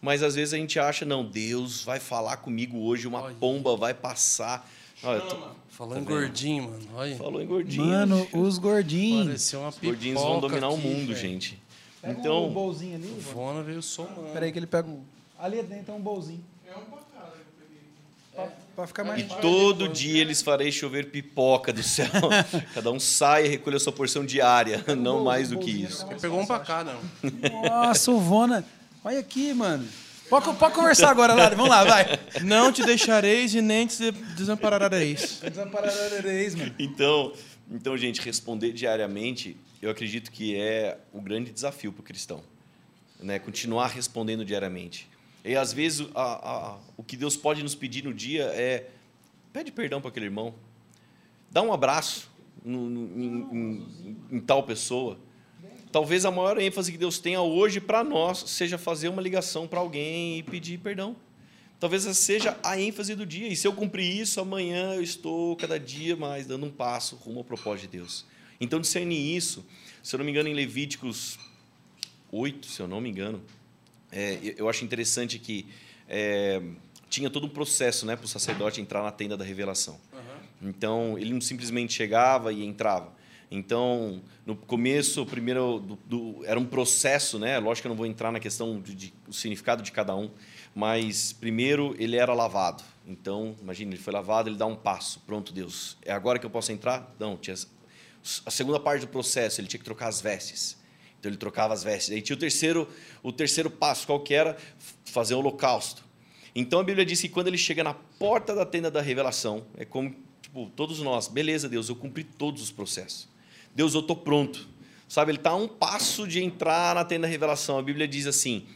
[0.00, 3.34] mas às vezes a gente acha, não, Deus vai falar comigo hoje, uma Olha.
[3.34, 4.68] pomba vai passar.
[5.02, 5.36] Olha, tô...
[5.70, 6.88] Falou tá em gordinho, mano.
[6.94, 7.16] Olha.
[7.16, 7.86] Falou em gordinho.
[7.86, 9.26] Mano, os gordinhos.
[9.26, 11.16] Pareceu uma Os gordinhos vão dominar aqui, o mundo, véio.
[11.16, 11.58] gente.
[12.02, 13.06] Pega então, um bolzinho ali.
[13.06, 14.32] O Vona veio somando.
[14.32, 15.02] Peraí que ele pega um...
[15.38, 16.44] Ali dentro tem um bolzinho.
[16.66, 16.82] É um
[18.76, 22.08] para ficar mais E todo dia eles farei chover pipoca do céu.
[22.72, 26.06] Cada um sai e recolhe a sua porção diária, não mais do que isso.
[26.08, 27.00] Ele pegou um cá, não.
[27.68, 28.64] Nossa, o Vona.
[29.08, 29.88] Olha aqui, mano.
[30.28, 31.56] Pode, pode conversar agora, Lado.
[31.56, 32.04] Vamos lá, vai.
[32.44, 35.40] Não te deixareis e nem te desamparareis.
[35.40, 36.74] Desamparareis, mano.
[36.78, 37.32] Então,
[37.70, 42.42] então, gente, responder diariamente, eu acredito que é o grande desafio para o cristão.
[43.18, 43.38] Né?
[43.38, 45.08] Continuar respondendo diariamente.
[45.42, 48.90] E às vezes a, a, o que Deus pode nos pedir no dia é
[49.54, 50.54] pede perdão para aquele irmão,
[51.50, 52.30] dá um abraço
[52.62, 55.18] no, no, em, em, em tal pessoa.
[55.90, 59.80] Talvez a maior ênfase que Deus tenha hoje para nós seja fazer uma ligação para
[59.80, 61.16] alguém e pedir perdão.
[61.80, 63.48] Talvez essa seja a ênfase do dia.
[63.48, 67.38] E se eu cumprir isso, amanhã eu estou cada dia mais dando um passo rumo
[67.38, 68.26] ao propósito de Deus.
[68.60, 69.64] Então, discernir isso,
[70.02, 71.38] se eu não me engano, em Levíticos
[72.32, 73.40] 8, se eu não me engano,
[74.10, 75.66] é, eu acho interessante que
[76.08, 76.60] é,
[77.08, 80.00] tinha todo um processo né, para o sacerdote entrar na tenda da revelação.
[80.60, 83.12] Então, ele não simplesmente chegava e entrava.
[83.50, 87.58] Então, no começo, primeiro do, do, era um processo, né?
[87.58, 90.30] Lógico que eu não vou entrar na questão do significado de cada um,
[90.74, 92.84] mas primeiro ele era lavado.
[93.06, 95.20] Então, imagine, ele foi lavado, ele dá um passo.
[95.20, 95.96] Pronto, Deus.
[96.02, 97.14] É agora que eu posso entrar?
[97.18, 97.56] Não, tinha
[98.44, 100.76] a segunda parte do processo, ele tinha que trocar as vestes.
[101.18, 102.12] Então ele trocava as vestes.
[102.12, 102.88] Aí tinha o terceiro,
[103.22, 104.56] o terceiro passo, qual que era?
[105.06, 106.04] Fazer o holocausto.
[106.54, 109.84] Então a Bíblia diz que quando ele chega na porta da tenda da revelação, é
[109.84, 113.28] como tipo, todos nós, beleza, Deus, eu cumpri todos os processos.
[113.78, 114.66] Deus, eu estou pronto.
[115.08, 117.78] Sabe, ele está a um passo de entrar na tenda da revelação.
[117.78, 118.66] A Bíblia diz assim: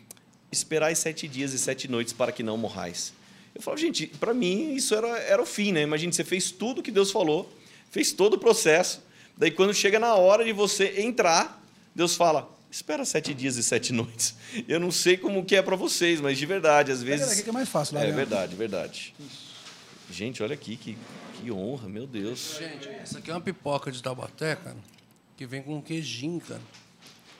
[0.52, 3.12] esperai sete dias e sete noites para que não morrais.
[3.52, 5.82] Eu falo, gente, para mim isso era, era o fim, né?
[5.82, 7.52] Imagina, você fez tudo que Deus falou,
[7.90, 9.02] fez todo o processo.
[9.36, 11.60] Daí, quando chega na hora de você entrar,
[11.92, 14.36] Deus fala, espera sete dias e sete noites.
[14.68, 17.40] Eu não sei como que é para vocês, mas de verdade, às vezes...
[17.40, 17.96] que é mais fácil.
[17.96, 18.16] Lá É dentro.
[18.18, 19.14] verdade, verdade.
[20.10, 20.96] Gente, olha aqui, que,
[21.40, 22.56] que honra, meu Deus.
[22.58, 24.76] Gente, essa aqui é uma pipoca de Taubaté, cara,
[25.42, 26.60] que vem com queijinho, cara.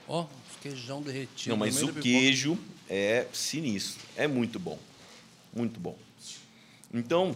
[0.09, 0.25] Ó,
[0.61, 1.51] queijão derretido.
[1.51, 2.57] Não, mas o queijo
[2.89, 4.01] é sinistro.
[4.17, 4.77] É muito bom.
[5.55, 5.95] Muito bom.
[6.93, 7.33] Então,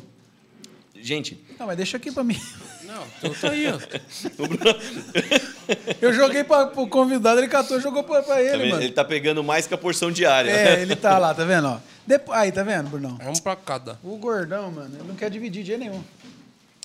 [0.93, 2.37] gente, Não, mas deixa aqui pra mim.
[2.83, 3.79] Não, então tá aí, ó.
[6.01, 8.69] Eu joguei pra, pro convidado, ele catou e jogou pra, pra tá ele, vendo?
[8.71, 8.83] mano.
[8.83, 10.51] ele tá pegando mais que a porção diária.
[10.51, 11.67] É, ele tá lá, tá vendo?
[11.67, 11.79] Ó.
[12.05, 13.17] Depo- Aí, tá vendo, Brunão?
[13.23, 13.97] Vamos pra cada.
[14.03, 16.03] O gordão, mano, ele não quer dividir de jeito nenhum.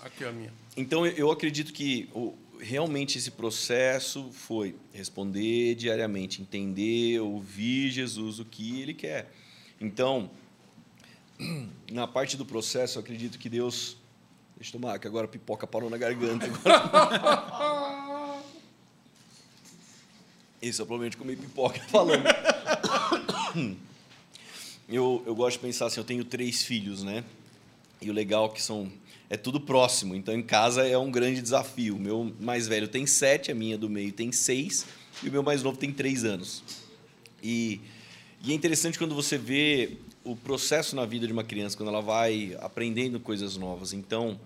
[0.05, 0.53] Aqui, ó, a minha.
[0.76, 8.38] Então, eu- eu acredito que o- realmente esse processo foi responder diariamente, entender, ouvir Jesus,
[8.38, 9.32] o que ele quer.
[9.80, 10.30] Então,
[11.90, 13.96] na parte do processo, eu acredito que Deus.
[14.56, 16.46] Deixa eu tomar, que agora a pipoca parou na garganta.
[20.60, 22.22] Esse é o problema de comer pipoca falando.
[24.88, 27.24] Eu, eu gosto de pensar assim, eu tenho três filhos, né?
[28.00, 28.92] E o legal é que são
[29.33, 30.14] é tudo próximo.
[30.14, 31.97] Então em casa é um grande desafio.
[31.97, 34.85] O meu mais velho tem sete, a minha do meio tem seis
[35.22, 36.62] e o meu mais novo tem três anos.
[37.43, 37.80] E,
[38.45, 42.03] e é interessante quando você vê o processo na vida de uma criança, quando ela
[42.03, 43.95] vai aprendendo coisas novas.
[43.95, 44.39] Então,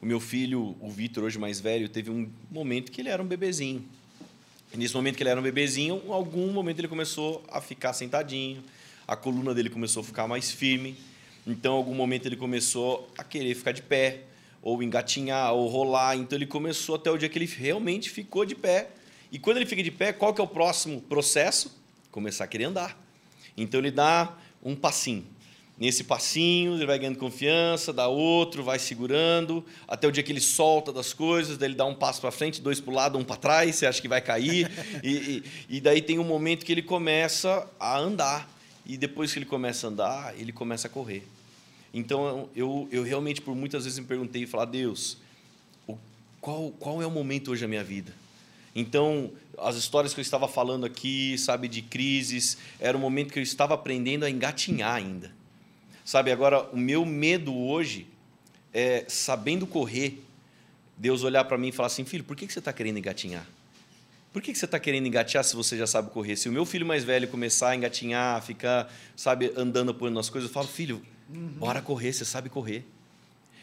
[0.00, 3.26] o meu filho, o Vitor, hoje mais velho, teve um momento que ele era um
[3.26, 3.84] bebezinho.
[4.72, 7.92] E nesse momento que ele era um bebezinho, em algum momento ele começou a ficar
[7.92, 8.64] sentadinho,
[9.06, 10.96] a coluna dele começou a ficar mais firme.
[11.46, 14.29] Então, em algum momento ele começou a querer ficar de pé,
[14.62, 16.16] ou engatinhar, ou rolar.
[16.16, 18.90] Então, ele começou até o dia que ele realmente ficou de pé.
[19.32, 21.80] E quando ele fica de pé, qual que é o próximo processo?
[22.10, 22.98] Começar a querer andar.
[23.56, 25.24] Então, ele dá um passinho.
[25.80, 30.40] Nesse passinho, ele vai ganhando confiança, dá outro, vai segurando, até o dia que ele
[30.40, 33.24] solta das coisas, daí ele dá um passo para frente, dois para o lado, um
[33.24, 34.70] para trás, você acha que vai cair.
[35.02, 35.44] e, e,
[35.76, 38.46] e daí tem um momento que ele começa a andar.
[38.84, 41.26] E depois que ele começa a andar, ele começa a correr.
[41.92, 45.18] Então, eu, eu realmente, por muitas vezes, me perguntei e falei, Deus,
[45.86, 45.96] o-
[46.40, 48.12] qual, qual é o momento hoje da minha vida?
[48.74, 53.38] Então, as histórias que eu estava falando aqui, sabe, de crises, era o momento que
[53.38, 55.32] eu estava aprendendo a engatinhar ainda.
[56.04, 58.06] Sabe, agora, o meu medo hoje
[58.72, 60.22] é, sabendo correr,
[60.96, 63.46] Deus olhar para mim e falar assim, filho, por que que você está querendo engatinhar?
[64.32, 66.36] Por que que você está querendo engatinhar se você já sabe correr?
[66.36, 70.48] Se o meu filho mais velho começar a engatinhar, ficar, sabe, andando por nas coisas,
[70.48, 71.02] eu falo, filho,
[71.56, 72.84] bora correr, você sabe correr.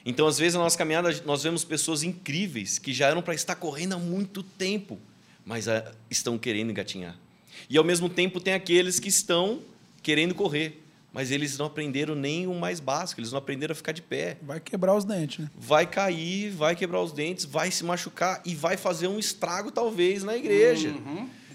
[0.05, 3.55] Então, às vezes, na nossa caminhada, nós vemos pessoas incríveis que já eram para estar
[3.55, 4.97] correndo há muito tempo,
[5.45, 7.17] mas ah, estão querendo engatinhar.
[7.69, 9.61] E, ao mesmo tempo, tem aqueles que estão
[10.01, 13.91] querendo correr, mas eles não aprenderam nem o mais básico, eles não aprenderam a ficar
[13.91, 14.37] de pé.
[14.41, 15.49] Vai quebrar os dentes, né?
[15.57, 20.23] Vai cair, vai quebrar os dentes, vai se machucar e vai fazer um estrago, talvez,
[20.23, 20.93] na igreja.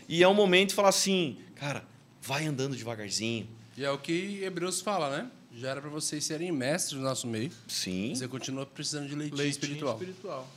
[0.09, 1.85] E é um momento de falar assim, cara,
[2.21, 3.49] vai andando devagarzinho.
[3.79, 5.31] E é o que Hebreus fala, né?
[5.55, 7.51] Já era pra vocês serem mestres no nosso meio.
[7.69, 8.15] Sim.
[8.15, 9.95] Você continua precisando de leitinho, Leitinho espiritual.
[9.95, 10.49] espiritual.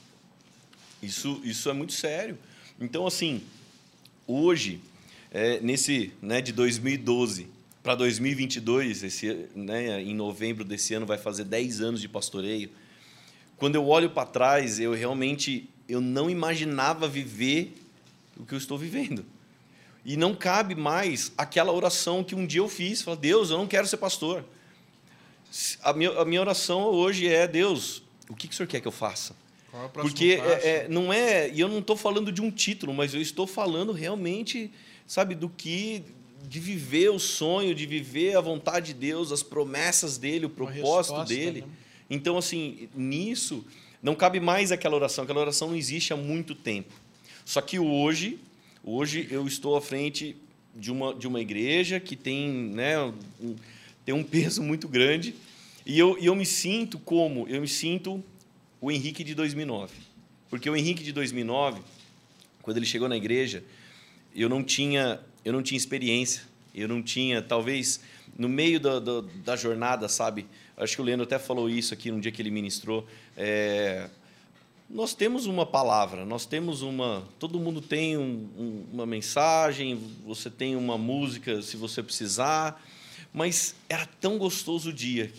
[1.03, 2.37] Isso, isso é muito sério.
[2.79, 3.43] Então, assim,
[4.25, 4.79] hoje,
[5.31, 7.47] é, nesse né, de 2012
[7.83, 12.69] para 2022, esse, né, em novembro desse ano vai fazer 10 anos de pastoreio.
[13.57, 17.75] Quando eu olho para trás, eu realmente eu não imaginava viver
[18.37, 19.25] o que eu estou vivendo.
[20.03, 23.67] E não cabe mais aquela oração que um dia eu fiz, falar, Deus, eu não
[23.67, 24.43] quero ser pastor.
[25.81, 28.87] A minha, a minha oração hoje é, Deus, o que, que o Senhor quer que
[28.87, 29.35] eu faça?
[29.71, 32.93] Qual é Porque é, é, não é, e eu não estou falando de um título,
[32.93, 34.71] mas eu estou falando realmente,
[35.07, 36.03] sabe, do que
[36.47, 41.23] de viver o sonho, de viver a vontade de Deus, as promessas dele, o propósito
[41.25, 41.61] dele.
[41.61, 41.67] né?
[42.09, 43.65] Então, assim, nisso
[44.01, 45.23] não cabe mais aquela oração.
[45.23, 46.93] Aquela oração não existe há muito tempo.
[47.43, 48.39] Só que hoje,
[48.83, 50.35] hoje eu estou à frente
[50.75, 52.99] de uma, de uma igreja que tem, né,
[53.41, 53.55] um,
[54.05, 55.33] tem um peso muito grande
[55.85, 57.47] e eu, eu me sinto como?
[57.47, 58.23] Eu me sinto
[58.81, 59.93] o Henrique de 2009.
[60.49, 61.81] Porque o Henrique de 2009,
[62.61, 63.63] quando ele chegou na igreja,
[64.35, 67.99] eu não tinha, eu não tinha experiência, eu não tinha, talvez,
[68.37, 70.45] no meio da, da, da jornada, sabe?
[70.77, 73.07] Acho que o Leandro até falou isso aqui no dia que ele ministrou.
[73.37, 74.09] É,
[74.89, 77.27] nós temos uma palavra, nós temos uma.
[77.39, 82.83] Todo mundo tem um, um, uma mensagem, você tem uma música se você precisar,
[83.33, 85.31] mas era tão gostoso o dia,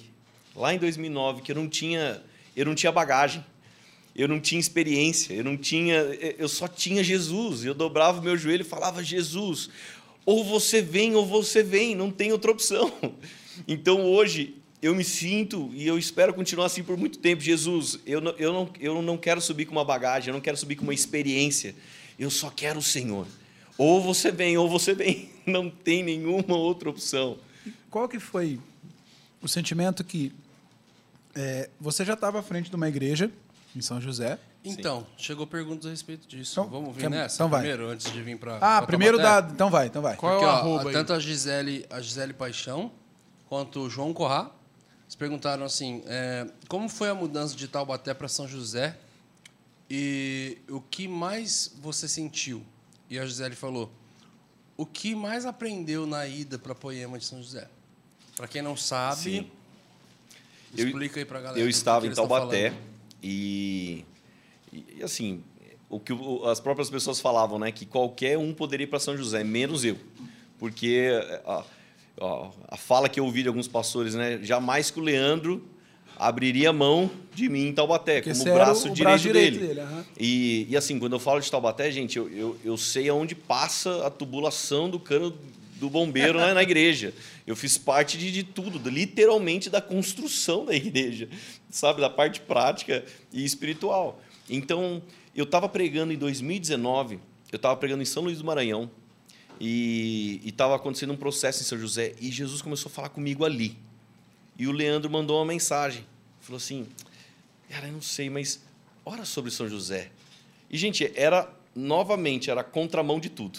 [0.57, 2.23] lá em 2009, que eu não tinha,
[2.57, 3.45] eu não tinha bagagem,
[4.15, 5.95] eu não tinha experiência, eu não tinha,
[6.39, 7.65] eu só tinha Jesus.
[7.65, 9.69] Eu dobrava o meu joelho e falava Jesus,
[10.25, 12.93] ou você vem ou você vem, não tem outra opção.
[13.67, 17.41] Então hoje eu me sinto e eu espero continuar assim por muito tempo.
[17.41, 20.59] Jesus, eu não, eu, não, eu não quero subir com uma bagagem, eu não quero
[20.59, 21.75] subir com uma experiência,
[22.19, 23.27] eu só quero o Senhor.
[23.79, 25.31] Ou você vem, ou você vem.
[25.47, 27.39] Não tem nenhuma outra opção.
[27.91, 28.59] Qual que foi
[29.43, 30.33] o sentimento que
[31.37, 33.31] é, você já estava à frente de uma igreja
[33.75, 34.39] em São José?
[34.65, 36.59] Então, chegou perguntas a respeito disso.
[36.61, 37.61] Então, Vamos vir quer- nessa então vai.
[37.61, 39.47] primeiro, antes de vir para Ah, primeiro da.
[39.53, 40.17] Então vai, então vai.
[40.17, 40.93] Qual é Aqui, o ó, arroba aí?
[40.93, 42.91] tanto a Gisele, a Gisele Paixão
[43.49, 44.51] quanto o João Corrá,
[45.05, 48.97] eles perguntaram assim, é, como foi a mudança de Taubaté para São José
[49.89, 52.63] e o que mais você sentiu?
[53.09, 53.93] E a Gisele falou,
[54.77, 57.69] o que mais aprendeu na ida para Poema de São José?
[58.37, 59.51] Para quem não sabe, Sim.
[60.77, 61.61] Eu- explica aí para galera.
[61.61, 62.73] Eu estava em Taubaté
[63.23, 64.05] e,
[64.73, 65.43] e, assim,
[65.89, 66.13] o que
[66.51, 67.71] as próprias pessoas falavam, né?
[67.73, 69.97] Que qualquer um poderia ir para São José, menos eu.
[70.59, 71.11] Porque
[71.47, 71.53] a,
[72.21, 74.39] a- a fala que eu ouvi de alguns pastores, né?
[74.43, 75.63] Jamais que o Leandro
[76.19, 79.67] abriria mão de mim em Taubaté, Porque como o braço, o direito, braço direito dele.
[79.69, 80.05] dele, aham.
[80.19, 84.07] E, e assim, quando eu falo de Taubaté, gente, eu, eu, eu sei aonde passa
[84.07, 85.31] a tubulação do cano
[85.77, 87.15] do bombeiro na, na igreja.
[87.47, 91.29] Eu fiz parte de, de tudo, literalmente da construção da igreja,
[91.71, 92.01] sabe?
[92.01, 94.21] Da parte prática e espiritual.
[94.49, 95.03] Então,
[95.35, 97.21] eu estava pregando em 2019,
[97.53, 98.91] eu estava pregando em São Luís do Maranhão,
[99.61, 103.77] e estava acontecendo um processo em São José, e Jesus começou a falar comigo ali.
[104.59, 106.05] E o Leandro mandou uma mensagem.
[106.41, 106.87] Falou assim:
[107.69, 108.63] Cara, eu não sei, mas
[109.05, 110.11] ora sobre São José.
[110.71, 113.59] E, gente, era novamente, era a contramão de tudo.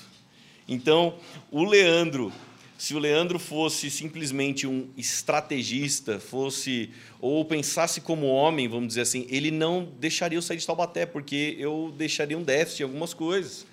[0.68, 1.16] Então,
[1.50, 2.32] o Leandro,
[2.78, 9.26] se o Leandro fosse simplesmente um estrategista, fosse ou pensasse como homem, vamos dizer assim,
[9.30, 13.66] ele não deixaria eu sair de Taubaté, porque eu deixaria um déficit em algumas coisas.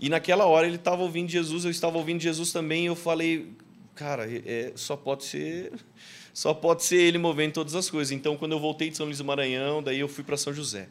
[0.00, 3.52] E naquela hora ele estava ouvindo Jesus, eu estava ouvindo Jesus também, e eu falei,
[3.94, 5.72] cara, é, só pode ser
[6.34, 8.10] só pode ser ele movendo todas as coisas.
[8.10, 10.88] Então, quando eu voltei de São Luís do Maranhão, daí eu fui para São José.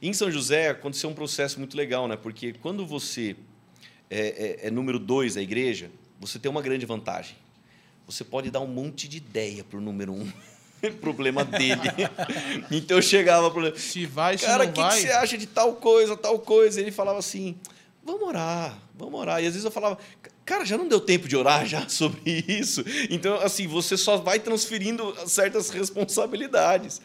[0.00, 2.16] Em São José aconteceu um processo muito legal, né?
[2.16, 3.36] Porque quando você
[4.12, 5.90] é, é- é número dois da igreja,
[6.20, 7.36] você tem uma grande vantagem.
[8.06, 10.30] Você pode dar um monte de ideia para o número um.
[11.00, 11.80] problema dele.
[12.70, 15.76] então eu chegava para Se vai, se Cara, o que, que você acha de tal
[15.76, 16.80] coisa, tal coisa?
[16.80, 17.56] Ele falava assim,
[18.04, 19.42] vamos orar, vamos orar.
[19.42, 19.96] E às vezes eu falava,
[20.44, 22.84] cara, já não deu tempo de orar já sobre isso?
[23.10, 27.00] Então, assim, você só vai transferindo certas responsabilidades.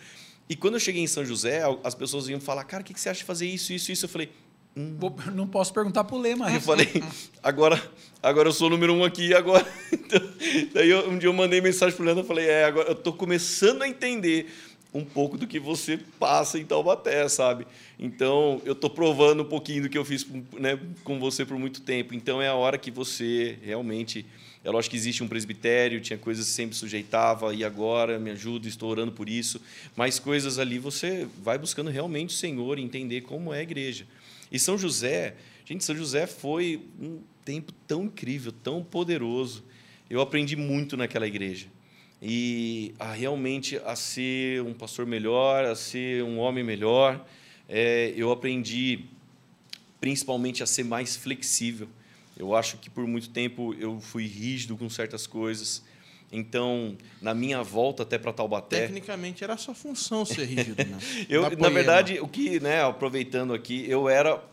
[0.50, 3.00] E quando eu cheguei em São José, as pessoas iam falar, cara, o que que
[3.00, 4.06] você acha de fazer isso, isso, isso?
[4.06, 4.32] Eu falei,
[5.00, 6.64] Vou- não posso perguntar pro Lê, eu mas.
[6.64, 6.88] falei,
[7.42, 7.82] agora,
[8.22, 9.66] agora eu sou o número um aqui, agora.
[9.92, 10.22] Então,
[10.74, 13.12] daí eu- um dia eu mandei mensagem pro Leandro, eu falei, é, agora eu tô
[13.12, 14.48] começando a entender
[14.94, 17.68] um pouco do que você passa em Taubaté, sabe?
[18.00, 20.26] Então, eu tô provando um pouquinho do que eu fiz
[20.58, 22.14] né, com você por muito tempo.
[22.14, 24.26] Então, é a hora que você realmente...
[24.64, 28.68] É lógico que existe um presbitério, tinha coisas que sempre sujeitava, e agora me ajuda,
[28.68, 29.62] estou orando por isso.
[29.96, 34.06] Mas coisas ali você vai buscando realmente o Senhor e entender como é a igreja.
[34.52, 35.36] E São José,
[35.66, 39.64] gente, São José foi um tempo tão incrível, tão poderoso.
[40.10, 41.68] Eu aprendi muito naquela igreja.
[42.22, 47.26] E a realmente a ser um pastor melhor, a ser um homem melhor.
[47.70, 49.06] É, eu aprendi
[50.00, 51.88] principalmente a ser mais flexível.
[52.38, 55.84] Eu acho que por muito tempo eu fui rígido com certas coisas.
[56.32, 60.98] Então, na minha volta até para Taubaté, Tecnicamente era a sua função ser rígido, né?
[61.30, 64.44] eu, na verdade, o que, né, aproveitando aqui, eu era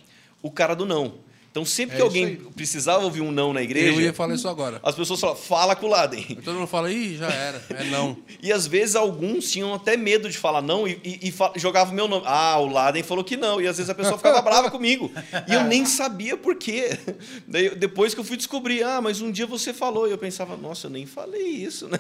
[0.40, 1.18] o cara do não.
[1.54, 4.48] Então, sempre É que alguém precisava ouvir um não na igreja, Eu ia falar isso
[4.48, 4.80] agora.
[4.82, 6.26] as pessoas falavam, fala com o Laden.
[6.28, 8.16] Aí Todo mundo fala, ih, já era, é não.
[8.42, 11.96] E às vezes alguns tinham até medo de falar não e, e, e jogavam o
[11.96, 12.24] meu nome.
[12.26, 13.60] Ah, o Laden falou que não.
[13.60, 15.12] E às vezes a pessoa ficava brava comigo.
[15.48, 16.98] E eu nem sabia por quê.
[17.46, 20.08] Daí, depois que eu fui descobrir, ah, mas um dia você falou.
[20.08, 21.98] E eu pensava, nossa, eu nem falei isso, né?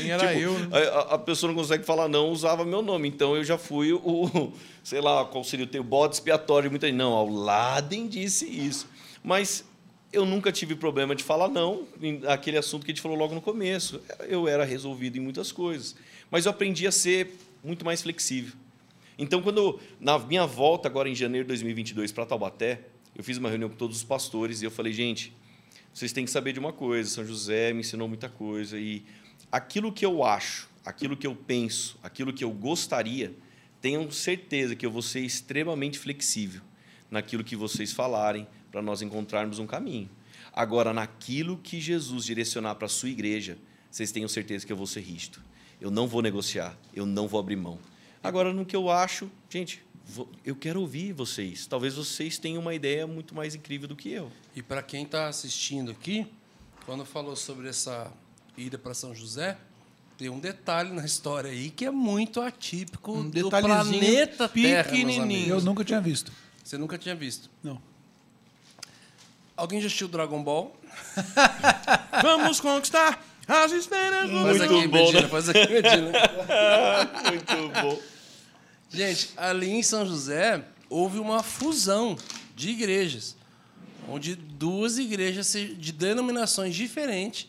[0.00, 0.68] Nem era Tipo, eu, né?
[0.92, 3.06] A- a pessoa não consegue falar não, usava meu nome.
[3.06, 4.52] Então eu já fui o,
[4.82, 6.70] sei lá, qual seria o teu bode expiatório.
[6.70, 8.88] Muita gente, não, o Laden disse isso.
[9.22, 9.64] Mas
[10.12, 11.86] eu nunca tive problema de falar não,
[12.28, 14.00] aquele assunto que a gente falou logo no começo.
[14.28, 15.94] Eu era resolvido em muitas coisas.
[16.30, 18.54] Mas eu aprendi a ser muito mais flexível.
[19.18, 22.80] Então, quando na minha volta agora em janeiro de 2022 para Taubaté,
[23.14, 25.32] eu fiz uma reunião com todos os pastores e eu falei, gente,
[25.92, 27.08] vocês têm que saber de uma coisa.
[27.08, 29.04] São José me ensinou muita coisa e
[29.50, 33.34] aquilo que eu acho, aquilo que eu penso, aquilo que eu gostaria,
[33.82, 36.62] tenham certeza que eu vou ser extremamente flexível
[37.10, 40.08] naquilo que vocês falarem para nós encontrarmos um caminho.
[40.52, 43.58] Agora, naquilo que Jesus direcionar para a sua igreja,
[43.90, 45.40] vocês tenham certeza que eu vou ser rígido.
[45.80, 47.78] Eu não vou negociar, eu não vou abrir mão.
[48.22, 49.82] Agora, no que eu acho, gente,
[50.44, 51.66] eu quero ouvir vocês.
[51.66, 54.30] Talvez vocês tenham uma ideia muito mais incrível do que eu.
[54.54, 56.26] E para quem está assistindo aqui,
[56.86, 58.12] quando falou sobre essa
[58.56, 59.58] ida para São José,
[60.18, 64.86] tem um detalhe na história aí que é muito atípico Um do planeta Terra, meus
[64.86, 65.22] pequenininho.
[65.22, 65.48] amigos.
[65.50, 66.32] Eu nunca tinha visto.
[66.62, 67.50] Você nunca tinha visto.
[67.62, 67.80] Não.
[69.56, 70.74] Alguém já assistiu Dragon Ball?
[72.22, 75.28] Vamos conquistar as estrelas do Faz Muito aqui, bom, Medina, né?
[75.28, 76.12] faz aqui, Medina.
[77.28, 77.98] Muito bom.
[78.90, 82.16] Gente, ali em São José houve uma fusão
[82.54, 83.36] de igrejas,
[84.08, 87.48] onde duas igrejas de denominações diferentes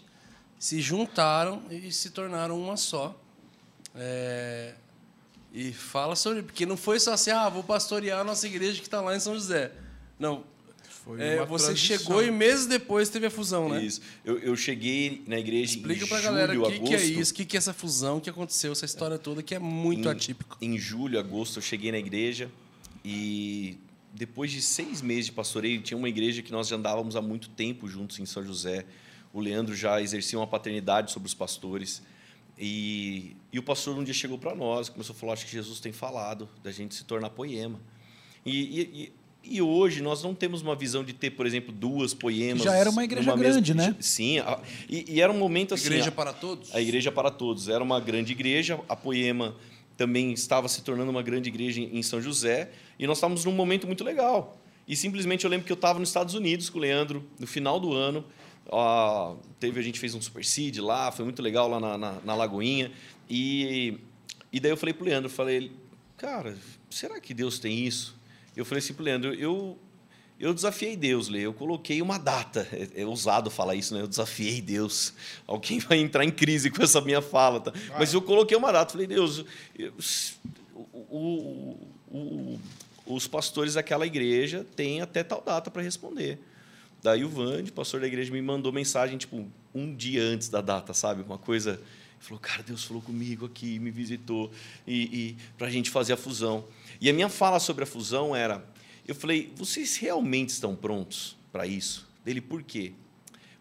[0.63, 3.13] se juntaram e se tornaram uma só.
[3.93, 4.73] É,
[5.53, 6.41] e fala sobre.
[6.41, 9.19] Porque não foi só assim, ah, vou pastorear a nossa igreja que está lá em
[9.19, 9.73] São José.
[10.17, 10.45] Não.
[11.03, 11.97] Foi É, você transição.
[11.97, 13.83] chegou e meses depois teve a fusão, né?
[13.83, 13.99] Isso.
[14.23, 17.33] Eu, eu cheguei na igreja Explica em pra julho, galera o que, que é isso,
[17.33, 20.07] o que, que é essa fusão, o que aconteceu, essa história toda que é muito
[20.07, 20.57] Em- atípico.
[20.61, 22.49] Em julho, agosto, eu cheguei na igreja
[23.03, 23.77] e
[24.13, 27.49] depois de seis meses de pastoreio, tinha uma igreja que nós já andávamos há muito
[27.49, 28.85] tempo juntos em São José.
[29.33, 32.01] O Leandro já exercia uma paternidade sobre os pastores.
[32.57, 35.79] E, e o pastor um dia chegou para nós, começou a falar, acho que Jesus
[35.79, 37.81] tem falado da gente se tornar poema.
[38.45, 39.13] E, e,
[39.55, 42.61] e- hoje nós não temos uma visão de ter, por exemplo, duas poemas.
[42.63, 43.95] Já era uma igreja grande, né?
[43.99, 45.87] Sim, a- e, e era um momento assim...
[45.87, 46.73] Igreja a- para todos?
[46.75, 49.55] a Igreja para Todos era uma grande igreja, a Poema
[49.97, 53.51] também estava se tornando uma grande igreja em em São José, e nós estávamos num
[53.51, 54.57] momento muito legal.
[54.87, 57.79] E simplesmente eu lembro que eu estava nos Estados Unidos com o Leandro, no final
[57.79, 58.23] do ano,
[59.59, 62.35] teve, a gente fez um super seed lá, foi muito legal lá na, na, na
[62.35, 62.91] Lagoinha,
[63.29, 63.97] e,
[64.51, 65.71] e daí eu falei para o Leandro, falei,
[66.17, 66.57] cara,
[66.89, 68.15] será que Deus tem isso?
[68.55, 69.77] Eu falei assim para o Leandro, eu,
[70.39, 71.41] eu desafiei Deus, Lê.
[71.41, 72.67] Eu coloquei uma data.
[72.71, 74.01] É, é ousado falar isso, né?
[74.01, 75.13] Eu desafiei Deus.
[75.47, 77.73] Alguém vai entrar em crise com essa minha fala, tá?
[77.97, 78.91] Mas eu coloquei uma data.
[78.91, 79.43] Falei, Deus,
[79.77, 79.93] eu-
[81.09, 81.17] o-
[82.11, 82.59] o- o-
[83.15, 86.39] os pastores daquela igreja têm até tal data para responder.
[87.03, 90.93] Daí o Vande, pastor da igreja, me mandou mensagem, tipo, um dia antes da data,
[90.93, 91.21] sabe?
[91.21, 91.71] Uma coisa.
[91.71, 91.81] Ele
[92.21, 94.49] falou, cara, Deus falou comigo aqui, me visitou,
[94.87, 96.63] e, e para a gente fazer a fusão.
[97.01, 98.65] E a minha fala sobre a fusão era:
[99.05, 102.07] eu falei, vocês realmente estão prontos para isso?
[102.23, 102.93] Dele, por quê?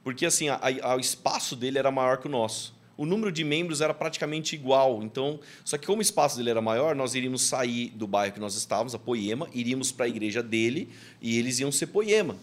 [0.05, 2.81] Porque assim, a, a- o espaço dele era maior que o nosso.
[2.97, 5.02] O número de membros era praticamente igual.
[5.02, 8.40] Então, só que como o espaço dele era maior, nós iríamos sair do bairro que
[8.40, 10.89] nós estávamos, a Poema, iríamos para a igreja dele
[11.20, 12.36] e eles iam ser Poema.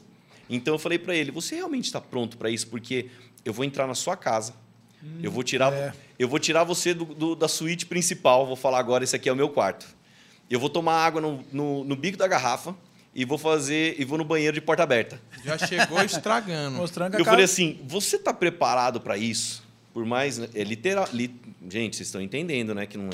[0.49, 2.67] Então eu falei para ele: "Você realmente está pronto para isso?
[2.67, 3.07] Porque
[3.45, 4.53] eu vou entrar na sua casa.
[5.23, 5.93] eu vou tirar, é.
[6.17, 8.45] eu vou tirar você do- do- da suíte principal.
[8.45, 9.85] Vou falar agora, esse aqui é o meu quarto.
[10.49, 12.75] Eu vou tomar água no, no- no bico da garrafa
[13.15, 15.21] e vou fazer e vou no banheiro de porta aberta.
[15.45, 16.75] Já chegou estragando.
[16.77, 17.31] Mostrando que a Eu casa...
[17.33, 19.63] falei assim: você está preparado para isso?
[19.93, 20.37] Por mais.
[20.37, 21.07] né, É literal.
[21.13, 21.33] li-
[21.69, 22.85] gente, vocês estão entendendo, né?
[22.85, 23.09] Que não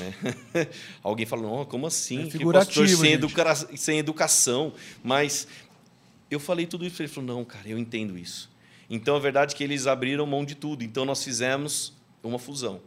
[0.54, 0.66] é.
[1.04, 2.22] Alguém fala, não, como assim?
[2.22, 4.72] É Que figurativo, pastor sem, educa- sem educação.
[5.04, 5.46] Mas
[6.30, 7.00] eu falei tudo isso.
[7.02, 8.50] Ele falou, não, cara, eu entendo isso.
[8.88, 10.82] Então a verdade é que eles abriram mão de tudo.
[10.84, 11.92] Então nós fizemos
[12.22, 12.80] uma fusão.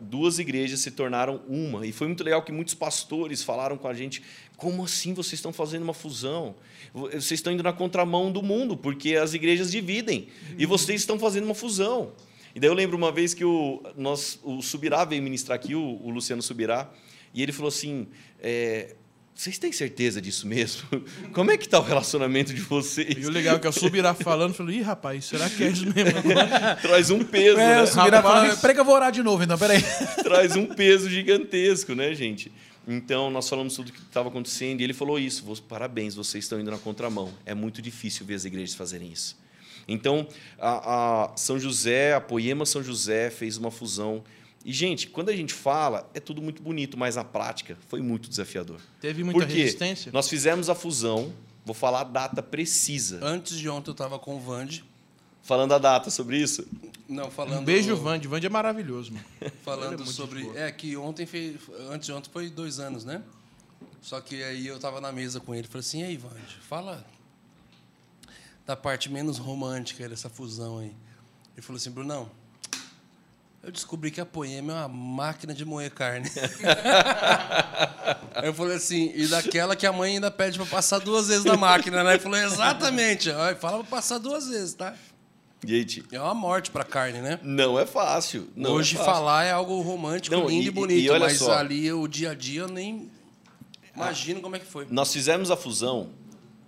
[0.00, 1.86] Duas igrejas se tornaram uma.
[1.86, 4.20] E foi muito legal que muitos pastores falaram com a gente:
[4.56, 6.56] como assim vocês estão fazendo uma fusão?
[6.92, 10.26] Vo- Vocês estão indo na contramão do mundo, porque as igrejas dividem.
[10.58, 12.12] E vocês estão fazendo uma fusão.
[12.56, 16.00] E daí eu lembro uma vez que o, nós, o Subirá veio ministrar aqui, o,
[16.02, 16.90] o Luciano Subirá,
[17.32, 18.08] e ele falou assim:
[18.40, 18.96] é,
[19.40, 20.82] vocês têm certeza disso mesmo?
[21.32, 23.16] Como é que está o relacionamento de vocês?
[23.16, 25.86] E o legal é que eu subirá falando, falei, ih, rapaz, será que é isso
[25.94, 26.18] mesmo?
[26.18, 27.82] agora?" Traz um peso, É, né?
[27.82, 29.80] eu falando, peraí que eu vou orar de novo, então, peraí.
[30.24, 32.50] traz um peso gigantesco, né, gente?
[32.86, 35.44] Então, nós falamos tudo o que estava acontecendo e ele falou isso.
[35.44, 37.32] "Vo- Parabéns, vocês estão indo na contramão.
[37.46, 39.36] É muito difícil ver as igrejas fazerem isso.
[39.86, 40.26] Então,
[40.58, 44.24] a, a São José, a Poema São José fez uma fusão.
[44.68, 48.28] E, gente, quando a gente fala, é tudo muito bonito, mas na prática foi muito
[48.28, 48.78] desafiador.
[49.00, 49.60] Teve muita Por quê?
[49.60, 50.12] resistência?
[50.12, 51.32] Nós fizemos a fusão,
[51.64, 53.18] vou falar a data precisa.
[53.22, 54.84] Antes de ontem eu tava com o Vande.
[55.42, 56.68] Falando a data sobre isso,
[57.08, 57.60] Não, falando.
[57.60, 58.28] Um beijo, Vande.
[58.28, 59.24] Vande é maravilhoso, mano.
[59.40, 60.46] É Falando muito sobre.
[60.54, 61.56] É, que ontem fez.
[61.88, 63.22] Antes de ontem foi dois anos, né?
[64.02, 67.06] Só que aí eu tava na mesa com ele falei assim: e aí, Vande, fala
[68.66, 70.94] da parte menos romântica dessa fusão aí.
[71.56, 72.30] Ele falou assim: Brunão,
[73.62, 76.28] eu descobri que a Poema é uma máquina de moer carne.
[78.34, 81.44] Aí eu falei assim, e daquela que a mãe ainda pede pra passar duas vezes
[81.44, 82.12] na máquina, né?
[82.14, 83.30] Ele falou, exatamente.
[83.30, 84.94] Aí fala pra passar duas vezes, tá?
[85.66, 87.40] gente, É uma morte pra carne, né?
[87.42, 88.48] não é fácil.
[88.54, 89.12] Não Hoje é fácil.
[89.12, 91.52] falar é algo romântico, Não, lindo e- e, bonito, e mas só.
[91.58, 93.10] ali o dia a dia eu nem
[93.94, 94.86] imagino como é que foi.
[94.88, 96.10] Nós fizemos a fusão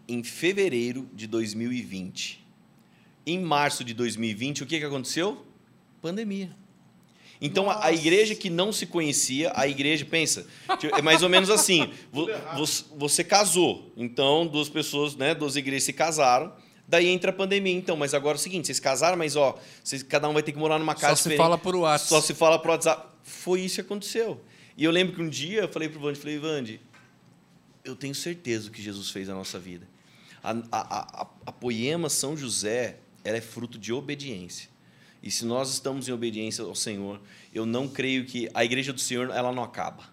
[0.08, 2.44] em fevereiro de 2020.
[3.24, 5.46] Em março de 2020, o que, que aconteceu?
[6.02, 6.50] Pandemia.
[7.40, 10.46] Então, a, a igreja que não se conhecia, a igreja, pensa,
[10.78, 15.56] tipo, é mais ou menos assim: vo- você, você casou, então duas pessoas, né, duas
[15.56, 16.52] igrejas se casaram,
[16.86, 17.74] daí entra a pandemia.
[17.74, 20.52] Então, mas agora é o seguinte: vocês casaram, mas ó, vocês, cada um vai ter
[20.52, 22.08] que morar numa casa Só se fala por WhatsApp.
[22.08, 23.06] Só se fala por WhatsApp.
[23.22, 24.40] Foi isso que aconteceu.
[24.76, 26.80] E eu lembro que um dia eu falei pro Vande, falei, Vande,
[27.84, 29.86] eu tenho certeza do que Jesus fez na nossa vida.
[30.42, 34.69] A, a, a, a Poema São José ela é fruto de obediência.
[35.22, 37.20] E se nós estamos em obediência ao Senhor,
[37.54, 40.04] eu não creio que a igreja do Senhor ela não acaba.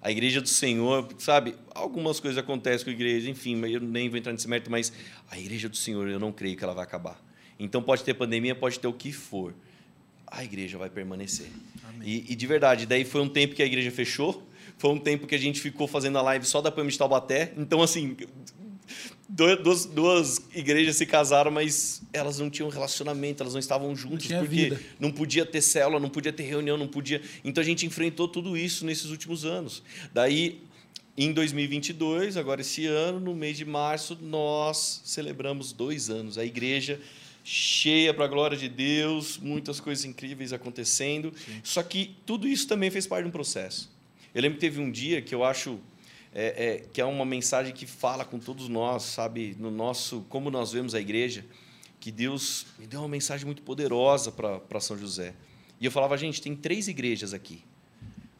[0.00, 4.18] A igreja do Senhor, sabe, algumas coisas acontecem com a igreja, enfim, eu nem vou
[4.18, 4.92] entrar nesse mérito, mas
[5.30, 7.22] a igreja do Senhor, eu não creio que ela vai acabar.
[7.56, 9.54] Então pode ter pandemia, pode ter o que for.
[10.26, 11.46] A igreja vai permanecer.
[12.02, 15.26] E, e, de verdade, daí foi um tempo que a igreja fechou, foi um tempo
[15.26, 17.52] que a gente ficou fazendo a live só da Pama de Taubaté.
[17.56, 18.16] Então, assim,
[19.32, 24.40] duas, duas igrejas se casaram, mas elas não tinham relacionamento, elas não estavam juntas, não
[24.40, 24.80] porque vida.
[25.00, 27.22] não podia ter célula, não podia ter reunião, não podia.
[27.42, 29.82] Então a gente enfrentou tudo isso nesses últimos anos.
[30.12, 30.60] Daí,
[31.16, 36.36] em 2022, agora esse ano, no mês de março, nós celebramos dois anos.
[36.36, 37.00] A igreja
[37.42, 41.32] cheia para a glória de Deus, muitas coisas incríveis acontecendo.
[41.34, 41.60] Sim.
[41.62, 43.90] Só que tudo isso também fez parte de um processo.
[44.34, 45.78] Eu lembro que teve um dia que eu acho
[46.34, 50.50] é, é, que é uma mensagem que fala com todos nós, sabe, no nosso, como
[50.50, 51.44] nós vemos a igreja,
[52.00, 55.34] que Deus me deu uma mensagem muito poderosa para São José.
[55.80, 57.62] E eu falava, gente, tem três igrejas aqui.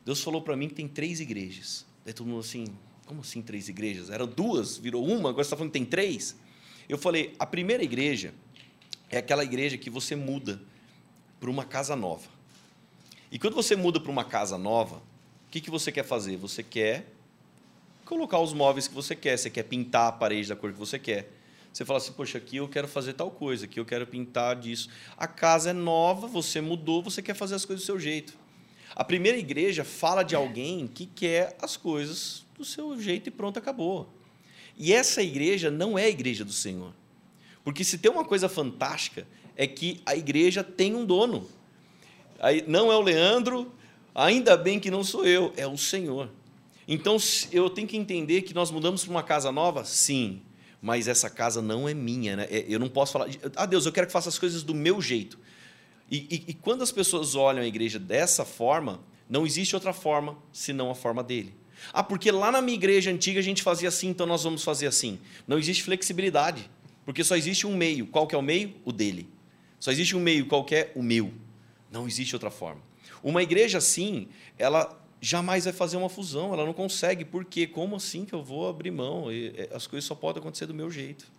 [0.05, 1.87] Deus falou para mim que tem três igrejas.
[2.05, 2.65] Daí todo mundo assim,
[3.07, 4.11] como assim três igrejas?
[4.11, 6.35] Eram duas, virou uma, agora você está falando que tem três?
[6.89, 8.35] Eu falei, a primeira igreja
[9.11, 10.61] é aquela igreja que você muda
[11.39, 12.29] para uma casa nova.
[13.31, 16.37] E quando você muda para uma casa nova, o que, que você quer fazer?
[16.39, 17.07] Você quer
[18.13, 19.39] colocar os móveis que você quer.
[19.39, 21.33] Você quer pintar a parede da cor que você quer.
[21.73, 24.91] Você fala assim, poxa, aqui eu quero fazer tal coisa, aqui eu quero pintar disso.
[25.17, 28.37] A casa é nova, você mudou, você quer fazer as coisas do seu jeito.
[28.95, 33.59] A primeira igreja fala de alguém que quer as coisas do seu jeito e pronto,
[33.59, 34.07] acabou.
[34.77, 36.93] E essa igreja não é a igreja do Senhor.
[37.65, 39.27] Porque se tem uma coisa fantástica,
[39.57, 41.49] é que a igreja tem um dono.
[42.39, 43.73] Aí, não é o Leandro,
[44.15, 46.29] ainda bem que não sou eu, é o Senhor.
[46.87, 47.17] Então
[47.51, 49.85] eu tenho que entender que nós mudamos para uma casa nova?
[49.85, 50.43] Sim,
[50.81, 52.37] mas essa casa não é minha.
[52.37, 52.49] Né?
[52.51, 55.01] É, eu não posso falar, ah, Deus, eu quero que faça as coisas do meu
[55.01, 55.39] jeito.
[56.11, 60.37] E, e, e quando as pessoas olham a igreja dessa forma, não existe outra forma
[60.53, 61.55] senão a forma dele.
[61.93, 64.87] Ah, porque lá na minha igreja antiga a gente fazia assim, então nós vamos fazer
[64.87, 65.19] assim.
[65.47, 66.71] Não existe flexibilidade,
[67.05, 68.07] porque só existe um meio.
[68.07, 68.75] Qual que é o meio?
[68.85, 69.29] O dele.
[69.81, 70.93] Só existe um meio, qual que é?
[70.95, 71.33] O meu.
[71.91, 72.81] Não existe outra forma.
[73.23, 74.29] Uma igreja assim,
[74.59, 77.25] ela jamais vai fazer uma fusão, ela não consegue.
[77.25, 77.65] Por quê?
[77.65, 79.27] Como assim que eu vou abrir mão?
[79.73, 81.31] As coisas só podem acontecer do meu jeito.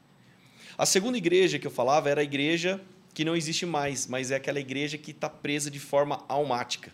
[0.78, 2.82] A segunda igreja que eu falava era a igreja
[3.14, 6.92] que não existe mais, mas é aquela igreja que está presa de forma almática.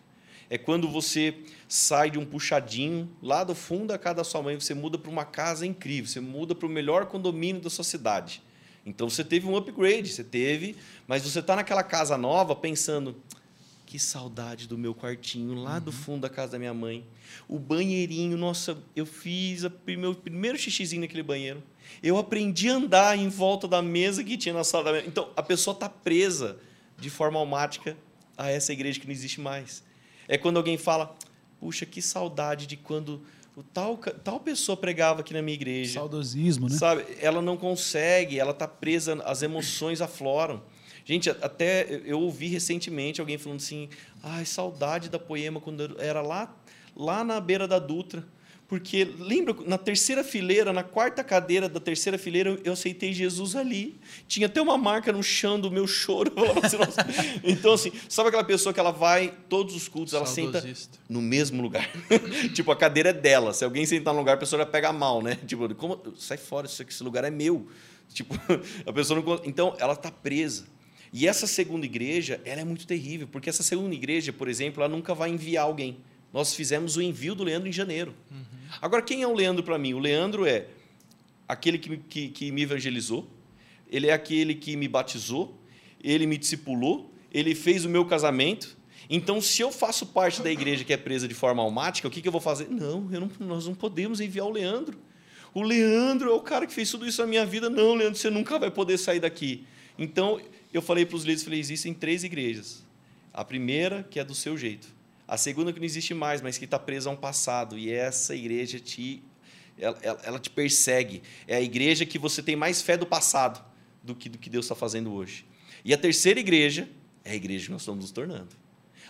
[0.50, 1.36] É quando você
[1.68, 5.12] sai de um puxadinho lá do fundo da casa da sua mãe, você muda para
[5.12, 8.42] uma casa incrível, você muda para o melhor condomínio da sua cidade.
[8.84, 10.76] Então você teve um upgrade, você teve,
[11.08, 13.16] mas você está naquela casa nova pensando,
[13.90, 15.82] que saudade do meu quartinho lá uhum.
[15.82, 17.04] do fundo da casa da minha mãe.
[17.48, 21.64] O banheirinho, nossa, eu fiz o meu primeiro xixizinho naquele banheiro.
[22.04, 25.06] Eu aprendi a andar em volta da mesa que tinha na sala da minha...
[25.08, 26.60] Então, a pessoa está presa
[27.00, 27.98] de forma almática
[28.38, 29.84] a essa igreja que não existe mais.
[30.28, 31.18] É quando alguém fala,
[31.60, 33.24] puxa, que saudade de quando
[33.56, 35.96] o tal, tal pessoa pregava aqui na minha igreja.
[35.96, 36.78] Saudosismo, né?
[36.78, 37.06] Sabe?
[37.20, 40.62] Ela não consegue, ela está presa, as emoções afloram.
[41.10, 43.90] Gente, até eu ouvi recentemente alguém falando assim:
[44.22, 46.56] ai, saudade da poema quando eu era lá,
[46.96, 48.24] lá na beira da Dutra.
[48.68, 54.00] Porque lembra, na terceira fileira, na quarta cadeira da terceira fileira, eu aceitei Jesus ali.
[54.28, 56.32] Tinha até uma marca no chão do meu choro.
[56.62, 56.78] Assim,
[57.44, 60.64] então, assim, sabe aquela pessoa que ela vai, todos os cultos, ela senta
[61.10, 61.90] no mesmo lugar.
[62.54, 63.52] tipo, a cadeira é dela.
[63.52, 65.40] Se alguém sentar no lugar, a pessoa já pega mal, né?
[65.48, 67.68] Tipo, como, sai fora, esse lugar é meu.
[68.14, 68.36] Tipo,
[68.86, 69.42] a pessoa não.
[69.44, 70.66] Então, ela está presa.
[71.12, 74.94] E essa segunda igreja, ela é muito terrível, porque essa segunda igreja, por exemplo, ela
[74.94, 75.98] nunca vai enviar alguém.
[76.32, 78.14] Nós fizemos o envio do Leandro em janeiro.
[78.30, 78.46] Uhum.
[78.82, 79.94] Agora, quem é o Leandro para mim?
[79.94, 80.68] O Leandro é
[81.48, 83.28] aquele que, que, que me evangelizou,
[83.90, 85.58] ele é aquele que me batizou,
[86.04, 88.78] ele me discipulou, ele fez o meu casamento.
[89.10, 92.22] Então, se eu faço parte da igreja que é presa de forma almática, o que,
[92.22, 92.70] que eu vou fazer?
[92.70, 95.00] Não, não, nós não podemos enviar o Leandro.
[95.52, 97.70] O Leandro é o cara que fez tudo isso na minha vida.
[97.70, 99.66] Não, Leandro, você nunca vai poder sair daqui.
[99.98, 100.40] Então,
[100.74, 102.84] eu falei para os líderes, falei, existem três igrejas.
[103.34, 104.88] A primeira, que é do seu jeito.
[105.28, 107.78] A segunda, que não existe mais, mas que está presa a um passado.
[107.78, 109.24] E essa igreja te,
[109.78, 111.22] ela, ela, te persegue.
[111.48, 113.64] É a igreja que você tem mais fé do passado
[114.04, 115.46] do que do que Deus está fazendo hoje.
[115.86, 116.90] E a terceira igreja
[117.24, 118.50] é a igreja que nós estamos nos tornando.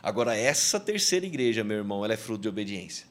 [0.01, 3.05] Agora, essa terceira igreja, meu irmão, ela é fruto de obediência.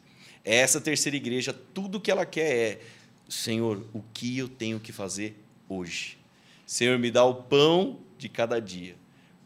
[0.44, 2.80] Essa terceira igreja, tudo que ela quer é,
[3.28, 5.36] Senhor, o que eu tenho que fazer
[5.68, 6.16] hoje?
[6.66, 8.96] Senhor, me dá o pão de cada dia.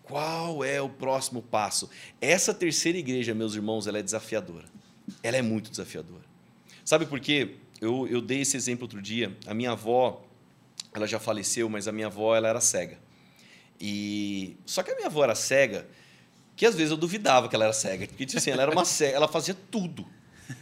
[0.02, 1.88] Qual é o próximo passo?
[2.20, 4.66] Essa terceira igreja, meus irmãos, ela é desafiadora.
[5.22, 6.24] Ela é muito desafiadora.
[6.84, 7.56] Sabe por quê?
[7.80, 9.36] Eu, eu dei esse exemplo outro dia.
[9.46, 10.24] A minha avó,
[10.92, 12.98] ela já faleceu, mas a minha avó ela era cega.
[13.80, 15.88] E só que a minha avó era cega,
[16.56, 18.84] que às vezes eu duvidava que ela era cega, porque tipo assim, ela era uma
[18.86, 20.06] cega, ela fazia tudo.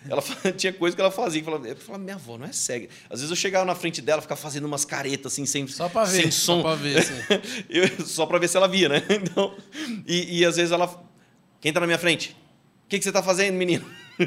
[0.08, 0.22] Ela
[0.56, 2.88] tinha coisa que ela fazia, que eu falava, eu falava, minha avó não é cega.
[3.08, 6.04] Às vezes eu chegava na frente dela, ficava fazendo umas caretas assim, sem, Só pra
[6.04, 6.22] ver.
[6.22, 6.62] sem Só som.
[6.62, 7.14] pra ver, assim.
[7.68, 9.02] Eu- só para ver se ela via, né?
[9.10, 9.56] Então,
[10.06, 11.02] e, e às vezes ela.
[11.60, 12.36] Quem tá na minha frente?
[12.86, 13.84] O que, que você tá fazendo, menino?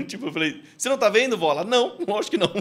[0.07, 1.51] tipo, eu falei, você não tá vendo, vó?
[1.51, 2.51] Ela, não, lógico que não.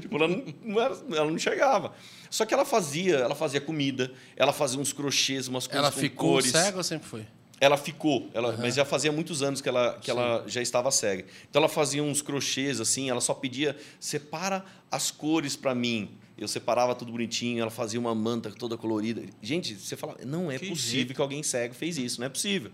[0.00, 1.94] tipo, ela não, era- ela não enxergava.
[2.28, 6.00] Só que ela fazia, ela fazia comida, ela fazia uns crochês, umas coisas Ela com
[6.00, 6.50] ficou cores.
[6.50, 7.26] cega ou sempre foi?
[7.62, 11.24] Ela ficou, ela, mas já fazia muitos anos que, ela, que ela já estava cega.
[11.48, 16.10] Então ela fazia uns crochês assim, ela só pedia, separa as cores para mim.
[16.36, 19.22] Eu separava tudo bonitinho, ela fazia uma manta toda colorida.
[19.40, 21.14] Gente, você fala, não é Que possível jeito.
[21.14, 22.72] que alguém cego fez isso, não é possível.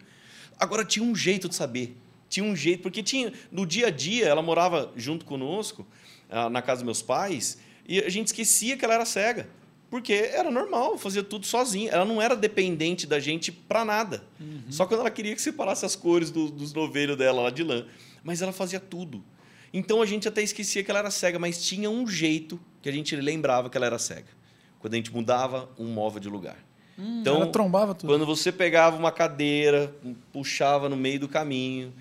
[0.58, 1.94] Agora tinha um jeito de saber.
[2.26, 5.86] Tinha um jeito, porque tinha no dia a dia, ela morava junto conosco,
[6.30, 9.50] ah, na casa dos meus pais, e a gente esquecia que ela era cega.
[9.90, 11.90] Porque era normal, fazia tudo sozinha.
[11.90, 14.22] Ela não era dependente da gente para nada.
[14.68, 17.86] Só quando ela queria que separasse as cores do- dos novelhos dela lá de lã.
[18.22, 19.24] Mas ela fazia tudo.
[19.72, 22.92] Então a gente até esquecia que ela era cega, mas tinha um jeito que a
[22.92, 24.28] gente lembrava que ela era cega.
[24.78, 26.56] Quando a gente mudava um móvel de lugar.
[26.98, 28.10] então, ela trombava tudo.
[28.10, 29.94] quando você pegava uma cadeira,
[30.32, 31.92] puxava no meio do caminho,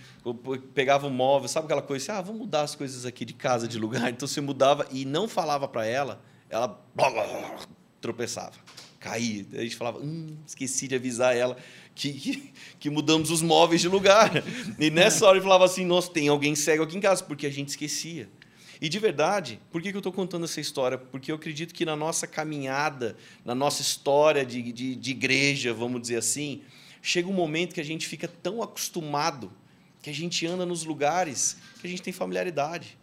[0.73, 3.68] pegava um móvel, sabe aquela coisa assim, ah, vamos mudar as coisas aqui de casa,
[3.68, 4.09] de lugar.
[4.11, 6.68] Então você mudava e não falava para ela, ela
[8.02, 8.53] tropeçava,
[8.99, 9.45] caía.
[9.53, 11.57] A gente falava, hum, esqueci de avisar ela
[11.95, 14.32] que, que, que mudamos os móveis de lugar.
[14.80, 17.52] E nessa hora ele falava assim, nossa, tem alguém cego aqui em casa, porque a
[17.52, 18.30] gente esquecia.
[18.80, 20.98] E de verdade, por que que eu estou contando essa história?
[20.98, 26.02] Porque eu acredito que na nossa caminhada, na nossa história de, de, de igreja, vamos
[26.02, 26.61] dizer assim,
[27.02, 29.52] chega um momento que a gente fica tão acostumado
[30.02, 32.98] que a gente anda nos lugares que a gente tem familiaridade.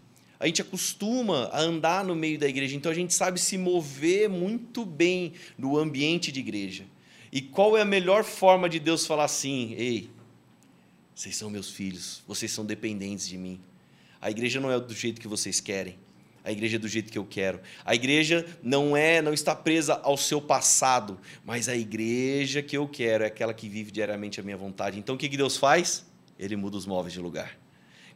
[0.45, 4.29] A gente acostuma a andar no meio da igreja, então a gente sabe se mover
[4.29, 6.85] muito bem no ambiente de igreja.
[7.33, 10.11] E qual é a melhor forma de Deus falar assim: ei,
[11.15, 13.59] vocês são meus filhos, vocês são dependentes de mim.
[14.21, 15.99] A igreja não é do jeito que vocês querem.
[16.45, 17.59] A igreja é do jeito que eu quero.
[17.83, 22.87] A igreja não é, não está presa ao seu passado, mas a igreja que eu
[22.87, 24.99] quero é aquela que vive diariamente a minha vontade.
[24.99, 26.05] Então o que Deus faz?
[26.39, 27.64] Ele muda os móveis de lugar.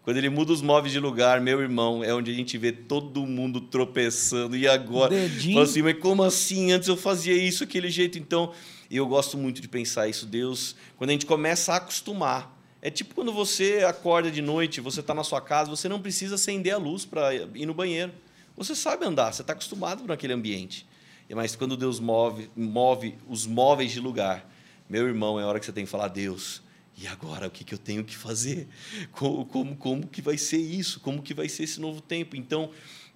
[0.08, 3.26] Quando ele muda os móveis de lugar, meu irmão, é onde a gente vê todo
[3.26, 4.56] mundo tropeçando.
[4.56, 5.10] E agora?
[5.14, 5.52] Dedinho.
[5.52, 6.72] Fala assim, mas como assim?
[6.72, 8.18] Antes eu fazia isso, aquele jeito.
[8.18, 8.54] Então,
[8.90, 10.24] eu gosto muito de pensar isso.
[10.24, 15.00] Deus, quando a gente começa a acostumar, é tipo quando você acorda de noite, você
[15.00, 18.10] está na sua casa, você não precisa acender a luz para ir no banheiro.
[18.56, 20.86] Você sabe andar, você está acostumado naquele ambiente.
[21.28, 24.50] Mas quando Deus move, move os móveis de lugar,
[24.88, 26.62] meu irmão, é hora que você tem que falar, Deus,
[27.00, 28.66] e agora o que, eu tenho que fazer?
[29.12, 30.98] Como, como, como que vai ser isso?
[30.98, 32.34] Como que vai ser esse novo tempo?
[32.34, 32.72] Então,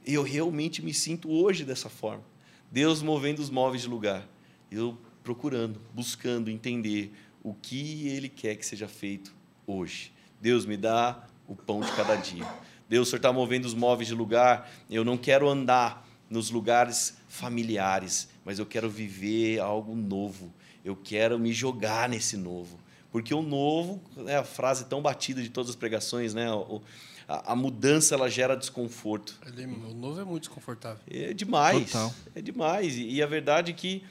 [0.07, 2.23] eu realmente me sinto hoje dessa forma.
[2.71, 4.29] Deus movendo os móveis de lugar.
[4.71, 9.35] Eu procurando, buscando entender o que Ele quer que seja feito
[9.67, 10.13] hoje.
[10.41, 12.47] Deus me dá o pão de cada dia.
[12.89, 14.71] Deus, o Senhor está movendo os móveis de lugar.
[14.89, 20.55] Eu não quero andar nos lugares familiares, mas eu quero viver algo novo.
[20.85, 22.82] Eu quero me jogar nesse novo.
[23.13, 26.51] Porque o novo, é a frase tão batida de todas as pregações, né?
[26.51, 26.81] O-
[27.29, 29.39] a, a mudança ela gera desconforto.
[29.47, 30.99] Ele- o novo é muito desconfortável.
[31.11, 31.93] É demais.
[31.93, 32.13] Total.
[32.35, 32.97] É demais.
[32.97, 34.03] E, e a verdade é que,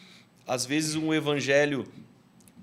[0.47, 1.85] às vezes, um evangelho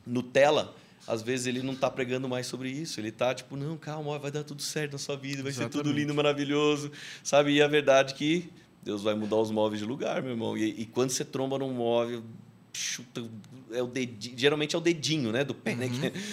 [0.07, 0.75] Nutella,
[1.07, 2.99] às vezes ele não está pregando mais sobre isso.
[3.01, 5.77] Ele está tipo, não, calma, vai dar tudo certo na sua vida, vai ser tudo
[5.81, 5.99] Exatamente.
[6.01, 6.91] lindo, maravilhoso.
[7.23, 7.53] Sabe?
[7.53, 8.51] E a verdade é que
[8.83, 10.57] Deus vai mudar os móveis de lugar, meu irmão.
[10.57, 12.23] E, e quando você tromba num móvel,
[12.73, 13.25] chuta,
[13.73, 15.89] é o dedinho, geralmente é o dedinho, né, do pé, né?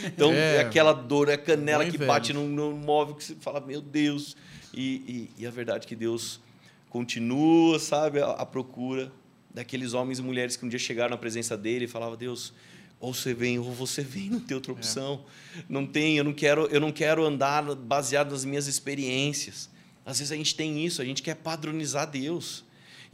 [0.06, 0.58] Então, é.
[0.58, 0.60] É.
[0.62, 2.08] aquela dor, é a canela Bom e que velho.
[2.08, 4.36] bate num, num móvel que você fala, meu Deus.
[4.74, 6.40] E, e, e a verdade é que Deus
[6.90, 9.12] continua, sabe, a, a procura
[9.54, 12.54] daqueles homens e mulheres que um dia chegaram na presença dele e falavam, Deus,
[13.00, 15.24] ou você vem ou você vem, não tem outra opção.
[15.70, 19.70] Não tem, eu não quero, eu não quero andar baseado nas minhas experiências.
[20.06, 22.64] Às vezes a gente tem isso, a gente quer padronizar Deus.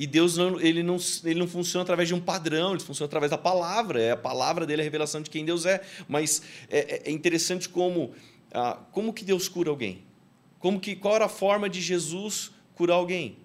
[0.01, 3.29] E Deus não, ele não, ele não funciona através de um padrão, ele funciona através
[3.29, 4.01] da palavra.
[4.01, 5.79] É a palavra dele a revelação de quem Deus é.
[6.07, 6.41] Mas
[6.71, 8.11] é, é interessante como,
[8.51, 10.01] ah, como que Deus cura alguém.
[10.57, 13.37] Como que, qual era a forma de Jesus curar alguém?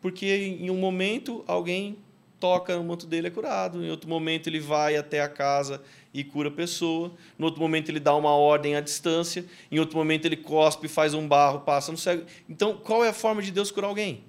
[0.00, 1.98] Porque em um momento alguém
[2.38, 5.82] toca no manto dele é curado, em outro momento ele vai até a casa
[6.12, 9.98] e cura a pessoa, no outro momento ele dá uma ordem à distância, em outro
[9.98, 12.24] momento ele cospe, faz um barro, passa no cego.
[12.48, 14.22] Então, qual é a forma de Deus curar alguém?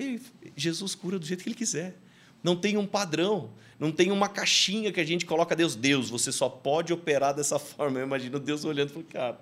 [0.00, 0.22] Ele,
[0.56, 1.96] Jesus cura do jeito que ele quiser.
[2.42, 5.74] Não tem um padrão, não tem uma caixinha que a gente coloca Deus.
[5.74, 7.98] Deus, você só pode operar dessa forma.
[7.98, 9.40] Eu imagino Deus olhando e falando, cara,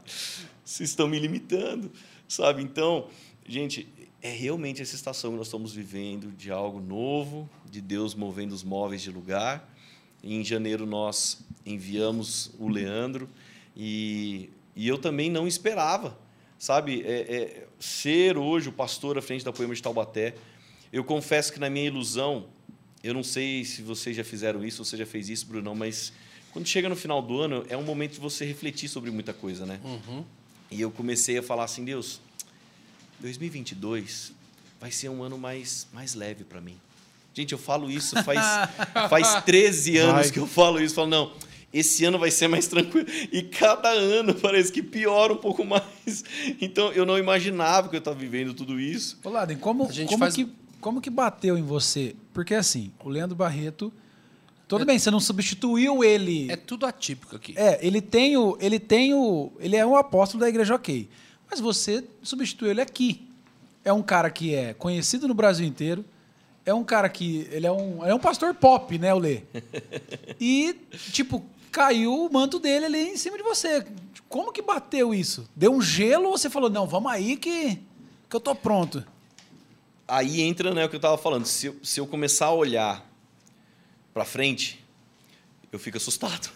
[0.64, 1.90] vocês estão me limitando,
[2.26, 2.62] sabe?
[2.62, 3.08] Então,
[3.46, 3.88] gente,
[4.20, 8.64] é realmente essa estação que nós estamos vivendo de algo novo, de Deus movendo os
[8.64, 9.72] móveis de lugar.
[10.22, 13.28] Em janeiro nós enviamos o Leandro
[13.76, 16.18] e, e eu também não esperava,
[16.58, 20.34] sabe, é, é, ser hoje o pastor à frente da Poema de Taubaté.
[20.92, 22.46] Eu confesso que na minha ilusão,
[23.02, 26.12] eu não sei se vocês já fizeram isso, você já fez isso, Brunão, mas
[26.52, 29.64] quando chega no final do ano é um momento de você refletir sobre muita coisa,
[29.64, 29.78] né?
[29.84, 30.24] Uhum.
[30.70, 32.20] E eu comecei a falar assim, Deus,
[33.20, 34.32] 2022
[34.80, 36.78] vai ser um ano mais, mais leve para mim.
[37.34, 38.40] Gente, eu falo isso faz,
[39.08, 40.30] faz 13 anos Vai.
[40.30, 40.94] que eu falo isso.
[40.94, 41.32] Falo, não,
[41.72, 43.06] esse ano vai ser mais tranquilo.
[43.30, 46.24] E cada ano parece que piora um pouco mais.
[46.60, 49.18] Então, eu não imaginava que eu estava vivendo tudo isso.
[49.22, 50.48] Ô, Laden, como, A gente como, faz- que,
[50.80, 52.14] como que bateu em você?
[52.32, 53.92] Porque assim, o Leandro Barreto.
[54.66, 56.50] Tudo bem, você não substituiu ele.
[56.50, 57.54] É tudo atípico aqui.
[57.56, 58.56] É, ele tem o.
[58.60, 59.50] Ele tem o.
[59.58, 61.08] Ele é um apóstolo da igreja ok.
[61.50, 63.26] Mas você substituiu ele aqui.
[63.82, 66.04] É um cara que é conhecido no Brasil inteiro.
[66.66, 67.48] É um cara que.
[67.50, 69.40] Ele é um, é um pastor pop, né, o Lê?
[70.38, 70.76] E,
[71.12, 73.86] tipo, caiu o manto dele ali em cima de você.
[74.28, 75.48] Como que bateu isso?
[75.54, 77.78] Deu um gelo ou você falou, não, vamos aí que,
[78.28, 79.04] que eu tô pronto?
[80.06, 81.46] Aí entra né, o que eu estava falando.
[81.46, 83.06] Se se eu começar a olhar
[84.12, 84.84] para frente,
[85.70, 86.50] eu fico assustado.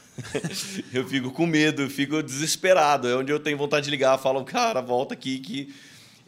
[0.93, 3.09] eu fico com medo, eu fico desesperado.
[3.09, 5.75] É onde eu tenho vontade de ligar, falo, cara, volta aqui que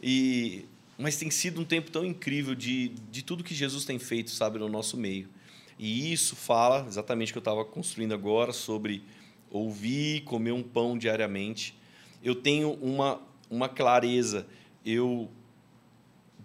[0.01, 0.65] e
[0.97, 4.59] mas tem sido um tempo tão incrível de, de tudo que Jesus tem feito, sabe,
[4.59, 5.27] no nosso meio.
[5.77, 9.03] E isso fala exatamente o que eu estava construindo agora sobre
[9.51, 11.75] ouvir, comer um pão diariamente.
[12.23, 14.47] Eu tenho uma uma clareza.
[14.85, 15.29] Eu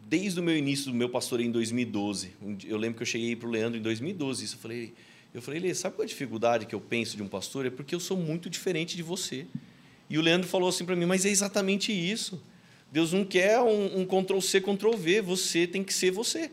[0.08, 2.32] desde o meu início do meu pastoreio em 2012.
[2.42, 4.44] um dia- Eu lembro que eu cheguei para o Leandro em 2012.
[4.44, 4.92] Isso eu falei,
[5.32, 7.64] eu falei, Lê, sabe qual é a dificuldade que eu penso de um pastor?
[7.66, 9.46] É porque eu sou muito diferente de você.
[10.08, 12.42] E o Leandro falou assim para mim, mas é exatamente isso.
[12.90, 15.20] Deus não quer um, um Ctrl C, Ctrl V.
[15.22, 16.50] Você tem que ser você.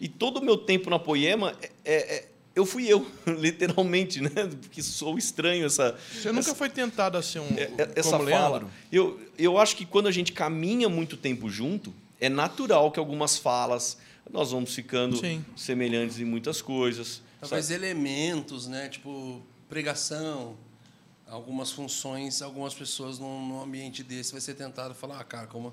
[0.00, 4.30] E todo o meu tempo na Poema, é, é- é- eu fui eu, literalmente, né?
[4.60, 7.48] Porque sou estranho essa, Você nunca foi tentado a ser um.
[7.56, 8.48] é- é- essa como fala.
[8.58, 8.70] Leandro?
[8.90, 13.36] Eu, eu acho que quando a gente caminha muito tempo junto, é natural que algumas
[13.36, 13.98] falas
[14.32, 15.44] nós vamos ficando Sim.
[15.56, 17.20] semelhantes em muitas coisas.
[17.40, 17.76] Talvez sabe?
[17.80, 18.88] elementos, né?
[18.88, 20.56] Tipo, pregação,
[21.26, 25.72] algumas funções, algumas pessoas num, num ambiente desse vai ser tentado falar, ah, cara, como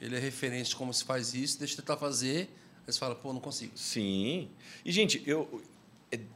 [0.00, 2.48] ele é referente de como se faz isso, deixa eu tentar fazer.
[2.88, 3.72] Aí você fala, pô, não consigo.
[3.74, 4.48] Sim.
[4.82, 5.62] E, gente, eu,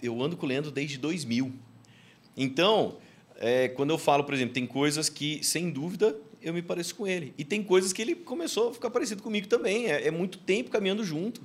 [0.02, 1.50] eu ando com o Leandro desde 2000.
[2.36, 2.98] Então,
[3.36, 7.06] é, quando eu falo, por exemplo, tem coisas que, sem dúvida, eu me pareço com
[7.06, 7.32] ele.
[7.38, 9.86] E tem coisas que ele começou a ficar parecido comigo também.
[9.86, 11.40] É, é muito tempo caminhando junto.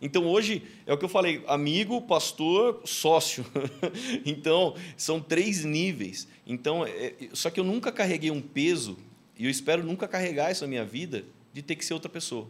[0.00, 3.44] Então, hoje, é o que eu falei: amigo, pastor, sócio.
[4.24, 6.26] então, são três níveis.
[6.46, 8.96] Então, é, só que eu nunca carreguei um peso,
[9.38, 12.48] e eu espero nunca carregar isso na minha vida, de ter que ser outra pessoa.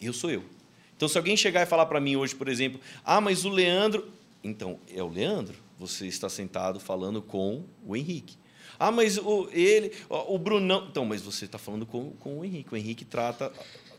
[0.00, 0.44] Eu sou eu.
[1.00, 4.06] Então, se alguém chegar e falar para mim hoje, por exemplo, ah, mas o Leandro.
[4.44, 5.56] Então, é o Leandro.
[5.78, 8.36] Você está sentado falando com o Henrique.
[8.78, 10.88] Ah, mas o, ele, o Brunão.
[10.90, 12.74] Então, mas você está falando com, com o Henrique.
[12.74, 13.50] O Henrique trata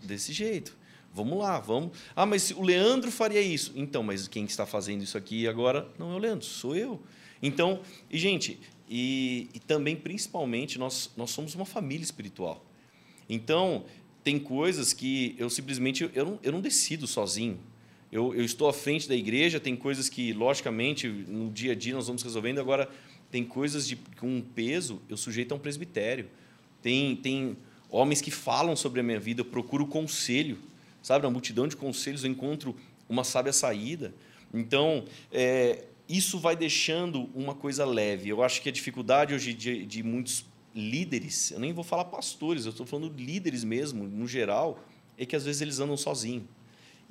[0.03, 0.78] desse jeito.
[1.11, 1.98] Vamos lá, vamos.
[2.15, 3.72] Ah, mas o Leandro faria isso.
[3.76, 7.02] Então, mas quem está fazendo isso aqui agora não é o Leandro, sou eu.
[7.41, 7.80] Então,
[8.11, 12.64] e gente, e, e também, principalmente, nós, nós somos uma família espiritual.
[13.28, 13.86] Então,
[14.23, 17.60] tem coisas que eu simplesmente eu não, eu não decido sozinho.
[18.11, 21.93] Eu, eu estou à frente da igreja, tem coisas que, logicamente, no dia a dia
[21.93, 22.60] nós vamos resolvendo.
[22.60, 22.89] Agora,
[23.31, 26.30] tem coisas de, com um peso, eu sujeito a um presbitério.
[26.81, 27.56] Tem, tem
[27.89, 30.57] homens que falam sobre a minha vida, eu procuro conselho.
[31.02, 32.76] Sabe, na multidão de conselhos eu encontro
[33.07, 34.14] uma sábia saída.
[34.53, 38.27] Então, é, isso vai deixando uma coisa leve.
[38.27, 42.65] Eu acho que a dificuldade hoje de, de muitos líderes, eu nem vou falar pastores,
[42.65, 44.80] eu estou falando líderes mesmo, no geral,
[45.18, 46.45] é que às vezes eles andam sozinhos.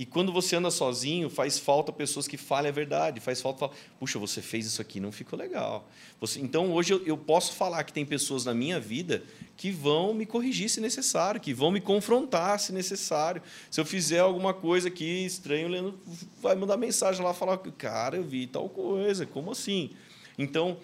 [0.00, 3.74] E quando você anda sozinho, faz falta pessoas que falem a verdade, faz falta falar,
[3.98, 5.86] puxa, você fez isso aqui, não ficou legal.
[6.18, 9.22] Você, então, hoje eu, eu posso falar que tem pessoas na minha vida
[9.58, 13.42] que vão me corrigir se necessário, que vão me confrontar se necessário.
[13.70, 16.00] Se eu fizer alguma coisa aqui estranho, o Leandro
[16.40, 19.90] vai mandar mensagem lá, falar, cara, eu vi tal coisa, como assim?
[20.38, 20.78] Então,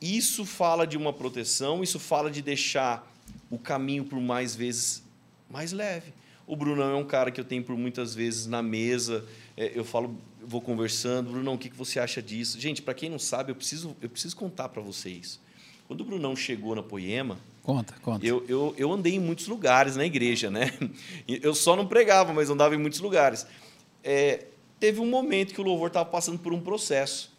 [0.00, 3.06] isso fala de uma proteção, isso fala de deixar
[3.50, 5.02] o caminho por mais vezes
[5.50, 6.12] mais leve.
[6.46, 9.24] O Brunão é um cara que eu tenho por muitas vezes na mesa,
[9.56, 12.58] é, eu falo, vou conversando, Brunão, o que que você acha disso?
[12.58, 15.38] Gente, para quem não sabe, eu preciso, eu preciso contar para vocês.
[15.86, 18.24] Quando o Brunão chegou na Poema, Conta, conta.
[18.24, 20.72] eu, eu, eu andei em muitos lugares na igreja, né?
[21.28, 23.46] Eu só não pregava, mas andava em muitos lugares.
[24.02, 24.46] É,
[24.78, 27.30] teve um momento que o louvor estava passando por um processo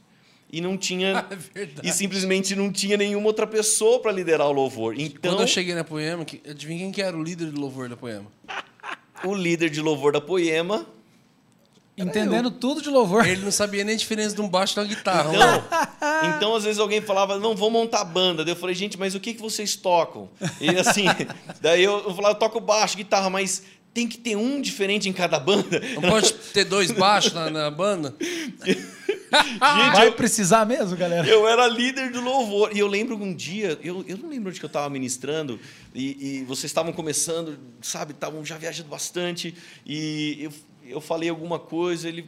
[0.51, 1.87] e não tinha É verdade.
[1.87, 4.99] e simplesmente não tinha nenhuma outra pessoa para liderar o louvor.
[4.99, 7.87] Então, Quando eu cheguei na Poema, que, adivinha quem que era o líder do louvor
[7.87, 8.27] da Poema?
[9.23, 10.85] o líder de louvor da Poema.
[11.97, 13.27] Entendendo tudo de louvor.
[13.27, 15.31] Ele não sabia nem a diferença de um baixo e de uma guitarra.
[15.35, 18.43] Então, então, às vezes alguém falava, não, vamos montar banda.
[18.43, 20.29] Daí eu falei, gente, mas o que, que vocês tocam?
[20.59, 21.05] E assim,
[21.61, 23.63] daí eu, eu falava, eu toco baixo, guitarra, mas
[23.93, 25.81] tem que ter um diferente em cada banda.
[25.95, 28.15] Não pode ter dois baixos na, na banda?
[29.31, 31.25] Gente, Vai eu, precisar mesmo, galera?
[31.27, 32.75] eu era líder do louvor.
[32.75, 35.59] E eu lembro um dia, eu, eu não lembro onde que eu estava ministrando,
[35.95, 39.55] e, e vocês estavam começando, sabe, estavam já viajando bastante,
[39.85, 40.51] e eu,
[40.83, 42.27] eu falei alguma coisa, ele.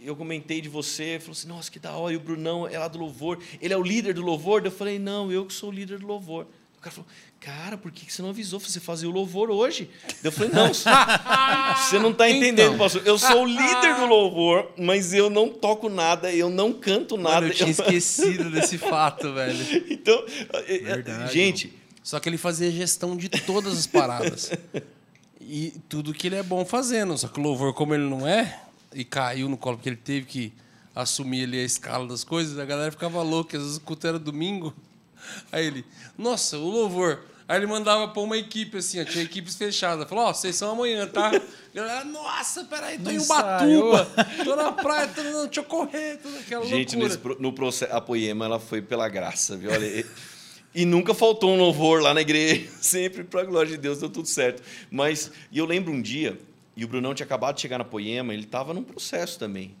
[0.00, 2.88] Eu comentei de você, falou assim: nossa, que da hora, e o Brunão é lá
[2.88, 4.64] do louvor, ele é o líder do louvor?
[4.64, 6.46] Eu falei: não, eu que sou o líder do louvor.
[6.88, 7.06] Cara falou:
[7.40, 9.90] cara, por que você não avisou você fazer o louvor hoje?
[10.22, 12.78] Eu falei: não, você não está entendendo, Então.
[12.78, 13.02] pastor.
[13.04, 17.42] Eu sou o líder do louvor, mas eu não toco nada, eu não canto nada.
[17.42, 19.84] Mano, eu tinha esquecido desse fato, velho.
[19.90, 20.24] Então,
[20.66, 24.50] é, é, Verdade, gente, Só que ele fazia gestão de todas as paradas.
[25.50, 27.16] E tudo que ele é bom fazendo.
[27.16, 28.60] Só que o louvor, como ele não é,
[28.94, 30.52] e caiu no colo porque ele teve que
[30.94, 33.56] assumir ali a escala das coisas, a galera ficava louca.
[33.56, 34.74] Às vezes o culto era domingo.
[35.52, 35.84] Aí ele,
[36.16, 37.20] nossa, o louvor.
[37.46, 40.06] Aí ele mandava pra uma equipe assim, ó, tinha equipes fechadas.
[40.06, 41.28] Falou, ó, vocês são amanhã, tá?
[41.28, 41.40] A
[41.74, 43.18] galera, nossa, peraí, tô Não em.
[43.18, 44.04] Ubatuba,
[44.44, 47.04] tô na praia, tô, não, deixa eu correr, toda aquela gente loucura.
[47.08, 49.70] nesse, pro- no processo, a Poema ela foi pela graça, viu?
[49.70, 50.04] Olha, e,
[50.74, 54.10] e nunca faltou um louvor lá na igreja, sempre para a glória de Deus, deu
[54.10, 54.62] tudo certo.
[54.90, 56.38] Mas, e eu lembro um dia,
[56.76, 59.74] e o Brunão tinha acabado de chegar na Poema, ele estava num processo também.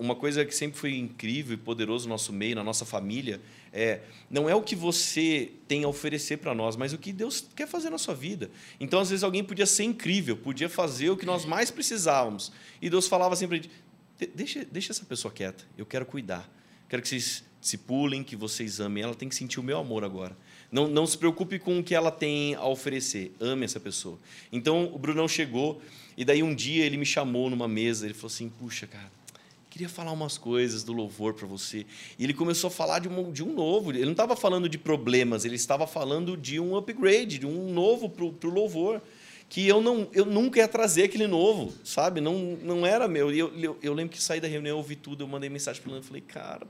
[0.00, 3.40] Uma coisa que sempre foi incrível e poderoso no nosso meio, na nossa família,
[3.72, 4.00] é
[4.30, 7.66] não é o que você tem a oferecer para nós, mas o que Deus quer
[7.66, 8.50] fazer na sua vida.
[8.80, 12.52] Então, às vezes, alguém podia ser incrível, podia fazer o que nós mais precisávamos.
[12.80, 13.70] E Deus falava "De-
[14.34, 16.50] deixa, deixa essa pessoa quieta, eu quero cuidar.
[16.88, 19.02] Quero que vocês se pulem, que vocês amem.
[19.02, 20.36] Ela tem que sentir o meu amor agora.
[20.70, 23.32] Não, não se preocupe com o que ela tem a oferecer.
[23.40, 24.18] Ame essa pessoa.
[24.50, 25.80] Então, o Brunão chegou,
[26.16, 28.04] e daí um dia ele me chamou numa mesa.
[28.04, 29.10] Ele falou assim: Puxa, cara,
[29.82, 31.84] queria falar umas coisas do louvor para você.
[32.16, 33.90] E ele começou a falar de um, de um novo.
[33.90, 38.08] Ele não estava falando de problemas, ele estava falando de um upgrade, de um novo
[38.08, 39.02] para o louvor.
[39.48, 42.20] Que eu, não, eu nunca ia trazer aquele novo, sabe?
[42.20, 43.30] Não, não era meu.
[43.32, 45.92] Eu, eu, eu lembro que saí da reunião, eu ouvi tudo, eu mandei mensagem para
[45.92, 46.66] ele falei, cara,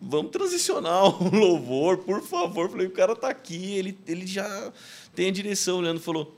[0.00, 2.70] vamos transicionar o louvor, por favor.
[2.70, 4.72] Falei, o cara está aqui, ele, ele já
[5.14, 5.78] tem a direção.
[5.78, 6.32] O Leandro falou,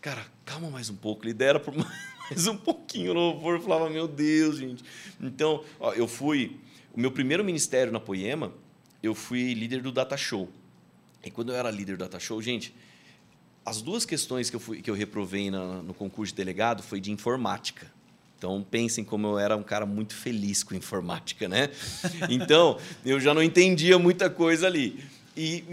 [0.00, 2.15] cara, calma mais um pouco, lidera por mais
[2.46, 3.54] um pouquinho louvor.
[3.56, 4.82] Eu falava, meu Deus, gente.
[5.20, 6.56] Então, ó, eu fui.
[6.92, 8.52] O meu primeiro ministério na Poema,
[9.02, 10.50] eu fui líder do Data Show.
[11.24, 12.74] E quando eu era líder do Data Show, gente,
[13.64, 17.00] as duas questões que eu, fui, que eu reprovei na- no concurso de delegado foi
[17.00, 17.90] de informática.
[18.38, 21.70] Então, pensem como eu era um cara muito feliz com informática, né?
[22.28, 25.02] Então, eu já não entendia muita coisa ali.
[25.34, 25.64] E,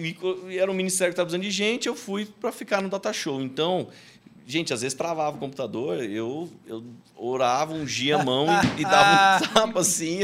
[0.50, 3.12] e era um ministério que estava precisando de gente, eu fui para ficar no data
[3.14, 3.42] show.
[3.42, 3.90] Então,
[4.46, 6.84] gente, às vezes travava o computador, eu, eu
[7.16, 8.48] orava, ungia a mão
[8.78, 10.20] e, e dava um tapa assim.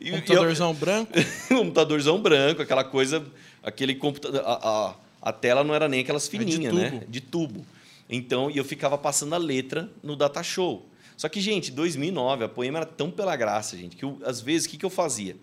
[0.00, 1.12] E, e eu- Computadorzão branco.
[1.48, 3.24] computadorzão branco, aquela coisa,
[3.62, 4.42] aquele computador.
[4.44, 4.94] A, a,
[5.30, 6.82] a tela não era nem aquelas fininhas, tubo.
[6.82, 7.02] né?
[7.08, 7.66] De tubo.
[8.08, 10.86] Então, e eu ficava passando a letra no data show.
[11.16, 14.66] Só que, gente, 2009, a poema era tão pela graça, gente, que eu, às vezes,
[14.66, 15.34] o que, que eu fazia?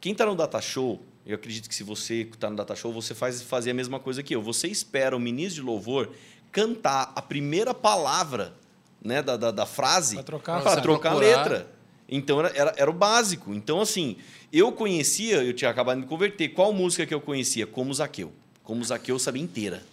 [0.00, 3.14] Quem está no data show, eu acredito que se você está no data show, você
[3.14, 4.40] faz fazer a mesma coisa que eu.
[4.40, 6.10] Você espera o ministro de louvor
[6.58, 8.52] cantar a primeira palavra
[9.00, 10.60] né, da, da, da frase Pra trocar.
[10.60, 11.70] para Você trocar a letra.
[12.08, 13.54] Então era, era, era o básico.
[13.54, 14.16] Então, assim,
[14.52, 16.48] eu conhecia, eu tinha acabado de me converter.
[16.48, 17.64] Qual música que eu conhecia?
[17.64, 18.32] Como Zaqueu.
[18.64, 19.84] Como Zaqueu eu sabia inteira.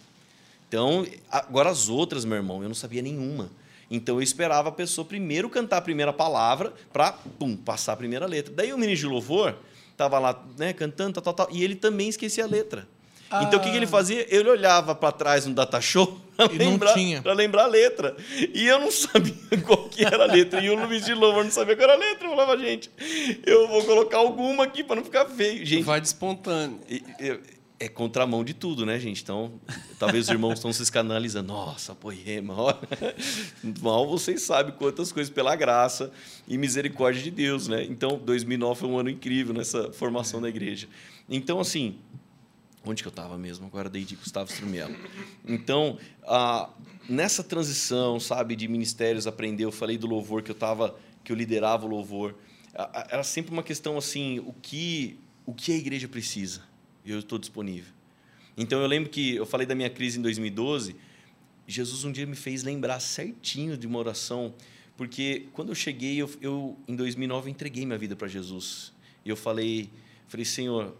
[0.68, 3.48] Então, agora as outras, meu irmão, eu não sabia nenhuma.
[3.88, 8.26] Então eu esperava a pessoa primeiro cantar a primeira palavra para pum, passar a primeira
[8.26, 8.52] letra.
[8.52, 9.54] Daí o ministro de louvor
[9.92, 12.88] estava lá, né, cantando, tal, tal, tal, e ele também esquecia a letra.
[13.26, 14.26] Então o que, que ele fazia?
[14.34, 16.94] Ele olhava para trás no data show para lembrar,
[17.34, 18.16] lembrar a letra.
[18.54, 19.34] E eu não sabia
[19.64, 20.60] qual que era a letra.
[20.60, 22.26] E o Luiz de Louvor não sabia qual era a letra.
[22.28, 22.90] Eu falava, gente,
[23.44, 25.64] eu vou colocar alguma aqui para não ficar feio.
[25.64, 26.80] Gente, Vai de espontâneo.
[27.80, 29.22] é contramão de tudo, né, gente?
[29.22, 29.52] Então,
[29.98, 31.52] talvez os irmãos estão se escanalizando.
[31.52, 32.78] Nossa, poema, olha.
[33.82, 36.12] Mal vocês sabem quantas coisas pela graça
[36.46, 37.82] e misericórdia de Deus, né?
[37.84, 40.86] Então, 2009 foi um ano incrível nessa formação da igreja.
[41.28, 41.96] Então, assim,
[42.90, 43.66] onde que eu estava mesmo?
[43.66, 44.94] Agora dei de Gustavo Strumelo.
[45.44, 46.70] Então, ah,
[47.08, 51.36] nessa transição, sabe, de ministérios, aprender, eu falei do louvor que eu tava, que eu
[51.36, 52.34] liderava o louvor.
[53.10, 56.62] Era sempre uma questão assim, o que, o que a igreja precisa?
[57.04, 57.92] Eu estou disponível.
[58.56, 60.96] Então, eu lembro que eu falei da minha crise em 2012.
[61.66, 64.54] Jesus um dia me fez lembrar certinho de uma oração,
[64.96, 68.92] porque quando eu cheguei, eu, eu em 2009 eu entreguei minha vida para Jesus.
[69.24, 69.90] E eu falei,
[70.28, 70.96] falei, Senhor,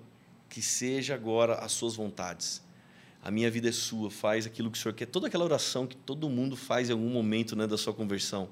[0.49, 2.65] que seja agora as suas vontades.
[3.23, 5.07] a minha vida é sua, faz aquilo que o Senhor quer.
[5.07, 8.49] Toda aquela oração que todo mundo faz em algum momento né, da sua conversão.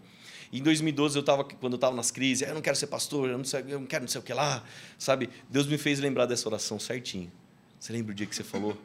[0.53, 3.29] Em 2012, eu tava, quando eu estava nas crises, "Ah, eu não quero ser pastor,
[3.31, 4.65] eu não, sei, eu não quero não sei o que lá,
[4.99, 5.31] sabe?
[5.49, 7.31] Deus me fez lembrar dessa oração certinho.
[7.79, 8.77] Você lembra o dia que você falou?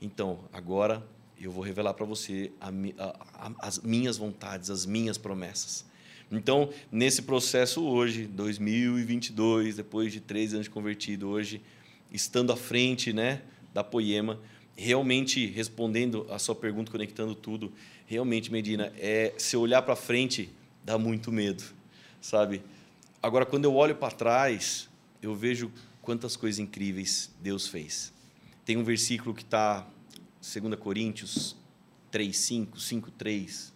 [0.00, 1.04] Então, agora
[1.40, 5.84] eu vou revelar para você a a- a- as minhas vontades, as minhas promessas.
[6.30, 11.60] Então, nesse processo hoje, 2022, depois de três anos de convertido, hoje,
[12.12, 14.40] estando à frente né, da Poema,
[14.76, 17.72] realmente respondendo a sua pergunta, conectando tudo,
[18.06, 20.50] realmente, Medina, é, se eu olhar para frente,
[20.84, 21.64] dá muito medo,
[22.20, 22.62] sabe?
[23.22, 24.88] Agora, quando eu olho para trás,
[25.20, 25.70] eu vejo
[26.00, 28.12] quantas coisas incríveis Deus fez.
[28.64, 29.86] Tem um versículo que está
[30.40, 31.56] 2 Coríntios
[32.10, 33.74] 3, 5, 5, 3.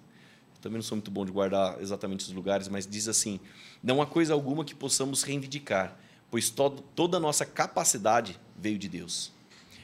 [0.60, 3.40] Também não sou muito bom de guardar exatamente os lugares, mas diz assim:
[3.82, 5.98] Não há coisa alguma que possamos reivindicar,
[6.32, 9.30] pois todo, toda a nossa capacidade veio de Deus.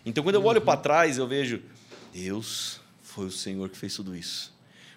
[0.04, 1.62] Então, quando eu olho para trás, eu vejo:
[2.10, 4.56] Deus foi o Senhor que fez tudo isso.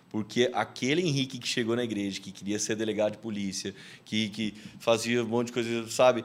[0.10, 3.76] Porque aquele Henrique que chegou na igreja, que queria ser delegado de polícia,
[4.06, 6.24] que, que fazia um monte de coisa, sabe?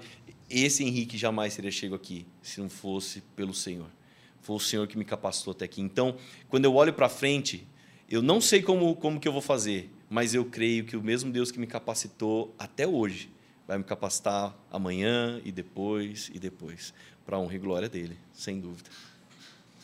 [0.48, 3.88] Esse Henrique jamais teria chegado aqui se não fosse pelo Senhor.
[4.42, 5.80] Foi o Senhor que me capacitou até aqui.
[5.80, 6.16] Então,
[6.48, 7.66] quando eu olho para frente,
[8.08, 11.32] eu não sei como, como que eu vou fazer, mas eu creio que o mesmo
[11.32, 13.28] Deus que me capacitou até hoje
[13.66, 16.92] vai me capacitar amanhã e depois e depois,
[17.24, 18.88] para a honra e glória dele, sem dúvida.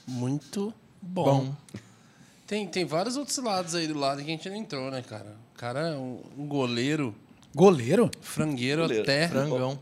[0.07, 1.25] Muito bom.
[1.47, 1.57] Bom.
[2.47, 5.37] Tem, tem vários outros lados aí do lado que a gente não entrou, né, cara?
[5.55, 7.15] O cara é um, um goleiro,
[7.55, 8.11] Goleiro?
[8.21, 9.03] frangueiro Goleiro.
[9.05, 9.29] até.
[9.29, 9.79] Frangão.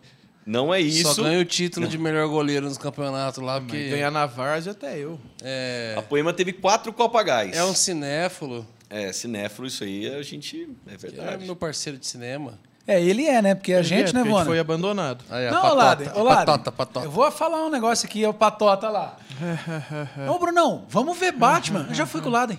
[0.46, 1.14] Não é isso.
[1.14, 4.72] Só ganha o título de melhor goleiro nos campeonatos lá, Mas porque ganhar na Várzea
[4.72, 5.18] até eu.
[5.42, 7.56] é, A Poema teve quatro Copagás.
[7.56, 8.66] é um cinéfilo.
[8.88, 10.68] É, cinéfilo, isso aí a gente.
[10.86, 11.44] É É verdade.
[11.44, 12.58] meu parceiro de cinema.
[12.90, 13.54] É, ele é, né?
[13.54, 14.44] Porque a gente, É, né, Vona?
[14.44, 15.24] foi abandonado.
[15.30, 17.06] Aí, a Não, patota, Laden, patota, patota.
[17.06, 19.14] Eu vou falar um negócio aqui, é o Patota lá.
[20.28, 21.86] Ô, Brunão, vamos ver Batman.
[21.88, 22.58] Eu já fui com o Laden.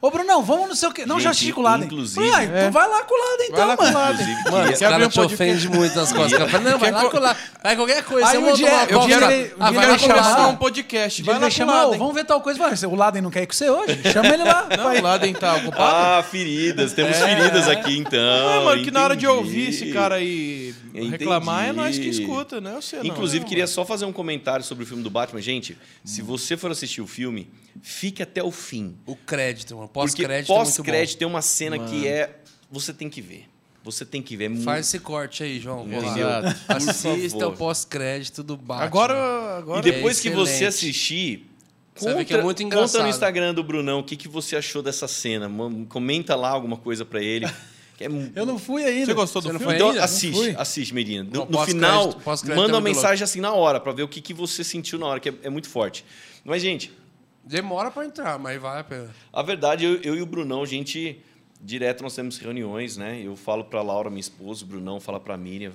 [0.00, 1.04] Ô, Brunão, vamos não sei o quê.
[1.06, 1.86] Não, já Gente, assisti com o Laden.
[1.86, 3.98] inclusive- ah, então vai lá com o Laden, então, Vai lá com o mano.
[3.98, 4.26] Laden.
[4.26, 5.34] Mano, queria- os Quer abrir caras um te podcast?
[5.66, 6.38] ofendem muito nas costas.
[6.38, 6.50] Cara.
[6.50, 7.36] Fala, Não, vai lá com lá.
[7.62, 8.26] Vai qualquer coisa.
[8.26, 10.56] Aí Você um monta dia- uma eu quero, ele- Ah, vai lá com chamar- um
[10.56, 11.22] podcast.
[11.22, 11.98] Vai lá vai com o chamar, ô, Laden.
[11.98, 12.58] vamos ver tal coisa.
[12.58, 14.00] Vai, o Laden não quer ir com você hoje?
[14.12, 14.66] Chama ele lá.
[14.76, 14.98] Não, vai.
[14.98, 15.82] o Laden tá ocupado.
[16.18, 16.92] Ah, feridas.
[16.94, 18.18] Temos feridas aqui, então.
[18.20, 19.38] Ah, mano, que na hora de Entendi.
[19.38, 21.10] ouvir esse cara aí Entendi.
[21.10, 22.74] reclamar é nós que escuta, né?
[22.80, 23.04] Você não.
[23.04, 25.40] Inclusive, né, queria só fazer um comentário sobre o filme do Batman.
[25.42, 27.50] Gente, se você for assistir o filme,
[27.82, 28.96] fique até o fim.
[29.06, 29.88] O crédito, mano.
[29.88, 30.74] Porque Pós-crédito é muito bom.
[30.76, 32.38] pós-crédito tem uma cena que é.
[32.70, 33.46] Você tem que ver.
[33.82, 34.44] Você tem que ver.
[34.44, 35.88] É muito- Faz esse corte aí, João.
[35.88, 36.04] Por
[36.68, 38.84] Assista o pós-crédito do Batman.
[38.84, 41.46] Agora, agora E depois é que você assistir,
[41.94, 43.02] ver que conta, é muito conta engraçado.
[43.02, 45.48] no Instagram do Brunão o que, que você achou dessa cena.
[45.48, 47.46] Mano, Comenta lá alguma coisa pra ele.
[48.00, 49.04] que é Eu não fui ainda.
[49.06, 49.78] Você gostou do Você não filme?
[49.78, 50.54] foi Então assiste, fui.
[50.56, 51.28] assiste, Medina.
[51.30, 54.22] No, no final, manda é uma muito mensagem assim na hora pra ver o que,
[54.22, 56.04] que você sentiu na hora, que é, é muito forte.
[56.42, 56.90] Mas, gente,
[57.44, 59.10] Demora pra entrar, mas vai a pena.
[59.32, 61.20] a verdade, eu, eu e o Brunão, a gente,
[61.60, 63.20] direto nós temos reuniões, né?
[63.22, 65.72] Eu falo pra Laura, minha esposa, o Brunão fala pra Miriam.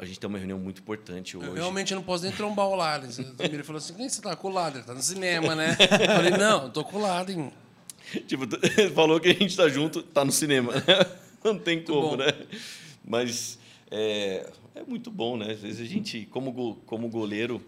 [0.00, 1.46] A gente tem uma reunião muito importante hoje.
[1.46, 3.10] Eu realmente não posso nem trombar o Laden.
[3.38, 4.82] A Miriam falou assim: quem você tá com o Laden?
[4.82, 5.76] Tá no cinema, né?
[6.02, 7.52] Eu falei: não, eu tô com o Laden.
[8.26, 8.44] Tipo,
[8.94, 10.72] falou que a gente tá junto, tá no cinema.
[10.74, 10.82] né?
[11.44, 12.32] Não tem como, né?
[13.04, 13.58] Mas
[13.90, 15.52] é, é muito bom, né?
[15.52, 17.62] Às vezes a gente, como, como goleiro,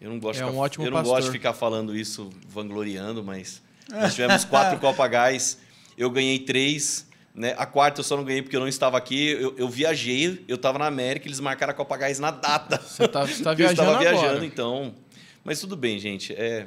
[0.00, 1.14] eu não gosto, É de um ficar, ótimo eu não pastor.
[1.16, 5.58] gosto de ficar falando isso, vangloriando, mas nós tivemos quatro Copa Gás,
[5.96, 7.06] eu ganhei três.
[7.34, 7.54] Né?
[7.58, 9.30] A quarta eu só não ganhei porque eu não estava aqui.
[9.30, 12.78] Eu, eu viajei, eu estava na América, eles marcaram a Copa Gás na data.
[12.80, 14.18] Você tá, você tá eu viajando estava agora.
[14.18, 14.94] viajando, então.
[15.42, 16.32] Mas tudo bem, gente.
[16.34, 16.66] É,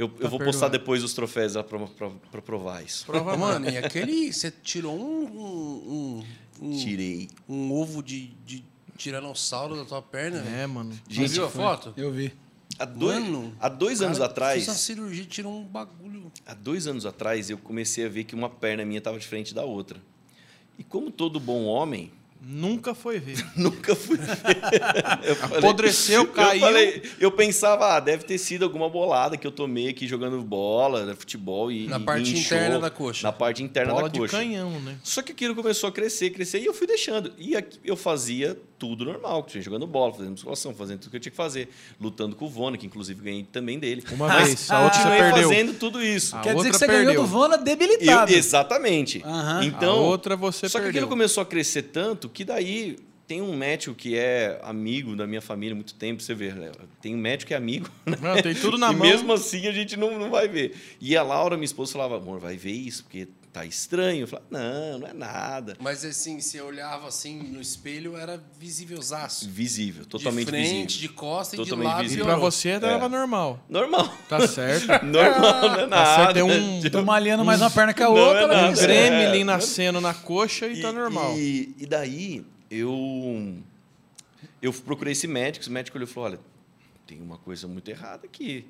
[0.00, 0.78] eu, eu vou postar perdoado.
[0.78, 3.06] depois os troféus lá para provar isso.
[3.10, 4.32] Ô, Mano, e aquele.
[4.32, 5.24] Você tirou um.
[5.24, 6.24] um,
[6.62, 7.28] um, Tirei.
[7.48, 8.64] um ovo de, de
[8.96, 10.56] tiranossauro da tua perna, velho.
[10.56, 10.92] É, mano.
[10.92, 11.94] Você Gente, viu a foi- foto?
[11.96, 12.32] Eu vi.
[12.78, 16.32] Há dois, Mano, há dois anos Cara, atrás, Fez uma cirurgia, tirou um bagulho.
[16.46, 19.64] há dois anos atrás, eu comecei a ver que uma perna minha estava diferente da
[19.64, 20.00] outra.
[20.78, 22.10] E como todo bom homem,
[22.42, 23.36] Nunca foi ver.
[23.54, 24.38] nunca fui ver.
[25.24, 26.54] Eu falei- Apodreceu, caiu.
[26.54, 30.40] Eu, falei- eu pensava, ah, deve ter sido alguma bolada que eu tomei aqui jogando
[30.42, 32.56] bola, né, futebol e Na e parte inchou.
[32.56, 33.26] interna da coxa.
[33.26, 34.36] Na parte interna Bola da de coxa.
[34.38, 34.96] canhão, né?
[35.04, 37.30] Só que aquilo começou a crescer, crescer, e eu fui deixando.
[37.36, 41.30] E aqui eu fazia tudo normal, jogando bola, fazendo musculação, fazendo tudo que eu tinha
[41.30, 41.68] que fazer,
[42.00, 44.02] lutando com o Vona, que inclusive ganhei também dele.
[44.12, 45.48] Uma Mas vez, a outra você continuei perdeu.
[45.50, 46.34] fazendo tudo isso.
[46.34, 47.06] A Quer dizer que você perdeu.
[47.08, 48.32] ganhou do Vona Eu- debilitado.
[48.32, 49.22] exatamente.
[49.22, 49.64] Aham.
[49.66, 51.00] Então, A outra você só que perdeu.
[51.02, 52.96] aquilo começou a crescer tanto que daí
[53.26, 56.72] tem um médico que é amigo da minha família há muito tempo, você vê, né?
[57.00, 58.16] tem um médico que é amigo, né?
[58.20, 59.06] Não, tem tudo na e mão.
[59.06, 60.74] mesmo assim a gente não, não vai ver.
[61.00, 64.22] E a Laura, minha esposa, falava, amor, vai ver isso, porque tá estranho.
[64.22, 65.76] Eu falava, não, não é nada.
[65.80, 69.48] Mas assim, você olhava assim no espelho, era visívelzaço.
[69.48, 71.00] Visível, totalmente de frente, visível.
[71.00, 72.00] de costa e de Totalmente lado.
[72.00, 72.24] E visível.
[72.26, 73.64] pra você tava normal.
[73.68, 74.12] Normal.
[74.28, 74.86] Tá certo.
[75.04, 76.16] Normal, não é Tá nada.
[76.16, 78.42] certo, tem um, Tô malhando mais uma perna que a Não outra.
[78.54, 79.44] é um gremlin É.
[79.44, 81.36] nascendo na coxa e, tá normal.
[81.36, 83.56] E, e daí eu
[84.62, 86.40] eu procurei esse médico, esse médico olhou e falou: olha,
[87.06, 88.64] tem uma coisa muito errada aqui.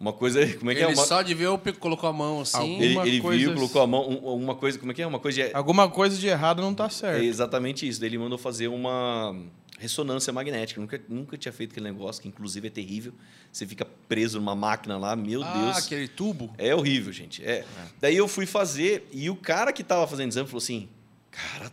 [0.00, 0.40] Uma coisa.
[0.56, 0.94] Como é que Ele é?
[0.94, 2.80] Uma, só de ver, pe- colocou a mão assim.
[2.80, 5.06] Ele ele coisa- viu, colocou a mão, um- uma coisa, como é que é?
[5.06, 5.54] Uma coisa de.
[5.54, 7.22] Alguma coisa de errado não tá É certo.
[7.22, 8.00] exatamente isso.
[8.00, 9.36] Daí ele mandou fazer uma
[9.78, 10.80] ressonância magnética.
[10.80, 13.12] Nunca, nunca tinha feito aquele negócio, que inclusive é terrível.
[13.52, 15.76] Você fica preso numa máquina lá, meu ah, Deus.
[15.84, 16.50] aquele tubo.
[16.56, 17.44] É horrível, gente.
[17.44, 17.64] É.
[18.00, 20.88] Daí eu fui fazer e o cara que tava fazendo exame falou assim:
[21.30, 21.70] Cara,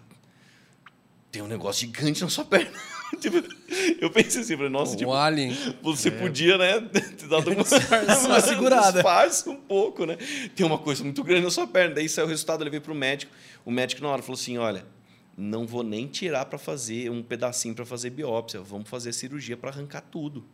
[1.32, 2.72] tem um negócio gigante na sua perna.
[3.20, 3.38] Tipo,
[4.00, 5.56] eu pensei assim, falei, nossa, o tipo, alien.
[5.82, 7.64] você podia, né, ter dado uma,
[8.26, 8.94] uma segurada.
[8.94, 10.18] Disfarça um pouco, né?
[10.56, 11.96] Tem uma coisa muito grande na sua perna.
[11.96, 13.32] Daí saiu o resultado, eu levei para o médico.
[13.66, 14.86] O médico, na hora, falou assim: olha,
[15.38, 18.60] não vou nem tirar para fazer um pedacinho para fazer biópsia.
[18.62, 20.46] Vamos fazer cirurgia para arrancar tudo.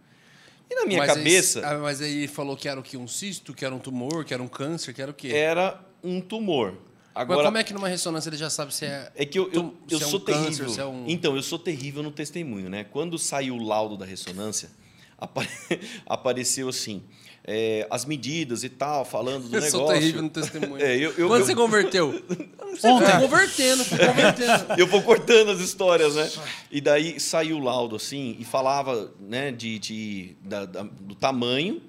[0.70, 2.98] E na minha Mas aí- cabeça, ah, mas aí ele falou que era o quê?
[2.98, 5.30] Um cisto, que era um tumor, que era um câncer, que era o quê?
[5.30, 6.76] era um tumor.
[7.16, 9.12] Mas Agora, como é que numa ressonância ele já sabe se é.
[9.16, 10.70] É que eu, eu, eu se é um sou câncer, terrível.
[10.70, 12.84] se é um- Então, eu sou terrível no testemunho, né?
[12.86, 14.70] Quando saiu o laudo da ressonância,
[15.18, 15.46] apa-
[16.08, 17.04] apareceu assim,
[17.46, 19.72] é, as medidas e tal, falando do Eu negócio.
[19.80, 20.78] sou terrível no testemunho.
[20.84, 22.08] É, eu, eu, Quando eu- você converteu?
[22.10, 23.08] Ontem.
[23.12, 24.66] foi convertendo, foi convertendo.
[24.80, 26.32] eu vou cortando as histórias, né?
[26.72, 31.80] E daí saiu o laudo assim e falava, né, de, de da- da- do tamanho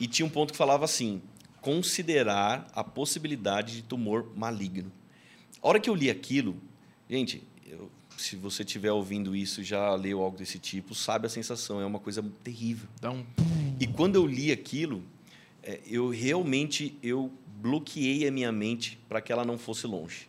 [0.00, 1.22] e tinha um ponto que falava assim,
[1.62, 4.92] considerar a possibilidade de tumor maligno.
[5.62, 6.56] A hora que eu li aquilo,
[7.08, 11.30] gente, eu- se você estiver ouvindo isso e já leu algo desse tipo, sabe a
[11.30, 12.88] sensação, é uma coisa terrível.
[13.00, 13.24] Dá um...
[13.80, 15.02] E quando eu li aquilo,
[15.62, 20.28] é, eu realmente eu bloqueei a minha mente para que ela não fosse longe.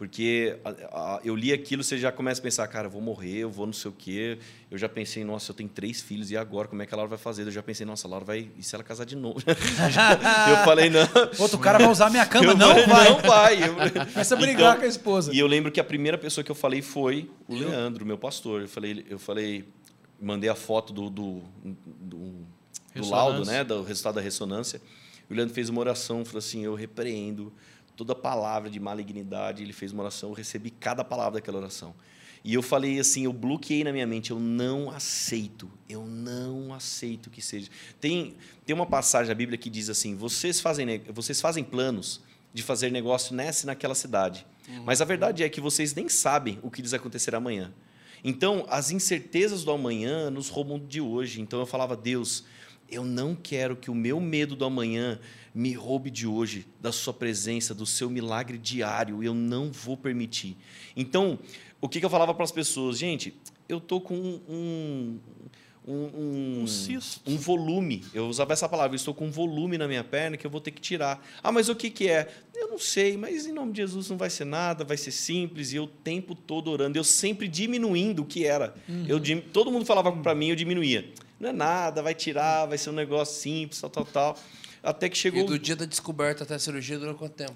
[0.00, 3.40] Porque a- a- eu li aquilo, você já começa a pensar, cara, eu vou morrer,
[3.40, 4.38] eu vou não sei o quê.
[4.70, 6.66] Eu já pensei, nossa, eu tenho três filhos, e agora?
[6.68, 7.42] Como é que a Laura vai fazer?
[7.46, 8.48] Eu já pensei, nossa, a Laura vai.
[8.56, 9.40] E se ela casar de novo?
[9.44, 11.02] eu falei, não.
[11.38, 12.46] Outro cara vai usar minha cama.
[12.52, 13.08] eu Não falei, vai.
[13.10, 13.62] Não vai.
[13.68, 15.34] Eu- Começa a brigar Então, com a esposa.
[15.34, 18.62] e eu lembro que a primeira pessoa que eu falei foi o Leandro, meu pastor.
[18.62, 19.68] Eu falei, eu falei
[20.18, 22.46] mandei a foto do, do, do,
[22.94, 24.80] do laudo, né, do resultado da ressonância.
[25.28, 27.52] E o Leandro fez uma oração, falou assim, eu repreendo
[28.00, 29.62] toda palavra de malignidade.
[29.62, 31.94] Ele fez uma oração, eu recebi cada palavra daquela oração.
[32.42, 37.28] E eu falei assim, eu bloqueei na minha mente, eu não aceito, eu não aceito
[37.28, 37.68] que seja.
[38.00, 42.22] Tem, tem uma passagem na Bíblia que diz assim, vocês fazem, vocês fazem planos
[42.54, 44.46] de fazer negócio nessa e naquela cidade.
[44.84, 47.70] Mas a verdade é que vocês nem sabem o que lhes acontecerá amanhã.
[48.24, 51.40] Então, as incertezas do amanhã nos roubam de hoje.
[51.40, 52.44] Então, eu falava, Deus,
[52.88, 55.20] eu não quero que o meu medo do amanhã
[55.54, 59.22] me roube de hoje, da sua presença, do seu milagre diário.
[59.22, 60.56] Eu não vou permitir.
[60.96, 61.38] Então,
[61.80, 62.98] o que, que eu falava para as pessoas?
[62.98, 63.34] Gente,
[63.68, 65.20] eu estou com um, um,
[65.86, 66.62] um,
[67.26, 68.04] Um um volume.
[68.14, 70.60] Eu usava essa palavra, eu estou com um volume na minha perna que eu vou
[70.60, 71.24] ter que tirar.
[71.42, 72.28] Ah, mas o que, que é?
[72.54, 75.72] Eu não sei, mas em nome de Jesus não vai ser nada, vai ser simples.
[75.72, 78.74] E eu o tempo todo orando, eu sempre diminuindo o que era.
[79.08, 81.10] Eu, dim- todo mundo falava para mim, eu diminuía.
[81.40, 84.38] Não é nada, vai tirar, vai ser um negócio simples, tal, tal, tal.
[84.82, 87.54] Até que chegou E do dia da descoberta até a cirurgia durou quanto tempo?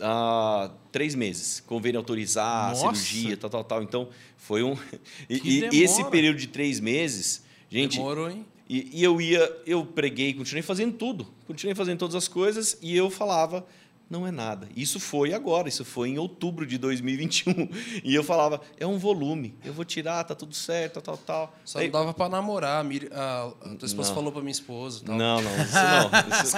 [0.00, 1.60] ah, três meses.
[1.60, 2.80] Convênio autorizar, Nossa.
[2.96, 3.82] cirurgia, tal, tal, tal.
[3.82, 4.76] Então, foi um.
[5.28, 7.96] E, Que e esse período de três meses, gente.
[7.96, 8.44] Demorou, hein?
[8.68, 12.96] E, e eu ia, eu preguei, continuei fazendo tudo, continuei fazendo todas as coisas e
[12.96, 13.66] eu falava,
[14.10, 14.68] não é nada.
[14.76, 17.68] Isso foi agora, isso foi em outubro de 2021.
[18.04, 21.54] E eu falava, é um volume, eu vou tirar, tá tudo certo, tal, tal.
[21.64, 22.80] Só Aí- não dava pra namorar.
[22.80, 24.14] A, Mir- a, a tua esposa Não.
[24.16, 25.02] falou pra minha esposa.
[25.04, 25.16] Tal.
[25.16, 26.42] Não, não, isso não.
[26.42, 26.56] Isso-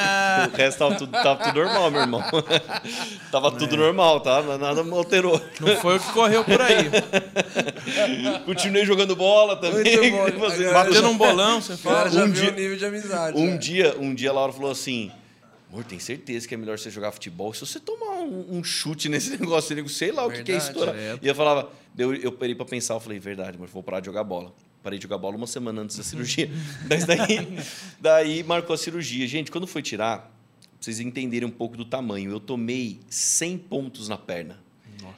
[0.53, 2.23] o resto tava tudo, tava tudo normal, meu irmão.
[3.31, 3.51] tava É.
[3.53, 4.43] tudo normal, tá?
[4.59, 5.41] Nada alterou.
[5.61, 6.91] Não foi o que correu por aí.
[8.45, 10.11] Continuei jogando bola também.
[10.11, 10.49] Muito bom.
[10.49, 12.11] fazendo- Agora Batendo um bolão, você fala.
[12.11, 13.39] já Um viu dia- o nível de amizade.
[13.39, 13.57] Um né?
[13.57, 15.11] dia, um dia a Laura falou assim:
[15.77, 17.53] Amor, tem certeza que é melhor você jogar futebol?
[17.53, 20.53] Se você tomar um, um chute nesse negócio, eu digo, sei lá o que, que
[20.53, 20.95] é Verdade, estourar.
[20.97, 21.19] é.
[21.21, 24.07] E eu falava, eu, eu parei pra pensar, eu falei, verdade, mas vou parar de
[24.07, 24.55] jogar bola.
[24.83, 26.51] Parei de jogar bola uma semana antes da cirurgia.
[26.89, 27.59] Mas daí,
[28.01, 29.27] daí marcou a cirurgia.
[29.27, 30.31] Gente, quando foi tirar, pra
[30.81, 34.59] vocês entenderem um pouco do tamanho, eu tomei 100 pontos na perna.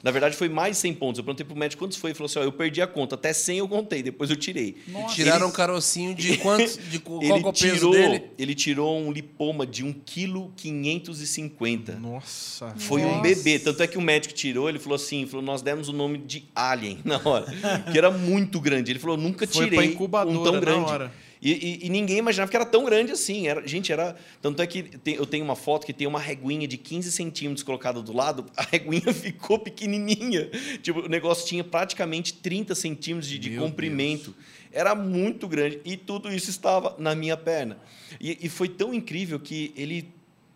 [0.03, 1.17] Na verdade, foi mais 100 pontos.
[1.19, 2.11] Eu perguntei pro médico quantos foi.
[2.11, 3.15] Ele falou assim: ó, eu perdi a conta.
[3.15, 4.77] Até 100 eu contei, depois eu tirei.
[4.87, 5.15] Nossa.
[5.15, 6.77] Tiraram Ele- um carocinho de quantos?
[6.89, 8.23] De qual Ele é o peso tirou, dele?
[8.37, 11.99] ele tirou um lipoma de 1,550 kg.
[11.99, 12.73] Nossa.
[12.77, 13.21] Foi um Nossa.
[13.21, 13.59] bebê.
[13.59, 16.45] Tanto é que o médico tirou, ele falou assim: falou, nós demos o nome de
[16.55, 17.45] Alien na hora.
[17.91, 18.91] que era muito grande.
[18.91, 21.11] Ele falou, nunca Foi tirei um tão na grande.
[21.41, 21.51] E,
[21.83, 23.47] e- e ninguém imaginava que era tão grande assim.
[23.47, 24.15] Era, gente, era.
[24.41, 27.63] Tanto é que tem- eu tenho uma foto que tem uma reguinha de 15 centímetros
[27.63, 30.49] colocada do lado, a reguinha ficou pequenininha.
[30.81, 34.35] Tipo, o negócio tinha praticamente 30 centímetros de, de comprimento.
[34.71, 35.79] Era muito grande.
[35.85, 37.77] E tudo isso estava na minha perna.
[38.19, 40.09] E, e foi tão incrível que ele,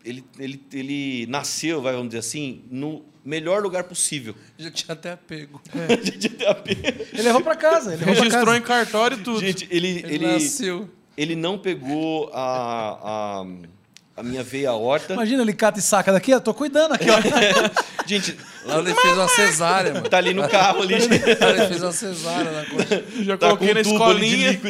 [0.04, 4.34] ele, ele, ele nasceu, vamos dizer assim, no melhor lugar possível.
[4.58, 5.60] Já tinha até pego.
[5.72, 6.80] A gente até a pena-
[7.12, 7.94] Ele levou pra casa.
[7.94, 8.56] Ele Registrou casa.
[8.58, 9.40] em cartório e tudo.
[9.40, 10.90] Gente, ele, Ele, ele, nasceu.
[11.16, 15.14] ele não pegou a, a, a minha veia aorta.
[15.14, 17.16] Imagina, ele cata e saca daqui, eu tô cuidando aqui, ó.
[18.06, 18.36] Gente,
[18.66, 20.08] Lá ele fez uma cesárea, mano.
[20.10, 20.92] tá ali no carro ali.
[20.94, 23.04] ele fez uma cesárea na coxa.
[23.22, 24.60] Já tá coloquei na escolinha.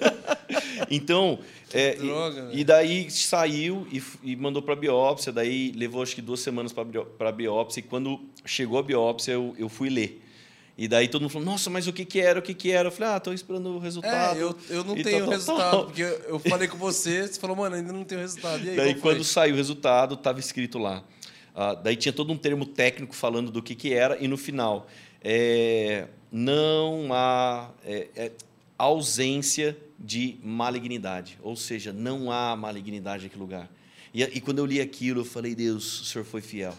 [0.90, 1.38] então,
[1.74, 5.32] é, Droga, e, e daí saiu e, e mandou para biópsia.
[5.32, 7.80] Daí levou acho que duas semanas para biópsia.
[7.80, 10.22] E quando chegou a biópsia, eu, eu fui ler.
[10.76, 12.38] E daí todo mundo falou: Nossa, mas o que que era?
[12.38, 12.88] O que que era?
[12.88, 14.36] Eu falei: Ah, tô esperando o resultado.
[14.38, 15.84] É, eu, eu não E tenho tal, resultado, tal.
[15.86, 18.64] porque eu falei com você, você falou, mano, ainda não tenho resultado.
[18.64, 19.00] E aí, Daí, foi?
[19.00, 21.04] quando saiu o resultado, estava escrito lá.
[21.54, 24.88] Ah, daí tinha todo um termo técnico falando do que, que era, e no final,
[25.22, 28.32] é, não há é, é,
[28.76, 31.38] ausência de malignidade.
[31.42, 33.70] Ou seja, não há malignidade naquele lugar.
[34.12, 36.76] E, e quando eu li aquilo, eu falei, Deus, o Senhor foi fiel.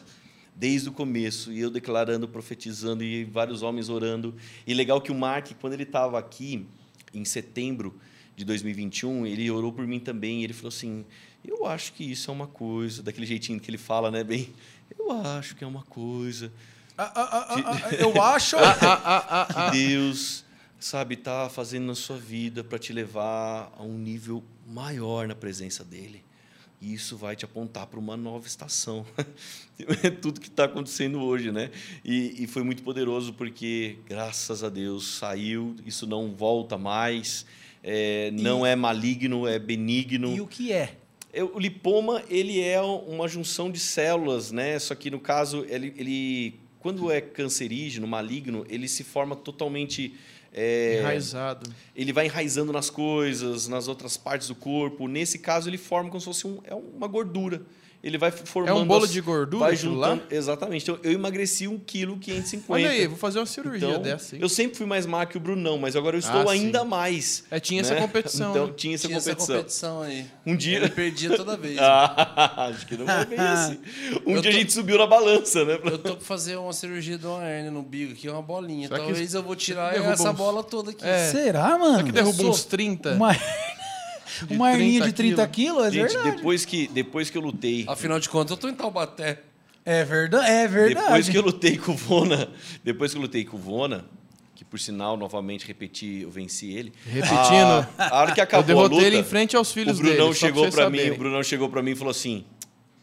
[0.56, 4.36] Desde o começo, e eu declarando, profetizando, e vários homens orando.
[4.66, 6.68] E legal que o Mark, quando ele estava aqui,
[7.14, 8.00] em setembro
[8.36, 11.04] de 2021, ele orou por mim também, e ele falou assim,
[11.44, 14.50] eu acho que isso é uma coisa, daquele jeitinho que ele fala, né, bem,
[14.98, 16.52] eu acho que é uma coisa,
[16.98, 18.56] Ah, ah, ah, ah, ah, eu acho.
[18.56, 20.45] Que Deus,
[20.86, 25.84] sabe, tá fazendo na sua vida para te levar a um nível maior na presença
[25.84, 26.24] dele.
[26.80, 29.06] E isso vai te apontar para uma nova estação.
[30.04, 31.70] É tudo que está acontecendo hoje, né?
[32.04, 37.46] E, e foi muito poderoso porque, graças a Deus, saiu, isso não volta mais,
[37.84, 40.34] é, não é maligno, é benigno.
[40.34, 40.96] E o que é?
[41.34, 44.80] É, O lipoma ele é uma junção de células, né?
[44.80, 50.14] Só que no caso ele, ele quando é cancerígeno, maligno, ele se forma totalmente
[50.58, 51.70] é, Enraizado.
[51.94, 55.06] ele vai enraizando nas coisas, nas outras partes do corpo.
[55.06, 57.62] Nesse caso ele forma como se fosse um, é uma gordura.
[58.06, 60.20] Ele vai formando É um bolo as- de gordura vai juntando, lá?
[60.30, 60.84] Exatamente.
[60.84, 62.72] Então eu emagreci 1 kg 550.
[62.72, 64.36] Olha aí, vou fazer uma cirurgia Então, dessa.
[64.36, 64.42] hein?
[64.44, 66.86] eu sempre fui mais magro que o Brunão, mas agora eu estou Ah, ainda sim.
[66.88, 67.44] mais.
[67.50, 68.02] É, tinha essa né?
[68.02, 68.74] competição, Então né?
[68.78, 69.56] tinha essa Tinha essa competição.
[69.58, 70.26] competição aí.
[70.46, 71.78] Um dia- Ele perdia toda vez.
[71.82, 73.80] Ah, acho que não foi bem assim.
[74.24, 75.80] Um Eu dia tô- a gente subiu na balança, né?
[75.84, 78.88] Eu tô pra fazer uma cirurgia de uma hérnia no bico aqui, uma bolinha.
[78.88, 81.04] Será que Talvez eu vou tirar essa uns- bola toda aqui.
[81.04, 81.32] É.
[81.32, 81.92] Será, mano?
[81.94, 83.14] Será que derruba sou uns 30?
[83.14, 83.32] Uma,
[84.50, 86.36] uma herninha 30 de 30 quilos, é Gente, verdade.
[86.38, 87.86] depois que, depois que eu lutei.
[87.88, 89.42] Afinal de contas, eu tô em Taubaté.
[89.86, 91.06] É verdade, é verdade.
[91.08, 92.50] Depois que eu lutei com o Vona,
[92.84, 94.04] depois que eu lutei com o Vona,
[94.56, 96.92] que por sinal, novamente repeti, eu venci ele.
[97.06, 97.88] Repetindo.
[97.98, 100.00] A, a hora que Eu acabou a derrotei luta, ele em frente aos o filhos
[100.00, 100.34] Brunão dele.
[100.34, 101.18] chegou para mim, o.
[101.18, 102.46] Brunão chegou para mim e falou assim: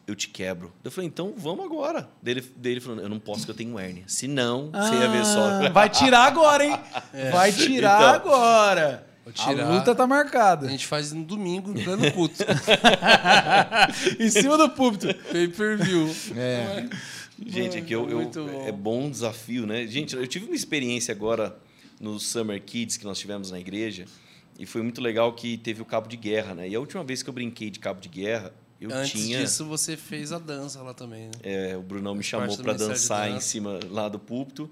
[0.09, 0.73] "Eu te quebro".
[0.83, 2.09] Eu falei: "Então vamos agora".
[2.21, 4.03] Dele, dele falando: "Eu não posso que eu tenho hérnia.
[4.09, 5.41] Se não, você ia ver só".
[5.67, 6.77] Ah, Vai tirar agora, hein?
[7.31, 8.33] Vai tirar Então.
[8.33, 9.07] agora.
[9.25, 9.65] Vou tirar.
[9.67, 10.69] A luta tá A marcada.
[10.69, 12.43] gente faz no domingo, no pleno culto.
[14.19, 15.07] em cima do púlpito.
[15.31, 16.15] Pay per view.
[16.37, 16.89] É.
[17.45, 18.65] Gente, é que eu, eu- bom.
[18.67, 19.87] é bom desafio, né?
[19.87, 21.57] Gente, eu tive uma experiência agora
[22.01, 24.07] no Summer Kids que nós tivemos na igreja
[24.59, 26.69] e foi muito legal que teve o cabo de guerra, né?
[26.69, 29.65] E a última vez que eu brinquei de cabo de guerra, eu Antes tinha disso,
[29.65, 31.31] você fez a dança lá também, né?
[31.43, 33.47] é, o Brunão me chamou para dançar em Dança.
[33.47, 34.69] cima lá do púlpito.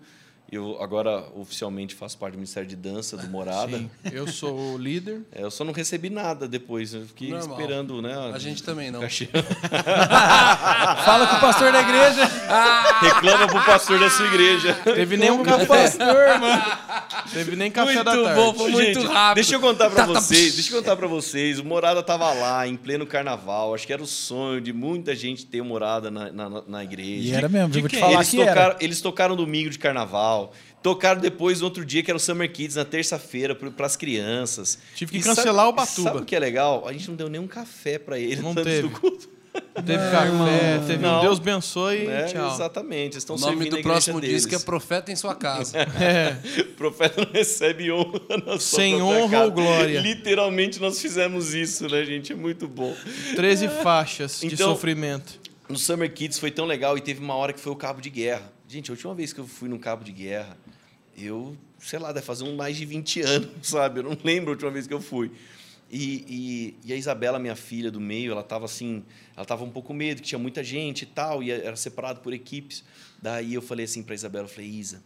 [0.52, 3.78] Eu agora oficialmente faço parte do Ministério de Dança do Morada.
[3.78, 5.20] Sim, eu sou o líder.
[5.32, 7.50] É, eu só não recebi nada depois, eu fiquei Normal.
[7.60, 8.14] esperando, né?
[8.34, 9.00] A gente também não.
[11.04, 12.24] Fala com o pastor da igreja.
[13.00, 14.74] Reclama pro pastor da sua igreja.
[14.84, 15.66] Teve nem um café.
[15.66, 16.62] pastor, mano.
[17.32, 18.40] Teve nem café da Muito tarde.
[18.40, 19.34] bom, foi muito Gente, rápido.
[19.36, 21.58] Deixa eu contar pra Tá, tá, vocês, deixa eu contar para vocês.
[21.58, 23.74] O Morada tava lá em pleno carnaval.
[23.74, 27.28] Acho que era o sonho de muita gente ter morada na, na, na igreja.
[27.28, 28.00] E era mesmo, de vou te quem?
[28.00, 28.76] falar eles que tocaram, era.
[28.80, 30.39] eles tocaram domingo de carnaval.
[30.82, 34.78] Tocaram depois no outro dia, que era o Summer Kids, na terça-feira, para as crianças.
[34.94, 36.08] Tive que E cancelar sabe- o Batuba.
[36.10, 36.86] Sabe o que é legal?
[36.88, 38.88] A gente não deu nenhum café para eles Não antes teve.
[38.88, 39.28] do culto.
[39.84, 41.20] Teve café, teve um Não.
[41.22, 42.24] Deus abençoe né?
[42.28, 42.54] e tchau.
[42.54, 43.18] Exatamente.
[43.18, 45.76] Estão O nome do próximo disco é Profeta em Sua Casa.
[46.60, 49.44] O profeta não recebe honra na sua Sem honra casa.
[49.46, 50.00] ou glória.
[50.00, 52.32] Literalmente nós fizemos isso, né, gente?
[52.32, 52.94] É muito bom.
[53.34, 55.38] 13 faixas de Então- sofrimento.
[55.68, 58.08] No Summer Kids foi tão legal e teve uma hora que foi o cabo de
[58.10, 58.50] guerra.
[58.70, 60.56] Gente, a última vez que eu fui num cabo de guerra,
[61.18, 63.98] eu, sei lá, deve fazer um mais de 20 anos, sabe?
[63.98, 65.32] Eu não lembro a última vez que eu fui.
[65.90, 69.70] E, e, e a Isabela, minha filha do meio, ela estava assim, ela estava um
[69.72, 72.84] pouco com medo, que tinha muita gente e tal, e era separado por equipes.
[73.20, 75.02] Daí eu falei assim para Isabela, eu falei, Isa,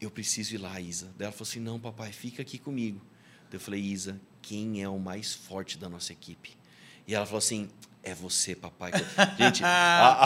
[0.00, 1.06] eu preciso ir lá, Isa.
[1.16, 3.00] Daí ela falou assim, não, papai, fica aqui comigo.
[3.48, 6.58] Daí eu falei, Isa, quem é o mais forte da nossa equipe?
[7.06, 7.68] E ela falou assim:
[8.02, 8.92] é você, papai.
[9.38, 10.24] Gente, a,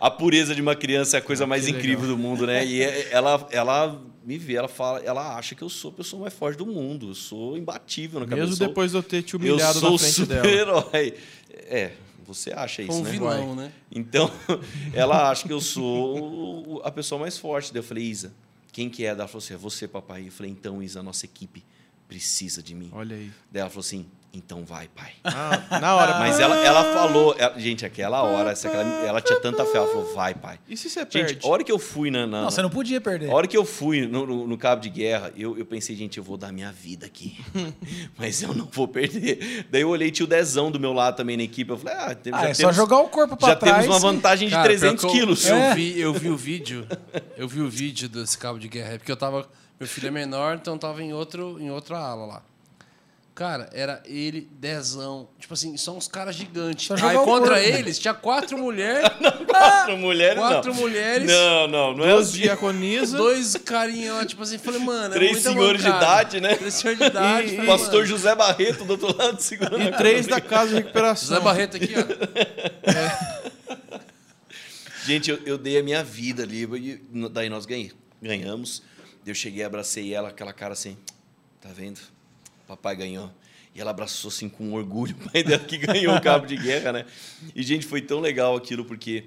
[0.00, 2.16] a, a pureza de uma criança é a coisa mais que incrível legal.
[2.16, 2.64] do mundo, né?
[2.66, 6.22] E é- ela, ela me vê, ela fala, ela acha que eu sou a pessoa
[6.22, 7.08] mais forte do mundo.
[7.10, 8.40] Eu sou imbatível na cabeça.
[8.42, 10.42] Mesmo eu sou- depois de eu ter te eu humilhado sou na frente dela.
[10.44, 11.14] super-herói.
[11.50, 11.92] É,
[12.26, 13.10] você acha isso, Com né?
[13.10, 13.72] vilão, né?
[13.90, 14.30] Então,
[14.92, 17.72] ela acha que eu sou a pessoa mais forte.
[17.72, 18.32] Daí eu falei, Isa,
[18.72, 19.08] quem que é?
[19.08, 20.26] Daí Ela falou assim, é você, papai.
[20.26, 21.64] Eu falei, então, Isa, a nossa equipe
[22.08, 22.90] precisa de mim.
[22.92, 23.30] Olha aí.
[23.50, 24.06] Daí ela falou assim,
[24.38, 25.12] então vai, pai.
[25.24, 26.18] Ah, na hora.
[26.20, 29.86] Mas ela, ela falou, ela- gente, aquela hora, essa- aquela- ela tinha tanta fé, ela
[29.86, 30.58] falou, vai, pai.
[30.68, 31.46] E se você Gente, perde?
[31.46, 33.30] a hora que eu fui na, na- Não, você não podia perder.
[33.30, 36.18] a hora que eu fui no, no- no cabo de guerra, eu, eu pensei, gente,
[36.18, 37.38] eu vou dar minha vida aqui.
[38.18, 39.66] Mas eu não vou perder.
[39.70, 41.70] Daí eu olhei, tinha o Dezão do meu lado também na equipe.
[41.70, 43.82] Eu falei, ah, tem- Ah, já é só temos, jogar o corpo pra já trás.
[43.82, 45.46] temos uma vantagem de Cara, 300 pior que eu- quilos.
[45.46, 45.74] Eu, É.
[45.74, 46.86] vi, eu vi o vídeo.
[47.36, 48.94] Eu vi o vídeo desse cabo de guerra.
[48.94, 49.48] é Porque eu tava.
[49.78, 52.42] Meu filho é menor, então tava em, outro, em outra ala lá.
[53.34, 55.28] Cara, era ele, dezão.
[55.40, 56.88] Tipo assim, são uns caras gigantes.
[57.02, 57.68] Aí contra corpo.
[57.68, 59.10] eles tinha quatro mulheres.
[59.54, 60.80] Quatro mulheres, quatro não.
[60.80, 61.28] mulheres.
[61.30, 62.38] Não, não, não é assim.
[62.38, 63.16] diaconisa.
[63.16, 65.14] Dois carinhas lá, tipo assim, falei, mano.
[65.14, 66.56] é Três muita senhores de idade, né?
[66.56, 67.46] Três senhores de idade.
[67.46, 70.74] E- falei, Pastor mano, José Barreto do outro lado segurando E três da casa de
[70.76, 71.28] recuperação.
[71.28, 72.04] José Barreto aqui, ó.
[75.06, 76.62] Gente, eu, eu dei a minha vida ali.
[76.64, 78.82] E daí nós ganhei, ganhamos.
[79.24, 80.96] Eu cheguei, abracei ela, aquela cara assim,
[81.60, 82.00] tá vendo?
[82.66, 83.30] Papai ganhou.
[83.74, 86.92] E ela abraçou assim com orgulho o pai dela que ganhou o cabo de guerra,
[86.92, 87.06] né?
[87.54, 89.24] E, gente, foi tão legal aquilo, porque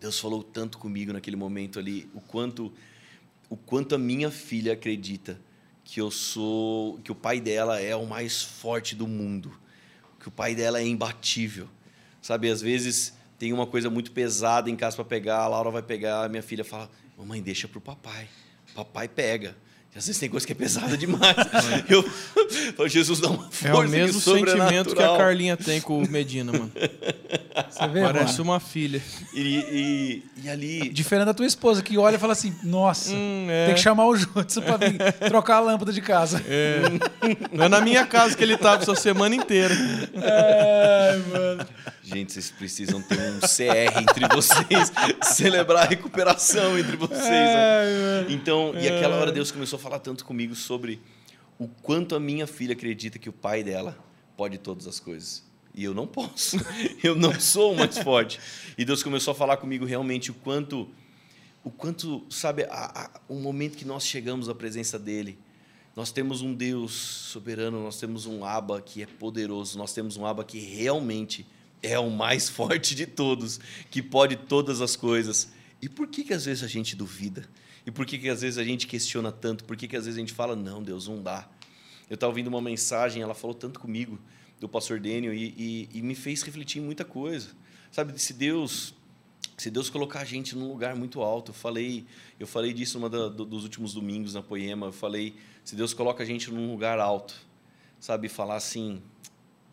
[0.00, 2.72] Deus falou tanto comigo naquele momento ali, o quanto,
[3.48, 5.40] o quanto a minha filha acredita
[5.84, 9.52] que eu sou, que o pai dela é o mais forte do mundo,
[10.18, 11.68] que o pai dela é imbatível.
[12.20, 15.82] Sabe, às vezes tem uma coisa muito pesada em casa para pegar, a Laura vai
[15.82, 18.28] pegar, a minha filha fala: "Mamãe, deixa pro papai.
[18.74, 19.56] Papai pega".
[19.94, 21.34] Às vezes tem coisa que é pesada demais.
[21.88, 22.02] Eu
[22.76, 25.80] falo, Jesus dá uma força É o mesmo que sentimento que a sobrenatural." Carlinha tem
[25.80, 26.70] com o Medina, mano.
[27.68, 28.44] Você vê, Parece mano?
[28.44, 29.02] uma filha.
[29.34, 33.46] E, e, e ali Diferente da tua esposa, que olha e fala assim, nossa, Hum,
[33.50, 33.66] é.
[33.66, 34.96] tem que chamar o Jutsu pra vir
[35.28, 36.40] trocar a lâmpada de casa.
[37.52, 39.74] Não é na minha casa que ele tava essa semana inteira.
[39.74, 41.66] Ai, mano.
[42.12, 44.92] Gente, vocês precisam ter um CR entre vocês,
[45.34, 47.20] celebrar a recuperação entre vocês.
[47.20, 48.26] né?
[48.30, 51.00] Então, e aquela hora Deus começou a falar tanto comigo sobre
[51.58, 53.96] o quanto a minha filha acredita que o pai dela
[54.36, 55.44] pode todas as coisas.
[55.74, 56.56] E eu não posso.
[57.02, 58.40] Eu não sou o mais forte.
[58.76, 60.88] E Deus começou a falar comigo realmente o quanto,
[61.62, 65.38] o quanto, sabe, a, a- o momento que nós chegamos à presença dele.
[65.94, 70.26] Nós temos um Deus soberano, nós temos um Abba que é poderoso, nós temos um
[70.26, 71.46] Abba que realmente
[71.82, 75.52] é o mais forte de todos, que pode todas as coisas.
[75.80, 77.48] E por que que às vezes a gente duvida?
[77.86, 79.64] E por que que às vezes a gente questiona tanto?
[79.64, 81.48] Por que que às vezes a gente fala, não, Deus, não dá?
[82.08, 84.18] Eu estava ouvindo uma mensagem, ela falou tanto comigo,
[84.58, 87.48] do pastor Daniel, e, e, e me fez refletir em muita coisa.
[87.90, 88.94] Sabe, se Deus
[89.56, 92.06] se Deus colocar a gente num lugar muito alto, eu falei,
[92.38, 95.92] eu falei disso numa da, do- dos últimos domingos na poema, eu falei, se Deus
[95.92, 97.34] coloca a gente num lugar alto,
[97.98, 99.02] sabe, falar assim,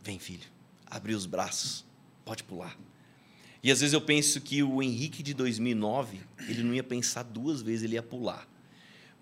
[0.04, 0.44] vem filho,
[0.86, 1.86] abre os braços,
[2.28, 2.78] pode pular.
[3.64, 7.62] E às vezes eu penso que o Henrique de 2009, ele não ia pensar duas
[7.62, 8.48] vezes, ele ia pular.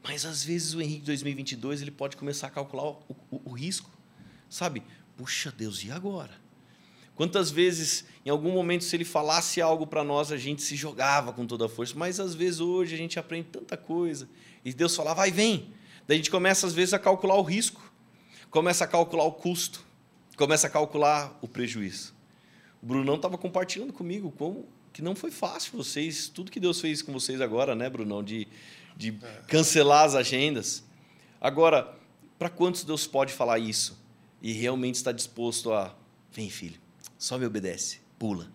[0.03, 3.51] Mas às vezes o Henrique de 2022, ele pode começar a calcular o, o- o
[3.53, 3.89] risco,
[4.49, 4.81] sabe?
[5.15, 6.33] Puxa Deus, e agora?
[7.15, 11.31] Quantas vezes, em algum momento, se ele falasse algo para nós, a gente se jogava
[11.31, 14.27] com toda a força, mas às vezes hoje a gente aprende tanta coisa.
[14.65, 15.69] E Deus fala, vai, vem.
[16.07, 17.81] Daí a gente começa, às vezes, a calcular o risco,
[18.49, 19.85] começa a calcular o custo,
[20.35, 22.14] começa a calcular o prejuízo.
[22.85, 27.01] O Brunão estava compartilhando comigo como que não foi fácil vocês, tudo que Deus fez
[27.01, 28.47] com vocês agora, né, Brunão, de,
[28.95, 29.17] de
[29.47, 30.83] cancelar as agendas.
[31.41, 31.97] Agora,
[32.37, 33.97] para quantos Deus pode falar isso
[34.39, 35.95] e realmente está disposto a,
[36.31, 36.79] vem filho,
[37.17, 38.51] só me obedece, pula.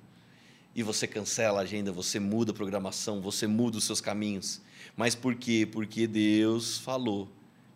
[0.76, 4.60] E você cancela a agenda, você muda a programação, você muda os seus caminhos.
[4.96, 5.68] Mas por quê?
[5.70, 7.28] Porque Deus falou,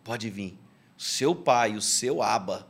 [0.05, 0.57] pode vir.
[0.97, 2.65] O seu pai, o seu aba,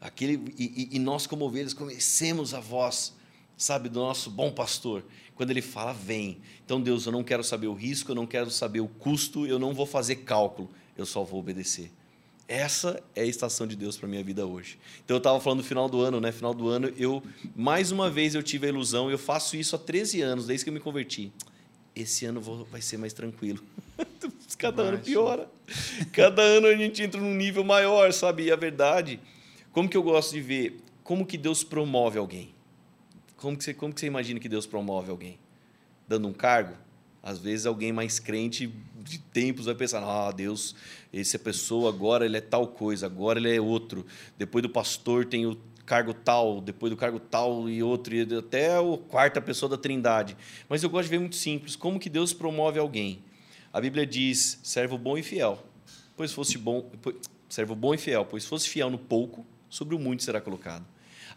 [0.00, 3.14] aquele e, e- e nós como ovelhas conhecemos a voz,
[3.58, 5.04] sabe, do nosso bom pastor.
[5.34, 6.38] Quando ele fala, vem.
[6.64, 9.58] Então Deus, eu não quero saber o risco, eu não quero saber o custo, eu
[9.58, 11.90] não vou fazer cálculo, eu só vou obedecer.
[12.46, 14.78] Essa é a estação de Deus para minha vida hoje.
[15.04, 16.32] Então eu estava falando no final do ano, né?
[16.32, 17.22] Final do ano, eu
[17.54, 20.70] mais uma vez eu tive a ilusão, eu faço isso há 13 anos, desde que
[20.70, 21.30] eu me converti.
[21.94, 23.62] Esse ano vou- vai ser mais tranquilo.
[24.56, 25.48] Cada ano piora.
[26.12, 28.44] Cada ano a gente entra num nível maior, sabe?
[28.44, 29.20] E a verdade,
[29.72, 32.54] como que eu gosto de ver, como que Deus promove alguém?
[33.38, 35.38] Como que você, como que você imagina que Deus promove alguém?
[36.06, 36.74] Dando um cargo?
[37.22, 40.74] Às vezes alguém mais crente de tempos vai pensar: ah, Deus,
[41.12, 44.04] essa pessoa agora ele é tal coisa, agora ele é outro.
[44.36, 45.56] Depois do pastor tem o
[45.86, 50.36] cargo tal, depois do cargo tal e outro, e até a quarta pessoa da Trindade.
[50.68, 53.22] Mas eu gosto de ver muito simples: como que Deus promove alguém?
[53.72, 55.62] A Bíblia diz: servo bom e fiel.
[56.16, 56.90] Pois fosse bom,
[57.48, 60.84] servo bom e fiel, pois fosse fiel no pouco, sobre o muito será colocado.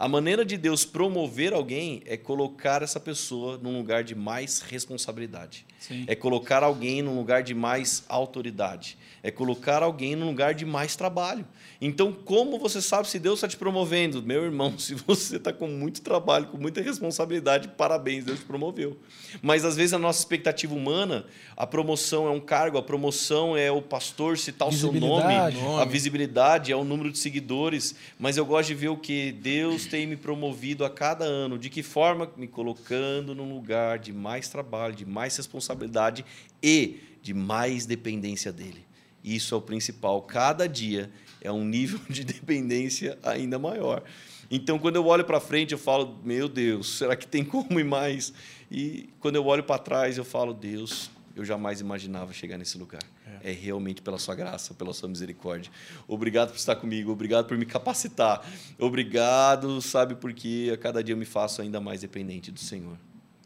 [0.01, 5.63] A maneira de Deus promover alguém é colocar essa pessoa num lugar de mais responsabilidade.
[5.77, 6.05] Sim.
[6.07, 8.97] É colocar alguém num lugar de mais autoridade.
[9.23, 11.45] É colocar alguém num lugar de mais trabalho.
[11.79, 14.23] Então, como você sabe se Deus está te promovendo?
[14.23, 18.97] Meu irmão, se você está com muito trabalho, com muita responsabilidade, parabéns, Deus te promoveu.
[19.41, 21.25] Mas às vezes a nossa expectativa humana,
[21.55, 25.81] a promoção é um cargo, a promoção é o pastor citar o seu nome, Visibilidade.
[25.81, 27.93] a visibilidade, é o número de seguidores.
[28.19, 31.59] Mas eu gosto de ver o que Deus tem me promovido a cada ano.
[31.59, 32.27] De que forma?
[32.35, 36.25] Me colocando num lugar de mais trabalho, de mais responsabilidade
[36.61, 38.89] e de mais dependência dele.
[39.23, 40.21] Isso é o principal.
[40.21, 41.11] Cada dia
[41.41, 44.03] é um nível de dependência ainda maior.
[44.49, 47.85] Então, quando eu olho para frente, eu falo: Meu Deus, será que tem como ir
[47.85, 48.33] mais?
[48.69, 53.01] E quando eu olho para trás, eu falo: Deus, eu jamais imaginava chegar nesse lugar.
[53.43, 53.51] É.
[53.51, 55.71] realmente pela sua graça, pela sua misericórdia.
[56.07, 58.45] Obrigado por estar comigo, obrigado por me capacitar.
[58.77, 62.95] Obrigado, sabe, porque a cada dia eu me faço ainda mais dependente do Senhor.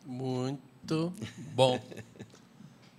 [0.05, 1.13] Muito
[1.53, 1.79] bom.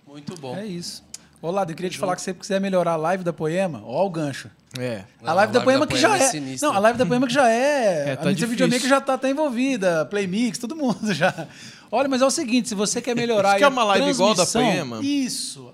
[0.07, 0.55] Muito bom.
[0.55, 1.03] É isso.
[1.41, 3.81] Ô, Lado, eu queria te falar que se você quiser melhorar a live da Poema,
[3.85, 4.49] ó o gancho.
[4.77, 5.03] É.
[5.23, 6.27] A live da Poema que já é.
[6.29, 6.67] sinistra.
[6.69, 8.09] Não, a live da Poema que já é.
[8.09, 11.47] É, a tá mídia videomaker já tá até envolvida, Playmix, todo mundo já.
[11.91, 14.45] Olha, mas é o seguinte, se você quer melhorar Você quer uma live igual da
[14.45, 14.99] transmissão- Poema?
[15.05, 15.73] Isso.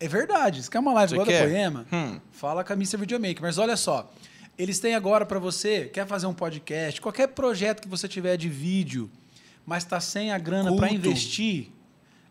[0.00, 0.62] É verdade.
[0.62, 1.42] Se quer uma live Você igual quer?
[1.42, 2.18] da Poema, Hum.
[2.32, 2.96] fala com a Mr.
[2.96, 3.42] Videomaker.
[3.42, 4.10] Mas olha só,
[4.58, 8.48] eles têm agora para você, quer fazer um podcast, qualquer projeto que você tiver de
[8.48, 9.10] vídeo,
[9.66, 11.68] mas tá sem a grana para investir,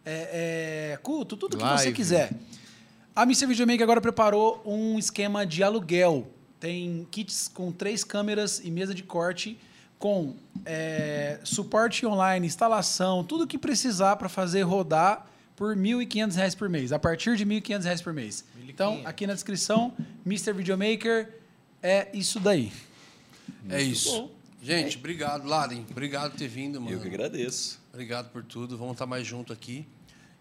[0.05, 2.31] é, é, culto, tudo que você quiser.
[3.15, 3.45] A Mr.
[3.45, 6.27] Videomaker agora preparou um esquema de aluguel.
[6.59, 9.55] Tem kits com três câmeras e mesa de corte
[9.99, 10.35] com
[10.65, 16.91] é, suporte online, instalação, tudo que precisar para fazer rodar por 1.500 reais por mês,
[16.91, 18.43] a partir de 1.500 reais por mês.
[18.67, 19.93] Então, aqui na descrição,
[20.25, 20.51] Mr.
[20.51, 21.39] Videomaker
[21.83, 22.71] é isso daí.
[23.69, 24.31] É isso.
[24.59, 25.85] Gente, obrigado, Laden.
[25.91, 26.95] Obrigado por ter vindo, mano.
[26.95, 27.79] Eu que agradeço.
[27.93, 28.75] Obrigado por tudo.
[28.75, 29.85] Vamos estar mais junto aqui.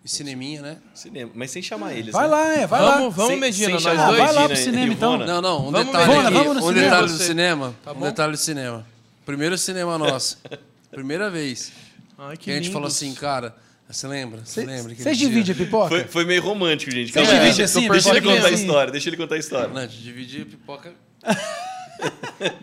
[0.04, 0.78] E cineminha, né?
[0.94, 2.12] Cinema, mas sem chamar eles.
[2.12, 2.30] Vai né?
[2.30, 2.96] lá, é, vai lá.
[2.98, 4.18] Vamos, vamos, Sem- Medina, sem nós dois.
[4.18, 5.16] vai lá pro cinema, então.
[5.16, 5.68] Não, não.
[5.68, 6.38] Um Vamos, detalhe Vona, aqui.
[6.38, 6.84] vamos no um cinema.
[6.90, 7.74] detalhe do cinema.
[7.84, 8.86] Tá um detalhe do cinema.
[9.24, 10.38] Primeiro cinema nosso.
[10.90, 11.72] Primeira vez.
[12.18, 13.54] Ai, Que a gente falou assim, cara.
[13.88, 14.40] Você lembra?
[14.44, 14.94] Você lembra?
[14.94, 15.88] Vocês dividem a pipoca?
[15.88, 17.12] Foi, foi meio romântico, gente.
[17.12, 18.54] Calma dividem deixa, assim, deixa ele contar a assim?
[18.54, 18.92] história.
[18.92, 19.68] Deixa ele contar a história.
[19.68, 20.92] Não, dividir a pipoca.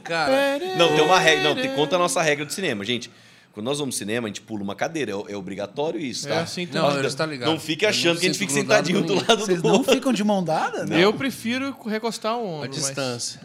[0.04, 1.44] Cara, Não, tem uma regra.
[1.44, 3.10] Não, tem, conta a nossa regra do cinema, gente.
[3.54, 5.12] Quando nós vamos no cinema, a gente pula uma cadeira.
[5.12, 6.36] É, é obrigatório isso, tá?
[6.36, 7.00] É assim não, também.
[7.00, 7.50] eles tá ligado.
[7.50, 9.94] Não fique achando que a gente fica sentadinho do lado Vocês do não outro.
[9.94, 10.86] ficam de mão dada?
[10.86, 10.98] Não.
[10.98, 12.66] Eu prefiro recostar o ombro.
[12.66, 13.42] A distância.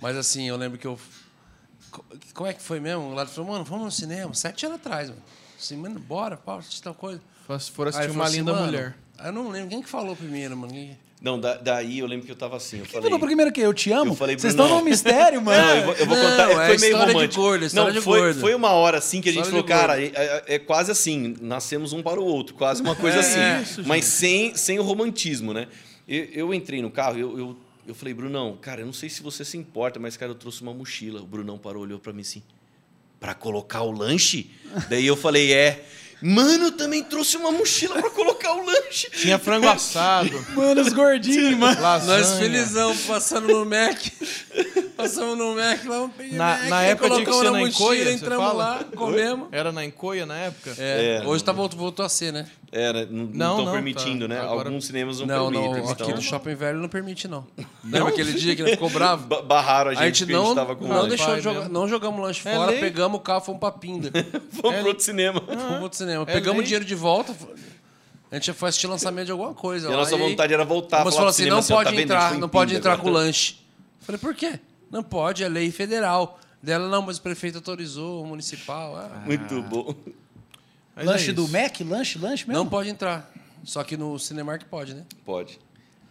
[0.00, 0.98] Mas assim, eu lembro que eu.
[1.90, 3.02] Co- Como é que foi mesmo?
[3.10, 4.32] O lado falou, mano, vamos no cinema.
[4.34, 5.22] Sete anos atrás, mano.
[5.58, 7.20] Assim, mano, bora, pau, assistir tal coisa.
[7.46, 8.96] Mas se for Aí assistir ele uma assim, linda mano, mulher.
[9.18, 9.68] aí Eu não lembro.
[9.68, 10.72] Quem que falou primeiro, mano?
[10.72, 12.78] Quem- Não, da- daí eu lembro que eu tava assim.
[12.78, 13.10] Eu Quem falei.
[13.10, 14.12] falou primeiro que eu te amo?
[14.12, 15.58] Eu falei, Vocês estão num mistério, mano.
[15.62, 16.50] Não, eu vou, eu vou Não, contar.
[16.50, 17.42] é foi meio história de romântico.
[17.42, 18.40] gordo, história não, de foi, gordo.
[18.40, 21.36] foi uma hora assim que a gente História falou, cara, é, é- é quase assim,
[21.40, 23.20] nascemos um para o outro, quase uma coisa É
[23.56, 23.62] assim.
[23.62, 25.68] isso, mas sem, sem o romantismo, né?
[26.08, 27.56] Eu, eu entrei no carro, eu, eu,
[27.86, 30.62] eu falei, Brunão, cara, eu não sei se você se importa, mas, cara, eu trouxe
[30.62, 31.20] uma mochila.
[31.20, 32.42] O Brunão parou, olhou para mim assim,
[33.20, 34.50] para colocar o lanche?
[34.88, 35.84] Daí eu falei, é.
[36.22, 39.08] Mano, eu também trouxe uma mochila para colocar o lanche.
[39.10, 41.80] Tinha frango assado, Mano, os gordinhos, mano.
[41.80, 42.18] lasanha.
[42.18, 43.98] Nós felizão, passando no Mac.
[44.96, 48.12] Passamos no Mac lá, pegar Na- Mac, na época tinha que ser na mochila, Encoia,
[48.12, 49.48] entramos lá, comemos.
[49.50, 50.74] Era na Encoia na época?
[50.78, 52.46] É, É, hoje tá, voltou, voltou a ser, né?
[52.72, 54.34] Era, não Não, estão não, permitindo, tá.
[54.34, 54.40] né?
[54.40, 55.70] Agora- Alguns cinemas não, Não, permitem.
[55.70, 57.44] não, eles aqui no Shopping Velho não permite, não.
[57.82, 59.26] Lembra aquele dia que ele ficou bravo?
[59.26, 61.08] ba- barraram a gente, A gente porque não, a gente tava com não lanche.
[61.08, 61.74] deixou Pai de jogar, mesmo.
[61.74, 62.80] não jogamos lanche É fora, lei.
[62.80, 64.10] pegamos o carro, fomos pra Pinda.
[64.52, 65.40] Vamos É- pro outro cinema.
[65.40, 66.22] Fomos pro outro cinema.
[66.22, 66.64] É Pegamos o lei.
[66.66, 67.34] dinheiro de volta.
[68.30, 69.88] A gente foi assistir lançamento de alguma coisa.
[69.90, 71.04] E a nossa aí vontade era voltar.
[71.04, 73.56] Mas falou assim, cinema não assim, pode tá entrar, não pode entrar com tá- lanche.
[74.02, 74.60] Falei, por quê?
[74.88, 76.38] Não pode, é lei federal.
[76.62, 78.94] Dela, não, mas o prefeito autorizou, o municipal.
[78.96, 79.92] ah, Muito bom.
[81.00, 81.52] Mas é lanche do isso.
[81.52, 81.80] Mac?
[81.80, 82.62] Lanche, lanche mesmo?
[82.62, 83.30] não pode entrar.
[83.64, 85.02] Só que no Cinemark pode, né?
[85.24, 85.58] Pode.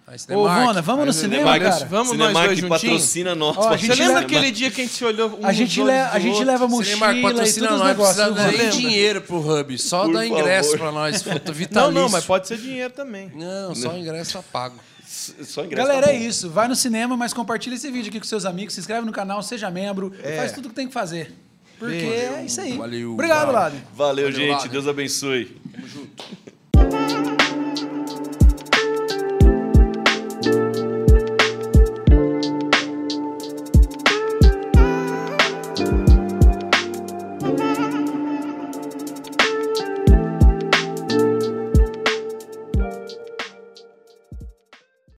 [0.07, 1.86] Aí Ô, Vona, vamos no cinema, Cinemark, cara?
[1.86, 2.82] vamos nós Cinemark dois juntinhos?
[2.82, 3.57] patrocina nós.
[3.57, 5.84] Ó, a gente Você lembra aquele dia que a gente se olhou um A gente,
[5.84, 8.26] le, a do gente leva Cinemark mochila e patrocina todos os nós, negócios.
[8.34, 8.72] precisa nem Vona?
[8.72, 9.78] dinheiro pro Hub.
[9.78, 10.80] Só Por dá ingresso favor.
[10.80, 11.91] pra nós, foto Não, vitalício.
[11.94, 13.32] não, mas pode ser dinheiro também.
[13.36, 14.80] Não, só o ingresso tá pago.
[15.07, 16.49] Só ingresso Galera, tá é isso.
[16.49, 19.44] Vai no cinema, mas compartilha esse vídeo aqui com seus amigos, se inscreve no canal,
[19.44, 21.32] seja membro, faz tudo que tem que fazer.
[21.80, 22.77] Porque Bem, é isso aí.
[22.77, 23.14] Valeu.
[23.14, 23.76] Obrigado, Lado.
[23.93, 24.49] Valeu, valeu gente.
[24.51, 24.69] Lado.
[24.69, 25.45] Deus abençoe.
[25.72, 26.23] Tamo junto.